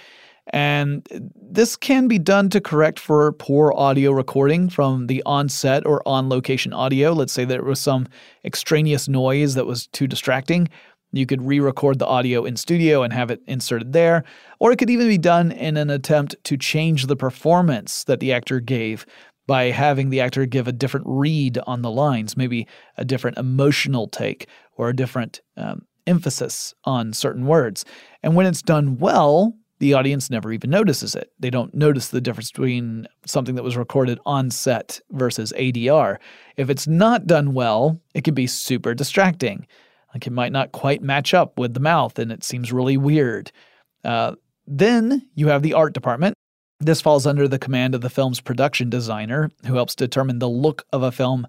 And 0.53 1.07
this 1.35 1.75
can 1.75 2.07
be 2.07 2.17
done 2.17 2.49
to 2.49 2.59
correct 2.59 2.99
for 2.99 3.31
poor 3.33 3.73
audio 3.75 4.11
recording 4.11 4.69
from 4.69 5.07
the 5.07 5.21
on 5.25 5.49
set 5.49 5.85
or 5.85 6.05
on 6.07 6.29
location 6.29 6.73
audio. 6.73 7.13
Let's 7.13 7.31
say 7.31 7.45
there 7.45 7.63
was 7.63 7.79
some 7.79 8.07
extraneous 8.43 9.07
noise 9.07 9.53
that 9.55 9.65
was 9.65 9.87
too 9.87 10.07
distracting. 10.07 10.67
You 11.13 11.25
could 11.25 11.41
re 11.41 11.59
record 11.59 11.99
the 11.99 12.07
audio 12.07 12.43
in 12.45 12.55
studio 12.55 13.03
and 13.03 13.13
have 13.13 13.31
it 13.31 13.41
inserted 13.47 13.93
there. 13.93 14.23
Or 14.59 14.71
it 14.71 14.77
could 14.77 14.89
even 14.89 15.07
be 15.07 15.17
done 15.17 15.51
in 15.51 15.77
an 15.77 15.89
attempt 15.89 16.35
to 16.45 16.57
change 16.57 17.05
the 17.05 17.17
performance 17.17 18.03
that 18.05 18.19
the 18.19 18.33
actor 18.33 18.59
gave 18.59 19.05
by 19.47 19.65
having 19.65 20.09
the 20.09 20.21
actor 20.21 20.45
give 20.45 20.67
a 20.67 20.71
different 20.71 21.05
read 21.07 21.59
on 21.67 21.81
the 21.81 21.91
lines, 21.91 22.37
maybe 22.37 22.67
a 22.97 23.03
different 23.03 23.37
emotional 23.37 24.07
take 24.07 24.47
or 24.77 24.89
a 24.89 24.95
different 24.95 25.41
um, 25.57 25.85
emphasis 26.11 26.75
on 26.83 27.13
certain 27.13 27.47
words. 27.47 27.85
And 28.21 28.35
when 28.35 28.45
it's 28.45 28.61
done 28.61 28.97
well, 28.97 29.55
the 29.79 29.95
audience 29.95 30.29
never 30.29 30.51
even 30.51 30.69
notices 30.69 31.15
it. 31.15 31.31
They 31.39 31.49
don't 31.49 31.73
notice 31.73 32.09
the 32.09 32.21
difference 32.21 32.51
between 32.51 33.07
something 33.25 33.55
that 33.55 33.63
was 33.63 33.77
recorded 33.77 34.19
on 34.27 34.51
set 34.51 35.01
versus 35.09 35.51
ADR. 35.57 36.17
If 36.55 36.69
it's 36.69 36.87
not 36.87 37.25
done 37.25 37.55
well, 37.55 37.99
it 38.13 38.23
can 38.23 38.35
be 38.35 38.45
super 38.45 38.93
distracting. 38.93 39.65
Like 40.13 40.27
it 40.27 40.33
might 40.33 40.51
not 40.51 40.71
quite 40.71 41.01
match 41.01 41.33
up 41.33 41.57
with 41.57 41.73
the 41.73 41.79
mouth 41.79 42.19
and 42.19 42.31
it 42.31 42.43
seems 42.43 42.71
really 42.71 42.97
weird. 42.97 43.51
Uh, 44.03 44.35
then 44.67 45.27
you 45.33 45.47
have 45.47 45.63
the 45.63 45.73
art 45.73 45.93
department. 45.93 46.35
This 46.79 47.01
falls 47.01 47.25
under 47.25 47.47
the 47.47 47.59
command 47.59 47.95
of 47.95 48.01
the 48.01 48.09
film's 48.09 48.41
production 48.41 48.89
designer, 48.89 49.49
who 49.65 49.75
helps 49.75 49.95
determine 49.95 50.39
the 50.39 50.49
look 50.49 50.85
of 50.91 51.01
a 51.01 51.11
film 51.11 51.47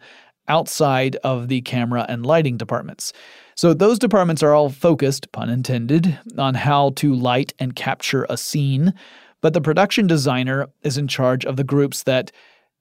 outside 0.49 1.17
of 1.17 1.49
the 1.49 1.61
camera 1.63 2.07
and 2.09 2.25
lighting 2.25 2.57
departments. 2.57 3.13
So 3.55 3.75
those 3.75 3.99
departments 3.99 4.43
are 4.43 4.55
all 4.55 4.71
focused, 4.71 5.31
pun 5.33 5.51
intended, 5.51 6.19
on 6.39 6.55
how 6.55 6.91
to 6.97 7.15
light 7.15 7.53
and 7.59 7.77
capture 7.77 8.27
a 8.29 8.37
scene, 8.37 8.95
but 9.41 9.53
the 9.55 9.61
production 9.61 10.07
designer 10.07 10.69
is 10.83 10.97
in 10.97 11.09
charge 11.09 11.45
of 11.45 11.57
the 11.57 11.65
groups 11.65 12.05
that 12.05 12.33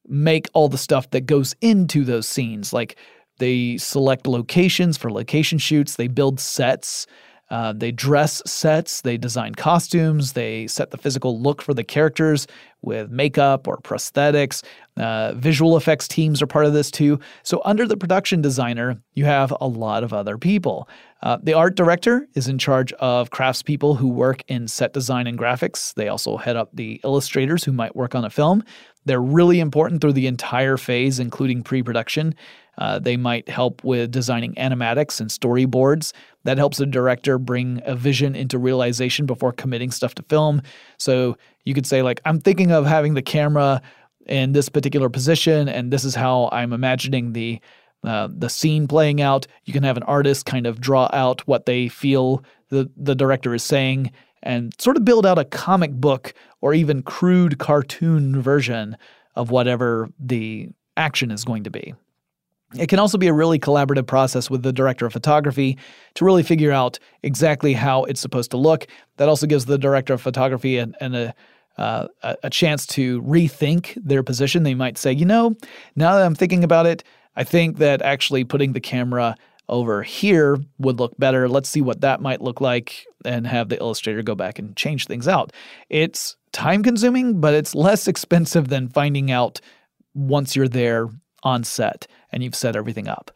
make 0.08 0.50
all 0.54 0.70
the 0.70 0.78
stuff 0.78 1.10
that 1.12 1.26
goes 1.26 1.56
into 1.62 2.04
those 2.04 2.28
scenes. 2.28 2.72
Like 2.74 2.98
they 3.40 3.78
select 3.78 4.28
locations 4.28 4.98
for 4.98 5.12
location 5.12 5.58
shoots, 5.58 5.96
they 5.96 6.08
build 6.08 6.40
sets, 6.40 7.08
uh, 7.52 7.74
they 7.74 7.92
dress 7.92 8.42
sets, 8.46 9.02
they 9.02 9.18
design 9.18 9.54
costumes, 9.54 10.34
they 10.34 10.66
set 10.68 10.92
the 10.92 10.98
physical 10.98 11.40
look 11.40 11.62
for 11.62 11.74
the 11.74 11.84
characters 11.84 12.48
with 12.82 13.12
makeup 13.12 13.68
or 13.68 13.78
prosthetics. 13.78 14.64
Uh, 14.96 15.34
visual 15.34 15.76
effects 15.76 16.08
teams 16.08 16.42
are 16.42 16.48
part 16.48 16.66
of 16.66 16.72
this 16.72 16.90
too. 16.90 17.20
So, 17.44 17.62
under 17.66 17.86
the 17.86 17.98
production 17.98 18.42
designer, 18.42 19.02
you 19.14 19.26
have 19.26 19.54
a 19.60 19.68
lot 19.68 20.04
of 20.04 20.14
other 20.14 20.38
people. 20.38 20.88
Uh, 21.24 21.38
the 21.44 21.54
art 21.54 21.76
director 21.76 22.28
is 22.36 22.48
in 22.48 22.58
charge 22.58 22.94
of 22.94 23.30
craftspeople 23.30 23.98
who 23.98 24.08
work 24.08 24.44
in 24.48 24.68
set 24.68 24.94
design 24.94 25.28
and 25.28 25.38
graphics. 25.38 25.94
They 25.94 26.08
also 26.08 26.38
head 26.38 26.56
up 26.56 26.70
the 26.74 27.02
illustrators 27.04 27.66
who 27.66 27.74
might 27.74 27.96
work 27.96 28.16
on 28.16 28.26
a 28.26 28.30
film. 28.30 28.64
They're 29.06 29.22
really 29.22 29.60
important 29.60 30.00
through 30.00 30.14
the 30.14 30.28
entire 30.28 30.78
phase, 30.78 31.20
including 31.20 31.64
pre 31.64 31.84
production. 31.84 32.34
Uh, 32.82 32.98
they 32.98 33.16
might 33.16 33.48
help 33.48 33.84
with 33.84 34.10
designing 34.10 34.56
animatics 34.56 35.22
and 35.22 35.30
storyboards. 35.30 36.14
That 36.46 36.58
helps 36.58 36.80
a 36.80 36.88
director 36.88 37.38
bring 37.38 37.80
a 37.86 37.96
vision 37.96 38.36
into 38.36 38.58
realization 38.58 39.28
before 39.28 39.52
committing 39.52 39.92
stuff 39.92 40.16
to 40.16 40.24
film. 40.24 40.64
So 40.98 41.38
you 41.64 41.76
could 41.76 41.86
say, 41.86 42.02
like, 42.02 42.22
I'm 42.26 42.40
thinking 42.40 42.72
of 42.72 42.88
having 42.88 43.14
the 43.14 43.22
camera 43.22 43.84
in 44.26 44.54
this 44.54 44.68
particular 44.68 45.10
position, 45.10 45.70
and 45.70 45.94
this 45.94 46.04
is 46.04 46.16
how 46.16 46.50
I'm 46.52 46.74
imagining 46.74 47.34
the 47.34 47.60
uh, 48.04 48.30
the 48.36 48.50
scene 48.50 48.88
playing 48.88 49.22
out. 49.22 49.46
You 49.66 49.74
can 49.74 49.84
have 49.84 49.98
an 49.98 50.04
artist 50.04 50.48
kind 50.48 50.66
of 50.66 50.82
draw 50.82 51.08
out 51.14 51.48
what 51.48 51.68
they 51.68 51.88
feel 51.88 52.44
the 52.70 52.90
the 52.98 53.14
director 53.14 53.54
is 53.54 53.64
saying, 53.64 54.12
and 54.42 54.74
sort 54.82 54.98
of 54.98 55.06
build 55.06 55.28
out 55.28 55.38
a 55.38 55.46
comic 55.46 55.92
book 55.92 56.34
or 56.62 56.74
even 56.74 57.04
crude 57.04 57.60
cartoon 57.60 58.42
version 58.42 58.98
of 59.36 59.52
whatever 59.52 60.10
the 60.20 60.70
action 60.98 61.30
is 61.30 61.46
going 61.46 61.64
to 61.66 61.70
be. 61.70 61.94
It 62.78 62.88
can 62.88 63.00
also 63.00 63.18
be 63.18 63.28
a 63.28 63.34
really 63.34 63.60
collaborative 63.60 64.08
process 64.08 64.50
with 64.50 64.64
the 64.64 64.72
director 64.72 65.06
of 65.06 65.14
photography 65.14 65.78
to 66.16 66.26
really 66.26 66.44
figure 66.44 66.72
out 66.72 67.00
exactly 67.24 67.74
how 67.74 68.06
it's 68.06 68.22
supposed 68.22 68.52
to 68.52 68.58
look. 68.58 68.88
That 69.18 69.30
also 69.30 69.48
gives 69.48 69.66
the 69.66 69.78
director 69.78 70.14
of 70.14 70.22
photography 70.22 70.78
and 70.78 70.96
an, 71.02 71.16
a, 71.16 71.34
uh, 71.78 72.08
a, 72.24 72.38
a 72.44 72.50
chance 72.50 72.86
to 72.88 73.22
rethink 73.24 73.98
their 74.02 74.24
position. 74.24 74.64
They 74.64 74.76
might 74.76 74.98
say, 74.98 75.12
you 75.12 75.26
know, 75.26 75.56
now 75.96 76.16
that 76.16 76.26
I'm 76.26 76.36
thinking 76.36 76.64
about 76.64 76.86
it, 76.86 77.04
I 77.36 77.44
think 77.44 77.78
that 77.78 78.02
actually 78.02 78.44
putting 78.44 78.74
the 78.74 78.80
camera 78.80 79.36
over 79.70 80.04
here 80.04 80.58
would 80.80 81.00
look 81.00 81.18
better. 81.18 81.48
Let's 81.48 81.70
see 81.70 81.82
what 81.82 82.02
that 82.02 82.22
might 82.22 82.42
look 82.42 82.60
like 82.60 83.06
and 83.24 83.48
have 83.48 83.70
the 83.70 83.80
illustrator 83.80 84.22
go 84.22 84.36
back 84.36 84.60
and 84.60 84.76
change 84.76 85.08
things 85.08 85.28
out. 85.28 85.54
It's 85.90 86.36
time 86.52 86.84
consuming, 86.84 87.40
but 87.40 87.54
it's 87.54 87.74
less 87.74 88.08
expensive 88.10 88.68
than 88.68 88.90
finding 88.90 89.32
out 89.32 89.62
once 90.14 90.56
you're 90.56 90.68
there 90.68 91.08
on 91.44 91.64
set 91.64 92.08
and 92.32 92.44
you've 92.44 92.56
set 92.56 92.76
everything 92.76 93.08
up. 93.08 93.32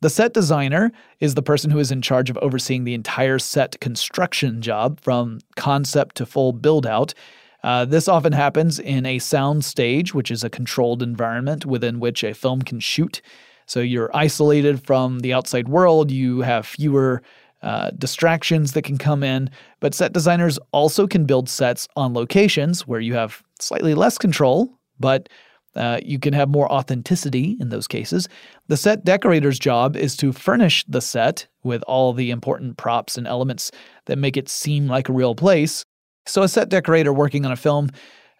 The 0.00 0.10
set 0.10 0.34
designer 0.34 0.92
is 1.20 1.34
the 1.34 1.42
person 1.42 1.70
who 1.70 1.78
is 1.78 1.90
in 1.90 2.02
charge 2.02 2.28
of 2.28 2.36
overseeing 2.38 2.84
the 2.84 2.94
entire 2.94 3.38
set 3.38 3.80
construction 3.80 4.60
job 4.60 5.00
from 5.00 5.40
concept 5.56 6.16
to 6.16 6.26
full 6.26 6.52
build 6.52 6.86
out. 6.86 7.14
Uh, 7.62 7.86
this 7.86 8.08
often 8.08 8.32
happens 8.34 8.78
in 8.78 9.06
a 9.06 9.18
sound 9.18 9.64
stage, 9.64 10.12
which 10.12 10.30
is 10.30 10.44
a 10.44 10.50
controlled 10.50 11.02
environment 11.02 11.64
within 11.64 12.00
which 12.00 12.22
a 12.22 12.34
film 12.34 12.60
can 12.60 12.80
shoot. 12.80 13.22
So 13.64 13.80
you're 13.80 14.14
isolated 14.14 14.84
from 14.84 15.20
the 15.20 15.32
outside 15.32 15.68
world, 15.68 16.10
you 16.10 16.42
have 16.42 16.66
fewer 16.66 17.22
uh, 17.62 17.90
distractions 17.92 18.72
that 18.72 18.82
can 18.82 18.98
come 18.98 19.22
in, 19.22 19.48
but 19.80 19.94
set 19.94 20.12
designers 20.12 20.58
also 20.72 21.06
can 21.06 21.24
build 21.24 21.48
sets 21.48 21.88
on 21.96 22.12
locations 22.12 22.86
where 22.86 23.00
you 23.00 23.14
have 23.14 23.42
slightly 23.58 23.94
less 23.94 24.18
control, 24.18 24.70
but 25.00 25.30
uh, 25.76 26.00
you 26.02 26.18
can 26.18 26.32
have 26.32 26.48
more 26.48 26.70
authenticity 26.70 27.56
in 27.60 27.68
those 27.68 27.86
cases. 27.86 28.28
The 28.68 28.76
set 28.76 29.04
decorator's 29.04 29.58
job 29.58 29.96
is 29.96 30.16
to 30.18 30.32
furnish 30.32 30.84
the 30.88 31.00
set 31.00 31.46
with 31.62 31.82
all 31.84 32.12
the 32.12 32.30
important 32.30 32.76
props 32.76 33.18
and 33.18 33.26
elements 33.26 33.70
that 34.06 34.18
make 34.18 34.36
it 34.36 34.48
seem 34.48 34.86
like 34.86 35.08
a 35.08 35.12
real 35.12 35.34
place. 35.34 35.84
So, 36.26 36.42
a 36.42 36.48
set 36.48 36.68
decorator 36.68 37.12
working 37.12 37.44
on 37.44 37.52
a 37.52 37.56
film 37.56 37.90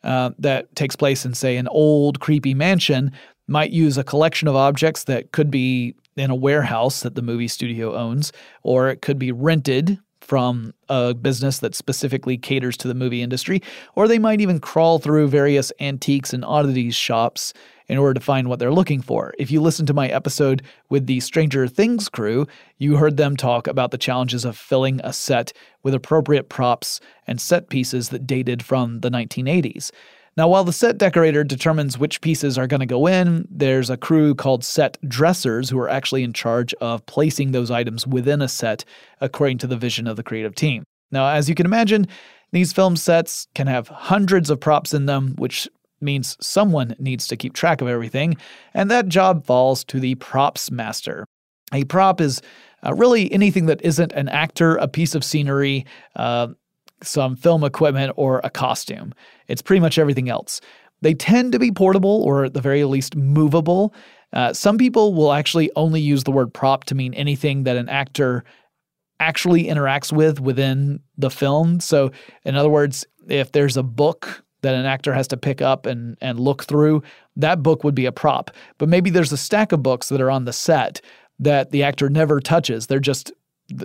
uh, 0.03 0.31
that 0.39 0.75
takes 0.77 0.97
place 0.97 1.25
in, 1.25 1.35
say, 1.35 1.57
an 1.57 1.69
old, 1.69 2.21
creepy 2.21 2.55
mansion 2.55 3.13
might 3.47 3.71
use 3.71 3.99
a 3.99 4.05
collection 4.05 4.49
of 4.49 4.57
objects 4.57 5.05
that 5.05 5.33
could 5.33 5.51
be 5.51 5.95
in 6.17 6.31
a 6.31 6.35
warehouse 6.35 7.01
that 7.01 7.15
the 7.15 7.23
movie 7.23 7.49
studio 7.49 7.95
owns, 7.95 8.33
or 8.63 8.89
it 8.89 9.03
could 9.03 9.19
be 9.19 9.33
rented 9.33 9.99
from 10.25 10.73
a 10.89 11.13
business 11.13 11.59
that 11.59 11.75
specifically 11.75 12.39
caters 12.39 12.77
to 12.79 12.89
the 12.89 12.95
movie 12.95 13.21
industry, 13.21 13.63
or 13.95 14.09
they 14.09 14.19
might 14.19 14.41
even 14.41 14.59
crawl 14.59 14.99
through 14.99 15.29
various 15.29 15.71
antiques 15.81 16.33
and 16.33 16.45
oddities 16.45 16.95
shops 16.95 17.53
in 17.89 17.99
order 17.99 18.15
to 18.15 18.25
find 18.25 18.49
what 18.49 18.59
they're 18.59 18.73
looking 18.73 19.03
for. 19.03 19.35
If 19.39 19.51
you 19.51 19.61
listen 19.61 19.85
to 19.87 19.95
my 19.95 20.09
episode 20.09 20.63
with 20.89 21.07
the 21.07 21.21
Stranger 21.21 21.69
Things 21.69 22.09
crew, 22.09 22.47
you 22.79 22.97
heard 22.97 23.19
them 23.19 23.37
talk 23.37 23.67
about 23.67 23.91
the 23.91 23.99
challenges 23.99 24.47
of 24.47 24.57
filling 24.57 25.01
a 25.05 25.13
set 25.13 25.53
with 25.83 25.93
appropriate 25.93 26.49
props 26.49 27.01
and 27.27 27.39
set 27.39 27.69
pieces 27.69 28.09
that 28.09 28.27
dated 28.27 28.63
from 28.63 29.01
the 29.01 29.11
1980s. 29.11 29.91
Now, 30.37 30.49
while 30.49 30.65
the 30.65 30.73
set 30.73 30.99
decorator 30.99 31.45
determines 31.45 31.97
which 31.97 32.21
pieces 32.21 32.59
are 32.59 32.67
going 32.67 32.81
to 32.81 32.87
go 32.87 33.07
in, 33.07 33.47
there's 33.49 33.89
a 33.89 33.97
crew 33.97 34.35
called 34.35 34.65
set 34.65 34.99
dressers 35.09 35.71
who 35.71 35.79
are 35.79 35.89
actually 35.89 36.25
in 36.25 36.33
charge 36.33 36.75
of 36.75 37.07
placing 37.07 37.53
those 37.53 37.71
items 37.71 38.05
within 38.05 38.43
a 38.43 38.49
set 38.49 38.85
according 39.21 39.59
to 39.59 39.69
the 39.69 39.77
vision 39.77 40.09
of 40.09 40.17
the 40.17 40.25
creative 40.25 40.55
team. 40.57 40.83
Now, 41.13 41.29
as 41.29 41.49
you 41.49 41.55
can 41.55 41.67
imagine, 41.67 42.09
these 42.51 42.73
film 42.73 42.97
sets 42.97 43.47
can 43.55 43.69
have 43.69 43.87
hundreds 43.87 44.51
of 44.51 44.59
props 44.59 44.93
in 44.93 45.07
them, 45.07 45.35
which 45.39 45.69
means 46.01 46.37
someone 46.41 46.97
needs 46.99 47.29
to 47.29 47.37
keep 47.37 47.53
track 47.53 47.81
of 47.81 47.87
everything, 47.87 48.37
and 48.75 48.91
that 48.91 49.09
job 49.09 49.47
falls 49.47 49.85
to 49.85 50.01
the 50.01 50.17
props 50.17 50.71
master. 50.71 51.27
A 51.73 51.85
prop 51.85 52.21
is 52.21 52.43
uh, 52.85 52.93
really 52.95 53.33
anything 53.33 53.67
that 53.67 53.81
isn't 53.83 54.13
an 54.13 54.29
actor, 54.29 54.77
a 54.77 54.89
piece 54.89 55.15
of 55.15 55.25
scenery, 55.25 55.87
uh, 56.17 56.49
some 57.03 57.37
film 57.37 57.65
equipment, 57.65 58.13
or 58.17 58.41
a 58.45 58.51
costume. 58.51 59.13
It's 59.49 59.63
pretty 59.63 59.81
much 59.81 59.99
everything 59.99 60.29
else. 60.29 60.61
They 61.03 61.15
tend 61.15 61.53
to 61.53 61.59
be 61.59 61.71
portable 61.71 62.23
or 62.23 62.45
at 62.45 62.55
the 62.55 62.61
very 62.61 62.85
least 62.85 63.15
movable. 63.15 63.95
Uh, 64.33 64.53
some 64.53 64.79
people 64.79 65.15
will 65.15 65.33
actually 65.33 65.71
only 65.77 66.01
use 66.01 66.25
the 66.25 66.33
word 66.33 66.53
prop 66.53 66.85
to 66.85 66.95
mean 66.95 67.15
anything 67.15 67.65
that 67.65 67.77
an 67.77 67.89
actor 67.89 68.45
actually 69.21 69.65
interacts 69.65 70.13
with 70.13 70.41
within 70.41 71.01
the 71.17 71.31
film. 71.31 71.79
So, 71.81 72.11
in 72.45 72.57
other 72.57 72.71
words, 72.71 73.07
if 73.29 73.53
there's 73.53 73.77
a 73.77 73.83
book 73.83 74.43
that 74.63 74.75
an 74.75 74.87
actor 74.87 75.13
has 75.13 75.29
to 75.29 75.37
pick 75.37 75.61
up 75.61 75.87
and, 75.87 76.17
and 76.21 76.41
look 76.41 76.65
through, 76.65 77.03
that 77.37 77.63
book 77.63 77.85
would 77.85 77.95
be 77.95 78.07
a 78.07 78.13
prop. 78.13 78.51
But 78.79 78.89
maybe 78.89 79.11
there's 79.11 79.33
a 79.33 79.37
stack 79.37 79.73
of 79.73 79.83
books 79.83 80.09
that 80.09 80.21
are 80.21 80.31
on 80.31 80.47
the 80.47 80.53
set 80.53 81.01
that 81.39 81.71
the 81.71 81.83
actor 81.83 82.09
never 82.09 82.41
touches. 82.41 82.87
They're 82.87 82.99
just 82.99 83.31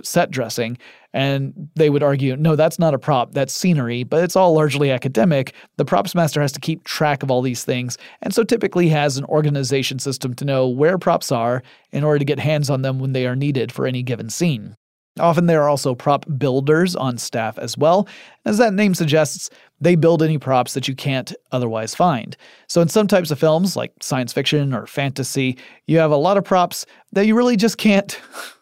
set 0.02 0.30
dressing. 0.30 0.78
And 1.12 1.68
they 1.74 1.90
would 1.90 2.02
argue, 2.02 2.36
no, 2.36 2.54
that's 2.54 2.78
not 2.78 2.94
a 2.94 2.98
prop, 2.98 3.32
that's 3.32 3.52
scenery, 3.52 4.04
but 4.04 4.22
it's 4.22 4.36
all 4.36 4.54
largely 4.54 4.90
academic. 4.90 5.54
The 5.76 5.84
props 5.84 6.14
master 6.14 6.40
has 6.40 6.52
to 6.52 6.60
keep 6.60 6.84
track 6.84 7.22
of 7.22 7.30
all 7.30 7.42
these 7.42 7.64
things, 7.64 7.98
and 8.22 8.32
so 8.32 8.44
typically 8.44 8.88
has 8.90 9.16
an 9.16 9.24
organization 9.24 9.98
system 9.98 10.34
to 10.34 10.44
know 10.44 10.68
where 10.68 10.98
props 10.98 11.32
are 11.32 11.62
in 11.90 12.04
order 12.04 12.20
to 12.20 12.24
get 12.24 12.38
hands 12.38 12.70
on 12.70 12.82
them 12.82 13.00
when 13.00 13.12
they 13.12 13.26
are 13.26 13.34
needed 13.34 13.72
for 13.72 13.86
any 13.86 14.02
given 14.02 14.30
scene. 14.30 14.76
Often 15.18 15.46
there 15.46 15.62
are 15.62 15.68
also 15.68 15.94
prop 15.94 16.24
builders 16.38 16.94
on 16.94 17.18
staff 17.18 17.58
as 17.58 17.76
well. 17.76 18.06
As 18.44 18.58
that 18.58 18.72
name 18.72 18.94
suggests, 18.94 19.50
they 19.80 19.96
build 19.96 20.22
any 20.22 20.38
props 20.38 20.74
that 20.74 20.86
you 20.86 20.94
can't 20.94 21.34
otherwise 21.50 21.94
find. 21.94 22.36
So, 22.68 22.80
in 22.80 22.88
some 22.88 23.08
types 23.08 23.30
of 23.30 23.38
films, 23.38 23.76
like 23.76 23.92
science 24.00 24.32
fiction 24.32 24.72
or 24.72 24.86
fantasy, 24.86 25.58
you 25.86 25.98
have 25.98 26.12
a 26.12 26.16
lot 26.16 26.36
of 26.36 26.44
props 26.44 26.86
that 27.12 27.26
you 27.26 27.34
really 27.34 27.56
just 27.56 27.76
can't 27.76 28.20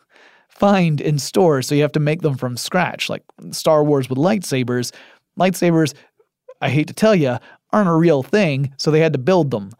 find 0.59 1.01
in 1.01 1.19
stores, 1.19 1.67
so 1.67 1.75
you 1.75 1.83
have 1.83 1.93
to 1.93 2.01
make 2.01 2.23
them 2.23 2.37
from 2.37 2.57
scratch. 2.57 3.09
Like 3.09 3.23
Star 3.51 3.85
Wars 3.85 4.09
with 4.09 4.19
lightsabers, 4.19 4.93
lightsabers, 5.39 5.95
I 6.61 6.71
hate 6.71 6.89
to 6.89 6.95
tell 6.95 7.15
you, 7.15 7.39
aren't 7.73 7.89
a 7.89 7.95
real 7.95 8.23
thing, 8.23 8.73
so 8.77 8.91
they 8.91 9.01
had 9.01 9.13
to 9.13 9.19
build 9.19 9.51
them. 9.51 9.73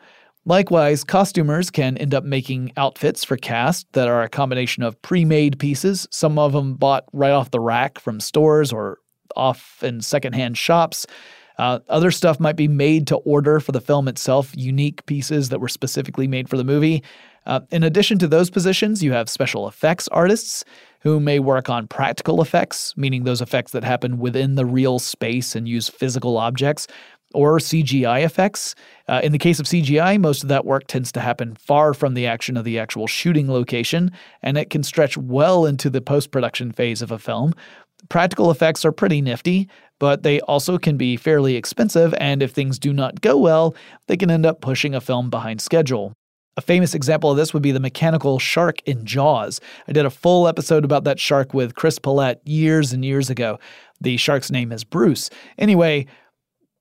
Likewise, 0.45 1.05
costumers 1.05 1.71
can 1.71 1.99
end 1.99 2.15
up 2.15 2.25
making 2.25 2.73
outfits 2.77 3.23
for 3.23 3.37
cast 3.37 3.87
that 3.93 4.09
are 4.09 4.23
a 4.23 4.29
combination 4.29 4.83
of 4.83 5.01
pre 5.03 5.25
made 5.25 5.59
pieces, 5.59 6.07
some 6.11 6.39
of 6.39 6.53
them 6.53 6.75
bought 6.75 7.05
right 7.13 7.33
off 7.33 7.51
the 7.51 7.61
rack 7.61 7.99
from 7.99 8.21
stores 8.21 8.73
or 8.73 8.99
off 9.37 9.83
in 9.83 10.01
secondhand 10.01 10.57
shops. 10.57 11.07
Uh, 11.59 11.81
other 11.89 12.11
stuff 12.11 12.39
might 12.39 12.57
be 12.57 12.69
made 12.69 13.07
to 13.09 13.17
order 13.17 13.59
for 13.59 13.73
the 13.73 13.81
film 13.81 14.07
itself, 14.07 14.53
unique 14.57 15.05
pieces 15.07 15.49
that 15.49 15.61
were 15.61 15.69
specifically 15.69 16.29
made 16.29 16.49
for 16.49 16.57
the 16.57 16.65
movie. 16.65 17.03
Uh, 17.49 17.61
in 17.71 17.83
addition 17.83 18.19
to 18.19 18.29
those 18.29 18.51
positions, 18.51 19.03
you 19.03 19.13
have 19.13 19.29
special 19.29 19.67
effects 19.67 20.07
artists 20.09 20.65
who 21.01 21.19
may 21.19 21.39
work 21.39 21.71
on 21.71 21.89
practical 21.89 22.43
effects, 22.43 22.95
meaning 22.97 23.25
those 23.25 23.41
effects 23.41 23.73
that 23.73 23.83
happen 23.83 24.19
within 24.19 24.55
the 24.55 24.67
real 24.67 24.99
space 24.99 25.57
and 25.57 25.67
use 25.67 25.89
physical 25.89 26.37
objects, 26.37 26.87
or 27.33 27.59
CGI 27.59 28.23
effects. 28.23 28.75
Uh, 29.09 29.21
in 29.23 29.33
the 29.33 29.39
case 29.39 29.59
of 29.59 29.67
CGI, 29.67 30.21
most 30.21 30.43
of 30.43 30.51
that 30.51 30.67
work 30.67 30.87
tends 30.87 31.11
to 31.13 31.21
happen 31.21 31.55
far 31.55 31.95
from 31.95 32.13
the 32.13 32.27
action 32.27 32.57
of 32.57 32.65
the 32.65 32.79
actual 32.79 33.07
shooting 33.07 33.51
location, 33.51 34.13
and 34.43 34.59
it 34.59 34.69
can 34.69 34.83
stretch 34.83 35.17
well 35.17 35.65
into 35.65 35.89
the 35.89 36.03
post 36.03 36.31
production 36.31 36.71
phase 36.71 37.01
of 37.01 37.11
a 37.11 37.19
film. 37.19 37.55
Practical 38.11 38.51
effects 38.51 38.85
are 38.85 38.93
pretty 38.93 39.23
nifty, 39.23 39.69
but 39.99 40.23
they 40.23 40.41
also 40.43 40.77
can 40.77 40.99
be 40.99 41.17
fairly 41.17 41.57
expensive, 41.57 42.15
and 42.19 42.43
if 42.43 42.53
things 42.53 42.79
do 42.79 42.93
not 42.93 43.23
go 43.23 43.39
well, 43.39 43.75
they 44.07 44.19
can 44.19 44.31
end 44.31 44.45
up 44.45 44.61
pushing 44.61 44.95
a 44.95 45.01
film 45.01 45.31
behind 45.31 45.63
schedule. 45.63 46.13
A 46.59 46.61
famous 46.61 46.93
example 46.93 47.31
of 47.31 47.37
this 47.37 47.55
would 47.55 47.63
be 47.63 47.71
the 47.71 47.79
mechanical 47.79 48.41
shark 48.41 48.83
in 48.83 49.05
Jaws. 49.05 49.61
I 49.87 49.93
did 49.93 50.05
a 50.05 50.11
full 50.11 50.49
episode 50.49 50.85
about 50.85 51.05
that 51.05 51.21
shark 51.21 51.55
with 51.55 51.77
Chris 51.77 52.01
Pollette 52.01 52.41
years 52.45 52.93
and 52.93 53.05
years 53.05 53.31
ago. 53.31 53.61
The 54.01 54.17
shark's 54.17 54.51
name 54.51 54.73
is 54.73 54.83
Bruce. 54.83 55.31
Anyway, 55.57 56.07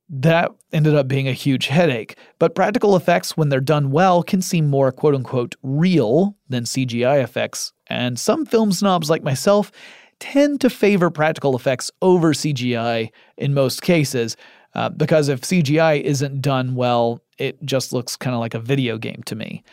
that 0.09 0.49
ended 0.73 0.95
up 0.95 1.07
being 1.07 1.27
a 1.27 1.31
huge 1.31 1.67
headache. 1.67 2.17
But 2.39 2.55
practical 2.55 2.95
effects, 2.95 3.37
when 3.37 3.49
they're 3.49 3.59
done 3.59 3.91
well, 3.91 4.23
can 4.23 4.41
seem 4.41 4.67
more 4.67 4.91
quote 4.91 5.13
unquote 5.13 5.53
real 5.61 6.35
than 6.49 6.63
CGI 6.63 7.21
effects. 7.21 7.71
And 7.85 8.19
some 8.19 8.47
film 8.47 8.71
snobs 8.71 9.11
like 9.11 9.21
myself 9.21 9.71
tend 10.19 10.59
to 10.61 10.71
favor 10.71 11.11
practical 11.11 11.55
effects 11.55 11.91
over 12.01 12.33
CGI 12.33 13.11
in 13.37 13.53
most 13.53 13.83
cases. 13.83 14.37
Uh, 14.73 14.89
because 14.89 15.29
if 15.29 15.41
CGI 15.41 16.01
isn't 16.01 16.41
done 16.41 16.73
well, 16.73 17.21
it 17.37 17.63
just 17.63 17.93
looks 17.93 18.15
kind 18.15 18.33
of 18.33 18.39
like 18.39 18.53
a 18.53 18.59
video 18.59 18.97
game 18.97 19.21
to 19.25 19.35
me. 19.35 19.63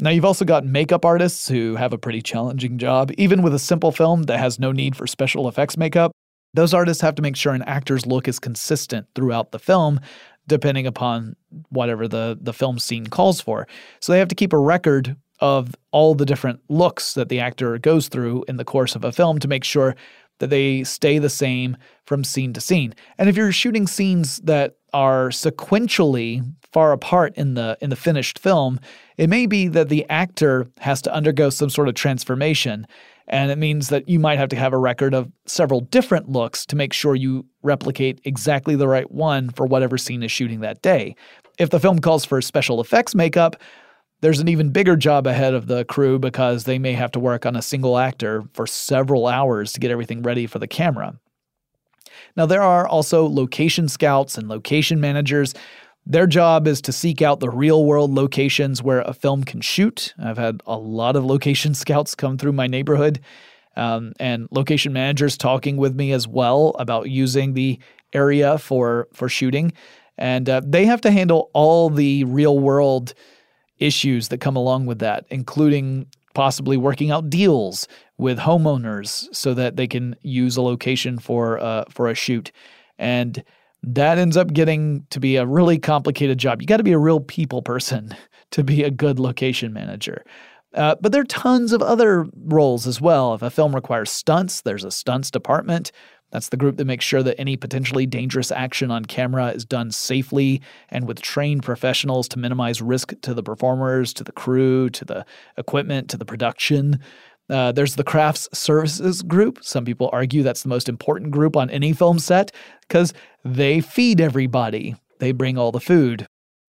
Now, 0.00 0.10
you've 0.10 0.24
also 0.24 0.44
got 0.44 0.64
makeup 0.64 1.04
artists 1.04 1.46
who 1.46 1.76
have 1.76 1.92
a 1.92 1.98
pretty 1.98 2.22
challenging 2.22 2.78
job. 2.78 3.12
Even 3.18 3.42
with 3.42 3.54
a 3.54 3.58
simple 3.58 3.92
film 3.92 4.24
that 4.24 4.38
has 4.38 4.58
no 4.58 4.72
need 4.72 4.96
for 4.96 5.06
special 5.06 5.46
effects 5.46 5.76
makeup, 5.76 6.12
those 6.54 6.72
artists 6.72 7.02
have 7.02 7.14
to 7.16 7.22
make 7.22 7.36
sure 7.36 7.52
an 7.52 7.62
actor's 7.62 8.06
look 8.06 8.26
is 8.26 8.38
consistent 8.38 9.06
throughout 9.14 9.52
the 9.52 9.58
film, 9.58 10.00
depending 10.46 10.86
upon 10.86 11.36
whatever 11.68 12.08
the, 12.08 12.38
the 12.40 12.54
film 12.54 12.78
scene 12.78 13.06
calls 13.06 13.40
for. 13.40 13.68
So 14.00 14.12
they 14.12 14.18
have 14.18 14.28
to 14.28 14.34
keep 14.34 14.52
a 14.52 14.58
record 14.58 15.16
of 15.40 15.74
all 15.90 16.14
the 16.14 16.26
different 16.26 16.60
looks 16.68 17.14
that 17.14 17.28
the 17.28 17.40
actor 17.40 17.78
goes 17.78 18.08
through 18.08 18.44
in 18.48 18.56
the 18.56 18.64
course 18.64 18.94
of 18.94 19.04
a 19.04 19.12
film 19.12 19.38
to 19.38 19.48
make 19.48 19.64
sure 19.64 19.96
that 20.40 20.50
they 20.50 20.84
stay 20.84 21.18
the 21.18 21.30
same 21.30 21.76
from 22.04 22.24
scene 22.24 22.52
to 22.52 22.60
scene. 22.60 22.94
And 23.16 23.28
if 23.28 23.36
you're 23.36 23.52
shooting 23.52 23.86
scenes 23.86 24.38
that 24.38 24.76
are 24.92 25.28
sequentially 25.28 26.42
far 26.72 26.92
apart 26.92 27.34
in 27.36 27.54
the 27.54 27.78
in 27.80 27.90
the 27.90 27.96
finished 27.96 28.38
film, 28.38 28.80
it 29.16 29.30
may 29.30 29.46
be 29.46 29.68
that 29.68 29.88
the 29.88 30.04
actor 30.10 30.66
has 30.78 31.00
to 31.02 31.14
undergo 31.14 31.50
some 31.50 31.70
sort 31.70 31.88
of 31.88 31.94
transformation. 31.94 32.86
And 33.28 33.52
it 33.52 33.58
means 33.58 33.90
that 33.90 34.08
you 34.08 34.18
might 34.18 34.38
have 34.38 34.48
to 34.48 34.56
have 34.56 34.72
a 34.72 34.78
record 34.78 35.14
of 35.14 35.30
several 35.46 35.82
different 35.82 36.28
looks 36.28 36.66
to 36.66 36.74
make 36.74 36.92
sure 36.92 37.14
you 37.14 37.46
replicate 37.62 38.20
exactly 38.24 38.74
the 38.74 38.88
right 38.88 39.08
one 39.08 39.50
for 39.50 39.66
whatever 39.66 39.96
scene 39.96 40.24
is 40.24 40.32
shooting 40.32 40.60
that 40.60 40.82
day. 40.82 41.14
If 41.58 41.70
the 41.70 41.78
film 41.78 42.00
calls 42.00 42.24
for 42.24 42.42
special 42.42 42.80
effects 42.80 43.14
makeup, 43.14 43.56
there's 44.20 44.40
an 44.40 44.48
even 44.48 44.70
bigger 44.70 44.96
job 44.96 45.26
ahead 45.26 45.54
of 45.54 45.66
the 45.66 45.84
crew 45.84 46.18
because 46.18 46.64
they 46.64 46.78
may 46.78 46.92
have 46.92 47.10
to 47.12 47.20
work 47.20 47.46
on 47.46 47.56
a 47.56 47.62
single 47.62 47.98
actor 47.98 48.44
for 48.52 48.66
several 48.66 49.26
hours 49.26 49.72
to 49.72 49.80
get 49.80 49.90
everything 49.90 50.22
ready 50.22 50.46
for 50.46 50.58
the 50.58 50.66
camera. 50.66 51.18
Now, 52.36 52.46
there 52.46 52.62
are 52.62 52.86
also 52.86 53.28
location 53.28 53.88
scouts 53.88 54.36
and 54.36 54.48
location 54.48 55.00
managers. 55.00 55.54
Their 56.06 56.26
job 56.26 56.66
is 56.66 56.80
to 56.82 56.92
seek 56.92 57.22
out 57.22 57.40
the 57.40 57.50
real 57.50 57.84
world 57.84 58.12
locations 58.12 58.82
where 58.82 59.00
a 59.00 59.14
film 59.14 59.44
can 59.44 59.60
shoot. 59.60 60.14
I've 60.18 60.38
had 60.38 60.62
a 60.66 60.78
lot 60.78 61.16
of 61.16 61.24
location 61.24 61.74
scouts 61.74 62.14
come 62.14 62.38
through 62.38 62.52
my 62.52 62.66
neighborhood 62.66 63.20
um, 63.76 64.12
and 64.18 64.48
location 64.50 64.92
managers 64.92 65.36
talking 65.36 65.76
with 65.76 65.94
me 65.94 66.12
as 66.12 66.28
well 66.28 66.74
about 66.78 67.08
using 67.08 67.54
the 67.54 67.78
area 68.12 68.58
for, 68.58 69.08
for 69.12 69.28
shooting. 69.28 69.72
And 70.18 70.48
uh, 70.48 70.60
they 70.64 70.84
have 70.84 71.00
to 71.02 71.10
handle 71.10 71.50
all 71.54 71.88
the 71.88 72.24
real 72.24 72.58
world 72.58 73.14
issues 73.80 74.28
that 74.28 74.38
come 74.38 74.56
along 74.56 74.86
with 74.86 75.00
that, 75.00 75.24
including 75.30 76.06
possibly 76.34 76.76
working 76.76 77.10
out 77.10 77.28
deals 77.28 77.88
with 78.18 78.38
homeowners 78.38 79.26
so 79.34 79.52
that 79.54 79.76
they 79.76 79.86
can 79.86 80.14
use 80.22 80.56
a 80.56 80.62
location 80.62 81.18
for 81.18 81.58
uh, 81.58 81.84
for 81.88 82.08
a 82.08 82.14
shoot, 82.14 82.52
and 82.98 83.42
that 83.82 84.18
ends 84.18 84.36
up 84.36 84.52
getting 84.52 85.06
to 85.10 85.18
be 85.18 85.36
a 85.36 85.46
really 85.46 85.78
complicated 85.78 86.38
job. 86.38 86.60
You 86.60 86.66
got 86.66 86.76
to 86.76 86.84
be 86.84 86.92
a 86.92 86.98
real 86.98 87.20
people 87.20 87.62
person 87.62 88.14
to 88.50 88.62
be 88.62 88.82
a 88.82 88.90
good 88.90 89.18
location 89.18 89.72
manager. 89.72 90.24
Uh, 90.74 90.94
but 91.00 91.10
there 91.10 91.22
are 91.22 91.24
tons 91.24 91.72
of 91.72 91.82
other 91.82 92.26
roles 92.44 92.86
as 92.86 93.00
well. 93.00 93.34
If 93.34 93.42
a 93.42 93.50
film 93.50 93.74
requires 93.74 94.10
stunts, 94.10 94.60
there's 94.60 94.84
a 94.84 94.90
stunts 94.90 95.30
department. 95.30 95.90
That's 96.30 96.48
the 96.48 96.56
group 96.56 96.76
that 96.76 96.84
makes 96.84 97.04
sure 97.04 97.22
that 97.22 97.40
any 97.40 97.56
potentially 97.56 98.06
dangerous 98.06 98.52
action 98.52 98.90
on 98.90 99.04
camera 99.04 99.48
is 99.48 99.64
done 99.64 99.90
safely 99.90 100.62
and 100.88 101.06
with 101.08 101.20
trained 101.20 101.62
professionals 101.62 102.28
to 102.28 102.38
minimize 102.38 102.80
risk 102.80 103.14
to 103.22 103.34
the 103.34 103.42
performers, 103.42 104.12
to 104.14 104.24
the 104.24 104.32
crew, 104.32 104.90
to 104.90 105.04
the 105.04 105.26
equipment, 105.56 106.08
to 106.10 106.16
the 106.16 106.24
production. 106.24 107.00
Uh, 107.48 107.72
there's 107.72 107.96
the 107.96 108.04
crafts 108.04 108.48
services 108.52 109.22
group. 109.22 109.58
Some 109.62 109.84
people 109.84 110.08
argue 110.12 110.42
that's 110.42 110.62
the 110.62 110.68
most 110.68 110.88
important 110.88 111.32
group 111.32 111.56
on 111.56 111.68
any 111.70 111.92
film 111.92 112.20
set 112.20 112.52
because 112.82 113.12
they 113.44 113.80
feed 113.80 114.20
everybody, 114.20 114.94
they 115.18 115.32
bring 115.32 115.58
all 115.58 115.72
the 115.72 115.80
food. 115.80 116.26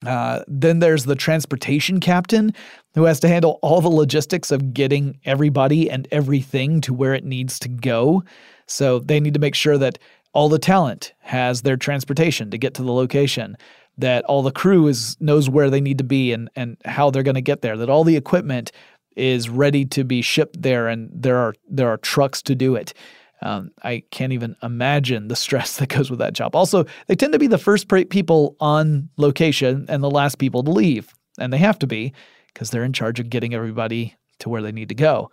Uh, 0.05 0.43
then 0.47 0.79
there's 0.79 1.03
the 1.03 1.15
transportation 1.15 1.99
captain 1.99 2.53
who 2.95 3.03
has 3.03 3.19
to 3.19 3.27
handle 3.27 3.59
all 3.61 3.81
the 3.81 3.89
logistics 3.89 4.49
of 4.49 4.73
getting 4.73 5.19
everybody 5.25 5.89
and 5.89 6.07
everything 6.11 6.79
to 6.79 6.93
where 6.93 7.13
it 7.13 7.25
needs 7.25 7.59
to 7.59 7.67
go. 7.67 8.23
So 8.69 8.99
they 8.99 9.19
need 9.19 9.33
to 9.33 9.39
make 9.39 9.55
sure 9.55 9.77
that 9.77 9.99
all 10.33 10.49
the 10.49 10.59
talent 10.59 11.13
has 11.19 11.63
their 11.63 11.77
transportation 11.77 12.51
to 12.51 12.57
get 12.57 12.75
to 12.75 12.83
the 12.83 12.93
location, 12.93 13.57
that 13.97 14.23
all 14.25 14.43
the 14.43 14.51
crew 14.51 14.87
is 14.87 15.17
knows 15.19 15.49
where 15.49 15.69
they 15.69 15.81
need 15.81 15.97
to 15.97 16.03
be 16.03 16.31
and, 16.31 16.49
and 16.55 16.77
how 16.85 17.09
they're 17.09 17.23
going 17.23 17.35
to 17.35 17.41
get 17.41 17.61
there, 17.61 17.75
that 17.77 17.89
all 17.89 18.03
the 18.03 18.15
equipment 18.15 18.71
is 19.15 19.49
ready 19.49 19.85
to 19.85 20.03
be 20.03 20.21
shipped 20.21 20.61
there 20.61 20.87
and 20.87 21.09
there 21.13 21.37
are 21.37 21.53
there 21.67 21.89
are 21.89 21.97
trucks 21.97 22.41
to 22.43 22.55
do 22.55 22.75
it. 22.75 22.93
Um, 23.41 23.71
I 23.83 24.03
can't 24.11 24.33
even 24.33 24.55
imagine 24.61 25.29
the 25.29 25.35
stress 25.47 25.77
that 25.77 25.89
goes 25.89 26.09
with 26.09 26.19
that 26.19 26.33
job. 26.33 26.55
Also, 26.55 26.85
they 27.07 27.15
tend 27.15 27.33
to 27.33 27.39
be 27.39 27.47
the 27.47 27.57
first 27.57 27.87
people 28.09 28.55
on 28.59 29.09
location 29.17 29.85
and 29.89 30.03
the 30.03 30.11
last 30.11 30.37
people 30.37 30.63
to 30.63 30.71
leave, 30.71 31.13
and 31.39 31.51
they 31.51 31.57
have 31.57 31.79
to 31.79 31.87
be 31.87 32.13
because 32.53 32.69
they're 32.69 32.83
in 32.83 32.93
charge 32.93 33.19
of 33.19 33.29
getting 33.29 33.53
everybody 33.53 34.15
to 34.39 34.49
where 34.49 34.61
they 34.61 34.71
need 34.71 34.89
to 34.89 34.95
go. 34.95 35.31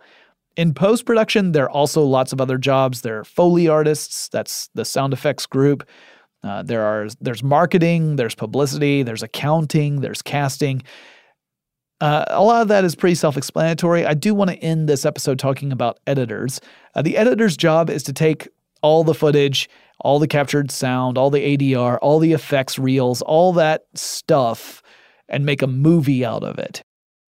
In 0.57 0.73
post 0.73 1.05
production, 1.05 1.51
there 1.51 1.65
are 1.65 1.69
also 1.69 2.01
lots 2.01 2.33
of 2.33 2.41
other 2.41 2.57
jobs. 2.57 3.01
There 3.01 3.19
are 3.19 3.23
Foley 3.23 3.67
artists, 3.67 4.27
that's 4.29 4.69
the 4.73 4.85
sound 4.85 5.13
effects 5.13 5.45
group. 5.45 5.87
Uh, 6.43 6.63
there 6.63 6.81
are 6.81 7.07
there's 7.21 7.43
marketing, 7.43 8.15
there's 8.15 8.33
publicity, 8.33 9.03
there's 9.03 9.21
accounting, 9.21 10.01
there's 10.01 10.23
casting. 10.23 10.81
Uh, 12.01 12.25
a 12.29 12.43
lot 12.43 12.63
of 12.63 12.67
that 12.69 12.83
is 12.83 12.95
pretty 12.95 13.15
self 13.15 13.37
explanatory. 13.37 14.03
I 14.05 14.15
do 14.15 14.33
want 14.33 14.49
to 14.49 14.57
end 14.57 14.89
this 14.89 15.05
episode 15.05 15.37
talking 15.37 15.71
about 15.71 15.99
editors. 16.07 16.59
Uh, 16.95 17.03
the 17.03 17.17
editor's 17.17 17.55
job 17.55 17.89
is 17.91 18.01
to 18.03 18.13
take 18.13 18.47
all 18.81 19.03
the 19.03 19.13
footage, 19.13 19.69
all 19.99 20.17
the 20.17 20.27
captured 20.27 20.71
sound, 20.71 21.19
all 21.19 21.29
the 21.29 21.57
ADR, 21.57 21.99
all 22.01 22.17
the 22.17 22.33
effects 22.33 22.79
reels, 22.79 23.21
all 23.21 23.53
that 23.53 23.85
stuff, 23.93 24.81
and 25.29 25.45
make 25.45 25.61
a 25.61 25.67
movie 25.67 26.25
out 26.25 26.43
of 26.43 26.57
it. 26.57 26.83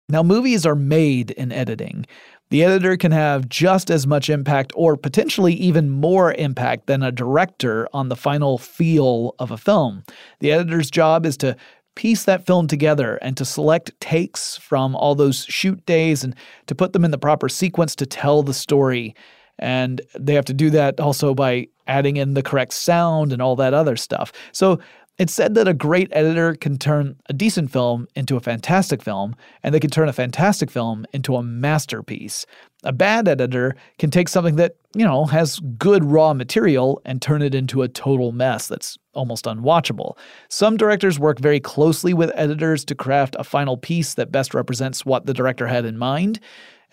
Now, 0.10 0.24
movies 0.24 0.66
are 0.66 0.76
made 0.76 1.32
in 1.32 1.52
editing. 1.52 2.06
The 2.50 2.64
editor 2.64 2.98
can 2.98 3.12
have 3.12 3.48
just 3.48 3.92
as 3.92 4.08
much 4.08 4.30
impact 4.30 4.72
or 4.76 4.98
potentially 4.98 5.54
even 5.54 5.90
more 5.90 6.34
impact 6.34 6.88
than 6.88 7.04
a 7.04 7.12
director 7.12 7.88
on 7.94 8.10
the 8.10 8.16
final 8.16 8.58
feel 8.58 9.36
of 9.38 9.52
a 9.52 9.58
film. 9.58 10.04
The 10.40 10.52
editor's 10.52 10.90
job 10.90 11.28
is 11.28 11.38
to 11.38 11.56
piece 11.96 12.24
that 12.24 12.46
film 12.46 12.66
together 12.66 13.18
and 13.18 13.38
to 13.38 13.46
select 13.46 13.92
takes 14.00 14.58
from 14.58 14.96
all 14.96 15.14
those 15.14 15.46
shoot 15.46 15.86
days 15.86 16.24
and 16.24 16.36
to 16.66 16.74
put 16.74 16.94
them 16.94 17.06
in 17.06 17.12
the 17.12 17.18
proper 17.18 17.50
sequence 17.50 17.96
to 17.98 18.06
tell 18.06 18.42
the 18.42 18.54
story. 18.54 19.14
And 19.60 20.02
they 20.18 20.34
have 20.34 20.46
to 20.46 20.54
do 20.54 20.70
that 20.72 21.00
also 21.00 21.36
by 21.36 21.68
adding 21.88 22.18
in 22.18 22.34
the 22.34 22.42
correct 22.42 22.74
sound 22.74 23.34
and 23.34 23.42
all 23.42 23.56
that 23.58 23.74
other 23.74 23.98
stuff. 23.98 24.32
So 24.54 24.80
it's 25.20 25.34
said 25.34 25.54
that 25.56 25.68
a 25.68 25.74
great 25.74 26.08
editor 26.14 26.56
can 26.56 26.78
turn 26.78 27.18
a 27.28 27.34
decent 27.34 27.72
film 27.72 28.08
into 28.16 28.38
a 28.38 28.40
fantastic 28.40 29.04
film, 29.04 29.36
and 29.62 29.76
they 29.76 29.80
can 29.80 29.90
turn 29.90 30.08
a 30.08 30.14
fantastic 30.14 30.72
film 30.72 31.06
into 31.12 31.36
a 31.36 31.44
masterpiece. 31.44 32.46
A 32.86 32.94
bad 32.94 33.28
editor 33.28 33.76
can 33.98 34.12
take 34.12 34.30
something 34.30 34.56
that, 34.56 34.78
you 34.96 35.04
know, 35.04 35.26
has 35.26 35.60
good 35.78 36.06
raw 36.06 36.34
material 36.34 37.02
and 37.04 37.22
turn 37.22 37.42
it 37.42 37.54
into 37.54 37.82
a 37.82 37.90
total 37.90 38.32
mess 38.32 38.68
that's 38.68 38.98
almost 39.14 39.44
unwatchable. 39.44 40.18
Some 40.48 40.78
directors 40.78 41.20
work 41.20 41.40
very 41.40 41.60
closely 41.60 42.14
with 42.14 42.32
editors 42.36 42.86
to 42.86 42.96
craft 42.96 43.36
a 43.38 43.44
final 43.44 43.76
piece 43.76 44.14
that 44.14 44.32
best 44.32 44.54
represents 44.54 45.06
what 45.06 45.26
the 45.26 45.34
director 45.34 45.68
had 45.68 45.84
in 45.84 45.98
mind. 45.98 46.40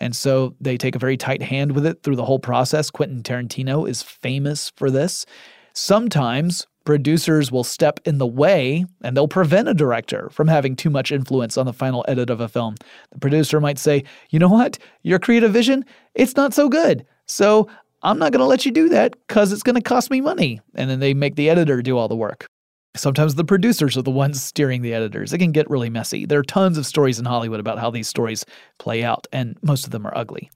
And 0.01 0.13
so 0.13 0.53
they 0.59 0.75
take 0.75 0.97
a 0.97 0.99
very 0.99 1.15
tight 1.15 1.41
hand 1.41 1.71
with 1.71 1.85
it 1.85 2.03
through 2.03 2.17
the 2.17 2.25
whole 2.25 2.39
process. 2.39 2.91
Quentin 2.91 3.23
Tarantino 3.23 3.89
is 3.89 4.03
famous 4.03 4.71
for 4.75 4.91
this. 4.91 5.25
Sometimes 5.73 6.67
producers 6.87 7.51
will 7.51 7.65
step 7.65 7.99
in 8.05 8.17
the 8.17 8.25
way 8.25 8.85
and 9.03 9.15
they'll 9.15 9.27
prevent 9.27 9.67
a 9.67 9.73
director 9.73 10.29
from 10.31 10.47
having 10.47 10.73
too 10.73 10.89
much 10.89 11.11
influence 11.11 11.57
on 11.57 11.65
the 11.65 11.73
final 11.73 12.05
edit 12.07 12.29
of 12.29 12.39
a 12.39 12.47
film. 12.47 12.75
The 13.11 13.19
producer 13.19 13.59
might 13.59 13.77
say, 13.77 14.05
you 14.29 14.39
know 14.39 14.47
what, 14.47 14.79
your 15.03 15.19
creative 15.19 15.51
vision, 15.51 15.83
it's 16.15 16.37
not 16.37 16.53
so 16.53 16.69
good. 16.69 17.05
So 17.25 17.67
I'm 18.03 18.17
not 18.17 18.31
going 18.31 18.39
to 18.39 18.45
let 18.45 18.65
you 18.65 18.71
do 18.71 18.87
that 18.87 19.17
because 19.27 19.51
it's 19.51 19.63
going 19.63 19.75
to 19.75 19.81
cost 19.81 20.09
me 20.09 20.21
money. 20.21 20.61
And 20.75 20.89
then 20.89 21.01
they 21.01 21.13
make 21.13 21.35
the 21.35 21.49
editor 21.49 21.81
do 21.81 21.97
all 21.97 22.07
the 22.07 22.15
work. 22.15 22.47
Sometimes 22.95 23.35
the 23.35 23.43
producers 23.43 23.97
are 23.97 24.01
the 24.01 24.09
ones 24.09 24.41
steering 24.41 24.81
the 24.81 24.93
editors. 24.93 25.33
It 25.33 25.39
can 25.39 25.51
get 25.51 25.69
really 25.69 25.89
messy. 25.89 26.25
There 26.25 26.39
are 26.39 26.43
tons 26.43 26.77
of 26.77 26.85
stories 26.85 27.19
in 27.19 27.25
Hollywood 27.25 27.59
about 27.59 27.79
how 27.79 27.91
these 27.91 28.07
stories 28.07 28.45
play 28.79 29.03
out, 29.03 29.27
and 29.33 29.57
most 29.61 29.83
of 29.83 29.91
them 29.91 30.07
are 30.07 30.17
ugly. 30.17 30.49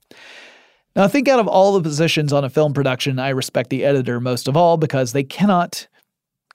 Now, 0.96 1.04
I 1.04 1.08
think 1.08 1.28
out 1.28 1.40
of 1.40 1.46
all 1.46 1.74
the 1.74 1.82
positions 1.82 2.32
on 2.32 2.42
a 2.42 2.50
film 2.50 2.72
production, 2.72 3.18
I 3.18 3.28
respect 3.28 3.68
the 3.68 3.84
editor 3.84 4.18
most 4.18 4.48
of 4.48 4.56
all 4.56 4.78
because 4.78 5.12
they 5.12 5.24
cannot 5.24 5.88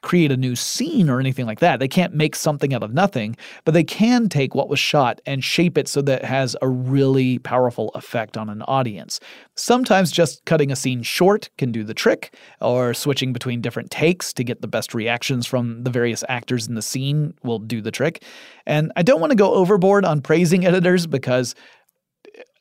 create 0.02 0.32
a 0.32 0.38
new 0.38 0.56
scene 0.56 1.10
or 1.10 1.20
anything 1.20 1.45
like 1.45 1.60
that. 1.60 1.80
They 1.80 1.88
can't 1.88 2.14
make 2.14 2.36
something 2.36 2.74
out 2.74 2.84
of 2.84 2.93
nothing, 2.93 3.36
but 3.66 3.74
they 3.74 3.84
can 3.84 4.30
take 4.30 4.56
what 4.56 4.70
was 4.70 4.80
shot 4.80 5.20
and 5.26 5.43
shape 5.43 5.78
it 5.78 5.88
so 5.88 6.02
that 6.04 6.24
it 6.24 6.26
has 6.26 6.56
a 6.62 6.68
really 6.68 7.39
powerful 7.39 7.89
effect 7.89 8.38
on 8.38 8.50
an 8.50 8.62
audience. 8.64 9.20
Sometimes 9.56 10.12
just 10.12 10.45
cutting 10.45 10.72
a 10.72 10.76
scene 10.76 11.04
short 11.04 11.50
can 11.58 11.72
do 11.72 11.84
the 11.84 11.93
trick, 11.93 12.36
or 12.62 12.93
switching 12.93 13.34
between 13.34 13.62
different 13.62 13.91
takes 13.91 14.34
to 14.34 14.43
get 14.43 14.62
the 14.62 14.68
best 14.68 14.93
reactions 14.93 15.45
from 15.48 15.84
the 15.84 15.89
various 15.89 16.24
actors 16.30 16.68
in 16.68 16.76
the 16.76 16.82
scene 16.82 17.34
will 17.43 17.60
do 17.60 17.82
the 17.82 17.91
trick. 17.91 18.24
And 18.66 18.91
I 18.95 19.04
don't 19.04 19.20
want 19.22 19.32
to 19.32 19.38
go 19.38 19.54
overboard 19.54 20.06
on 20.06 20.22
praising 20.22 20.66
editors 20.66 21.08
because 21.08 21.56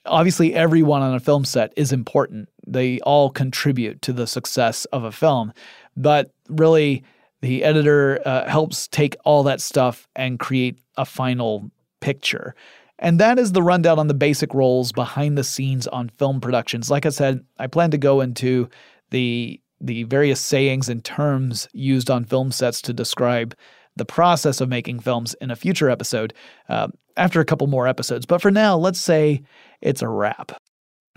obviously 0.07 0.55
everyone 0.55 1.03
on 1.03 1.15
a 1.15 1.21
film 1.21 1.45
set 1.45 1.73
is 1.77 1.93
important. 1.93 2.49
They 2.67 3.01
all 3.01 3.31
contribute 3.31 4.03
to 4.03 4.13
the 4.13 4.27
success 4.27 4.85
of 4.87 5.05
a 5.05 5.13
film. 5.13 5.53
But 5.97 6.31
really, 6.49 7.05
the 7.47 7.63
editor 7.63 8.21
uh, 8.25 8.49
helps 8.49 8.89
take 8.89 9.17
all 9.25 9.45
that 9.45 9.61
stuff 9.61 10.09
and 10.17 10.41
create 10.41 10.81
a 10.97 11.05
final 11.05 11.71
picture. 12.01 12.57
And 12.99 13.21
that 13.21 13.39
is 13.39 13.53
the 13.53 13.63
rundown 13.63 14.01
on 14.01 14.09
the 14.09 14.15
basic 14.15 14.53
roles 14.53 14.91
behind 14.91 15.39
the 15.39 15.45
scenes 15.45 15.87
on 15.87 16.09
film 16.09 16.41
productions. 16.41 16.91
Like 16.91 17.07
I 17.07 17.11
said, 17.11 17.45
I 17.59 17.69
plan 17.69 17.93
to 17.93 17.99
go 17.99 18.21
into 18.21 18.69
the 19.11 19.61
the 19.79 20.05
various 20.05 20.41
sayings 20.41 20.89
and 20.89 21.05
terms 21.05 21.69
used 21.73 22.11
on 22.11 22.25
film 22.25 22.51
sets 22.51 22.81
to 22.81 22.95
describe 22.95 23.55
the 23.95 24.07
process 24.07 24.63
of 24.63 24.71
making 24.71 24.99
films 25.01 25.35
in 25.35 25.51
a 25.51 25.57
future 25.57 25.91
episode 25.91 26.33
uh, 26.71 26.89
after 27.19 27.41
a 27.41 27.45
couple 27.45 27.67
more 27.67 27.87
episodes. 27.87 28.25
But 28.25 28.41
for 28.41 28.51
now, 28.51 28.77
let's 28.77 29.01
say 29.01 29.43
it's 29.83 30.01
a 30.01 30.09
wrap. 30.09 30.53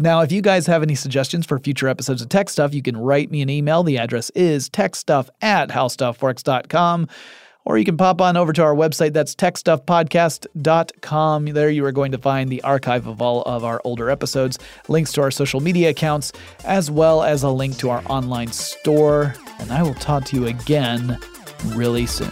Now, 0.01 0.21
if 0.21 0.31
you 0.31 0.41
guys 0.41 0.65
have 0.67 0.81
any 0.81 0.95
suggestions 0.95 1.45
for 1.45 1.59
future 1.59 1.89
episodes 1.89 2.21
of 2.21 2.29
Tech 2.29 2.49
Stuff, 2.49 2.73
you 2.73 2.81
can 2.81 2.95
write 2.95 3.29
me 3.29 3.41
an 3.41 3.49
email. 3.49 3.83
The 3.83 3.97
address 3.97 4.29
is 4.31 4.69
techstuff 4.69 5.27
at 5.41 5.67
howstuffworks.com. 5.69 7.09
Or 7.65 7.77
you 7.77 7.83
can 7.83 7.97
pop 7.97 8.21
on 8.21 8.37
over 8.37 8.53
to 8.53 8.63
our 8.63 8.73
website. 8.73 9.11
That's 9.11 9.35
techstuffpodcast.com. 9.35 11.45
There 11.45 11.69
you 11.69 11.83
are 11.85 11.91
going 11.91 12.13
to 12.13 12.17
find 12.17 12.49
the 12.49 12.63
archive 12.63 13.05
of 13.05 13.21
all 13.21 13.41
of 13.43 13.65
our 13.65 13.81
older 13.83 14.09
episodes, 14.09 14.57
links 14.87 15.11
to 15.13 15.21
our 15.21 15.31
social 15.31 15.59
media 15.59 15.89
accounts, 15.89 16.31
as 16.63 16.89
well 16.89 17.21
as 17.21 17.43
a 17.43 17.49
link 17.49 17.77
to 17.79 17.89
our 17.89 18.01
online 18.07 18.53
store. 18.53 19.35
And 19.59 19.69
I 19.71 19.83
will 19.83 19.95
talk 19.95 20.23
to 20.25 20.37
you 20.37 20.45
again 20.47 21.19
really 21.65 22.05
soon. 22.05 22.31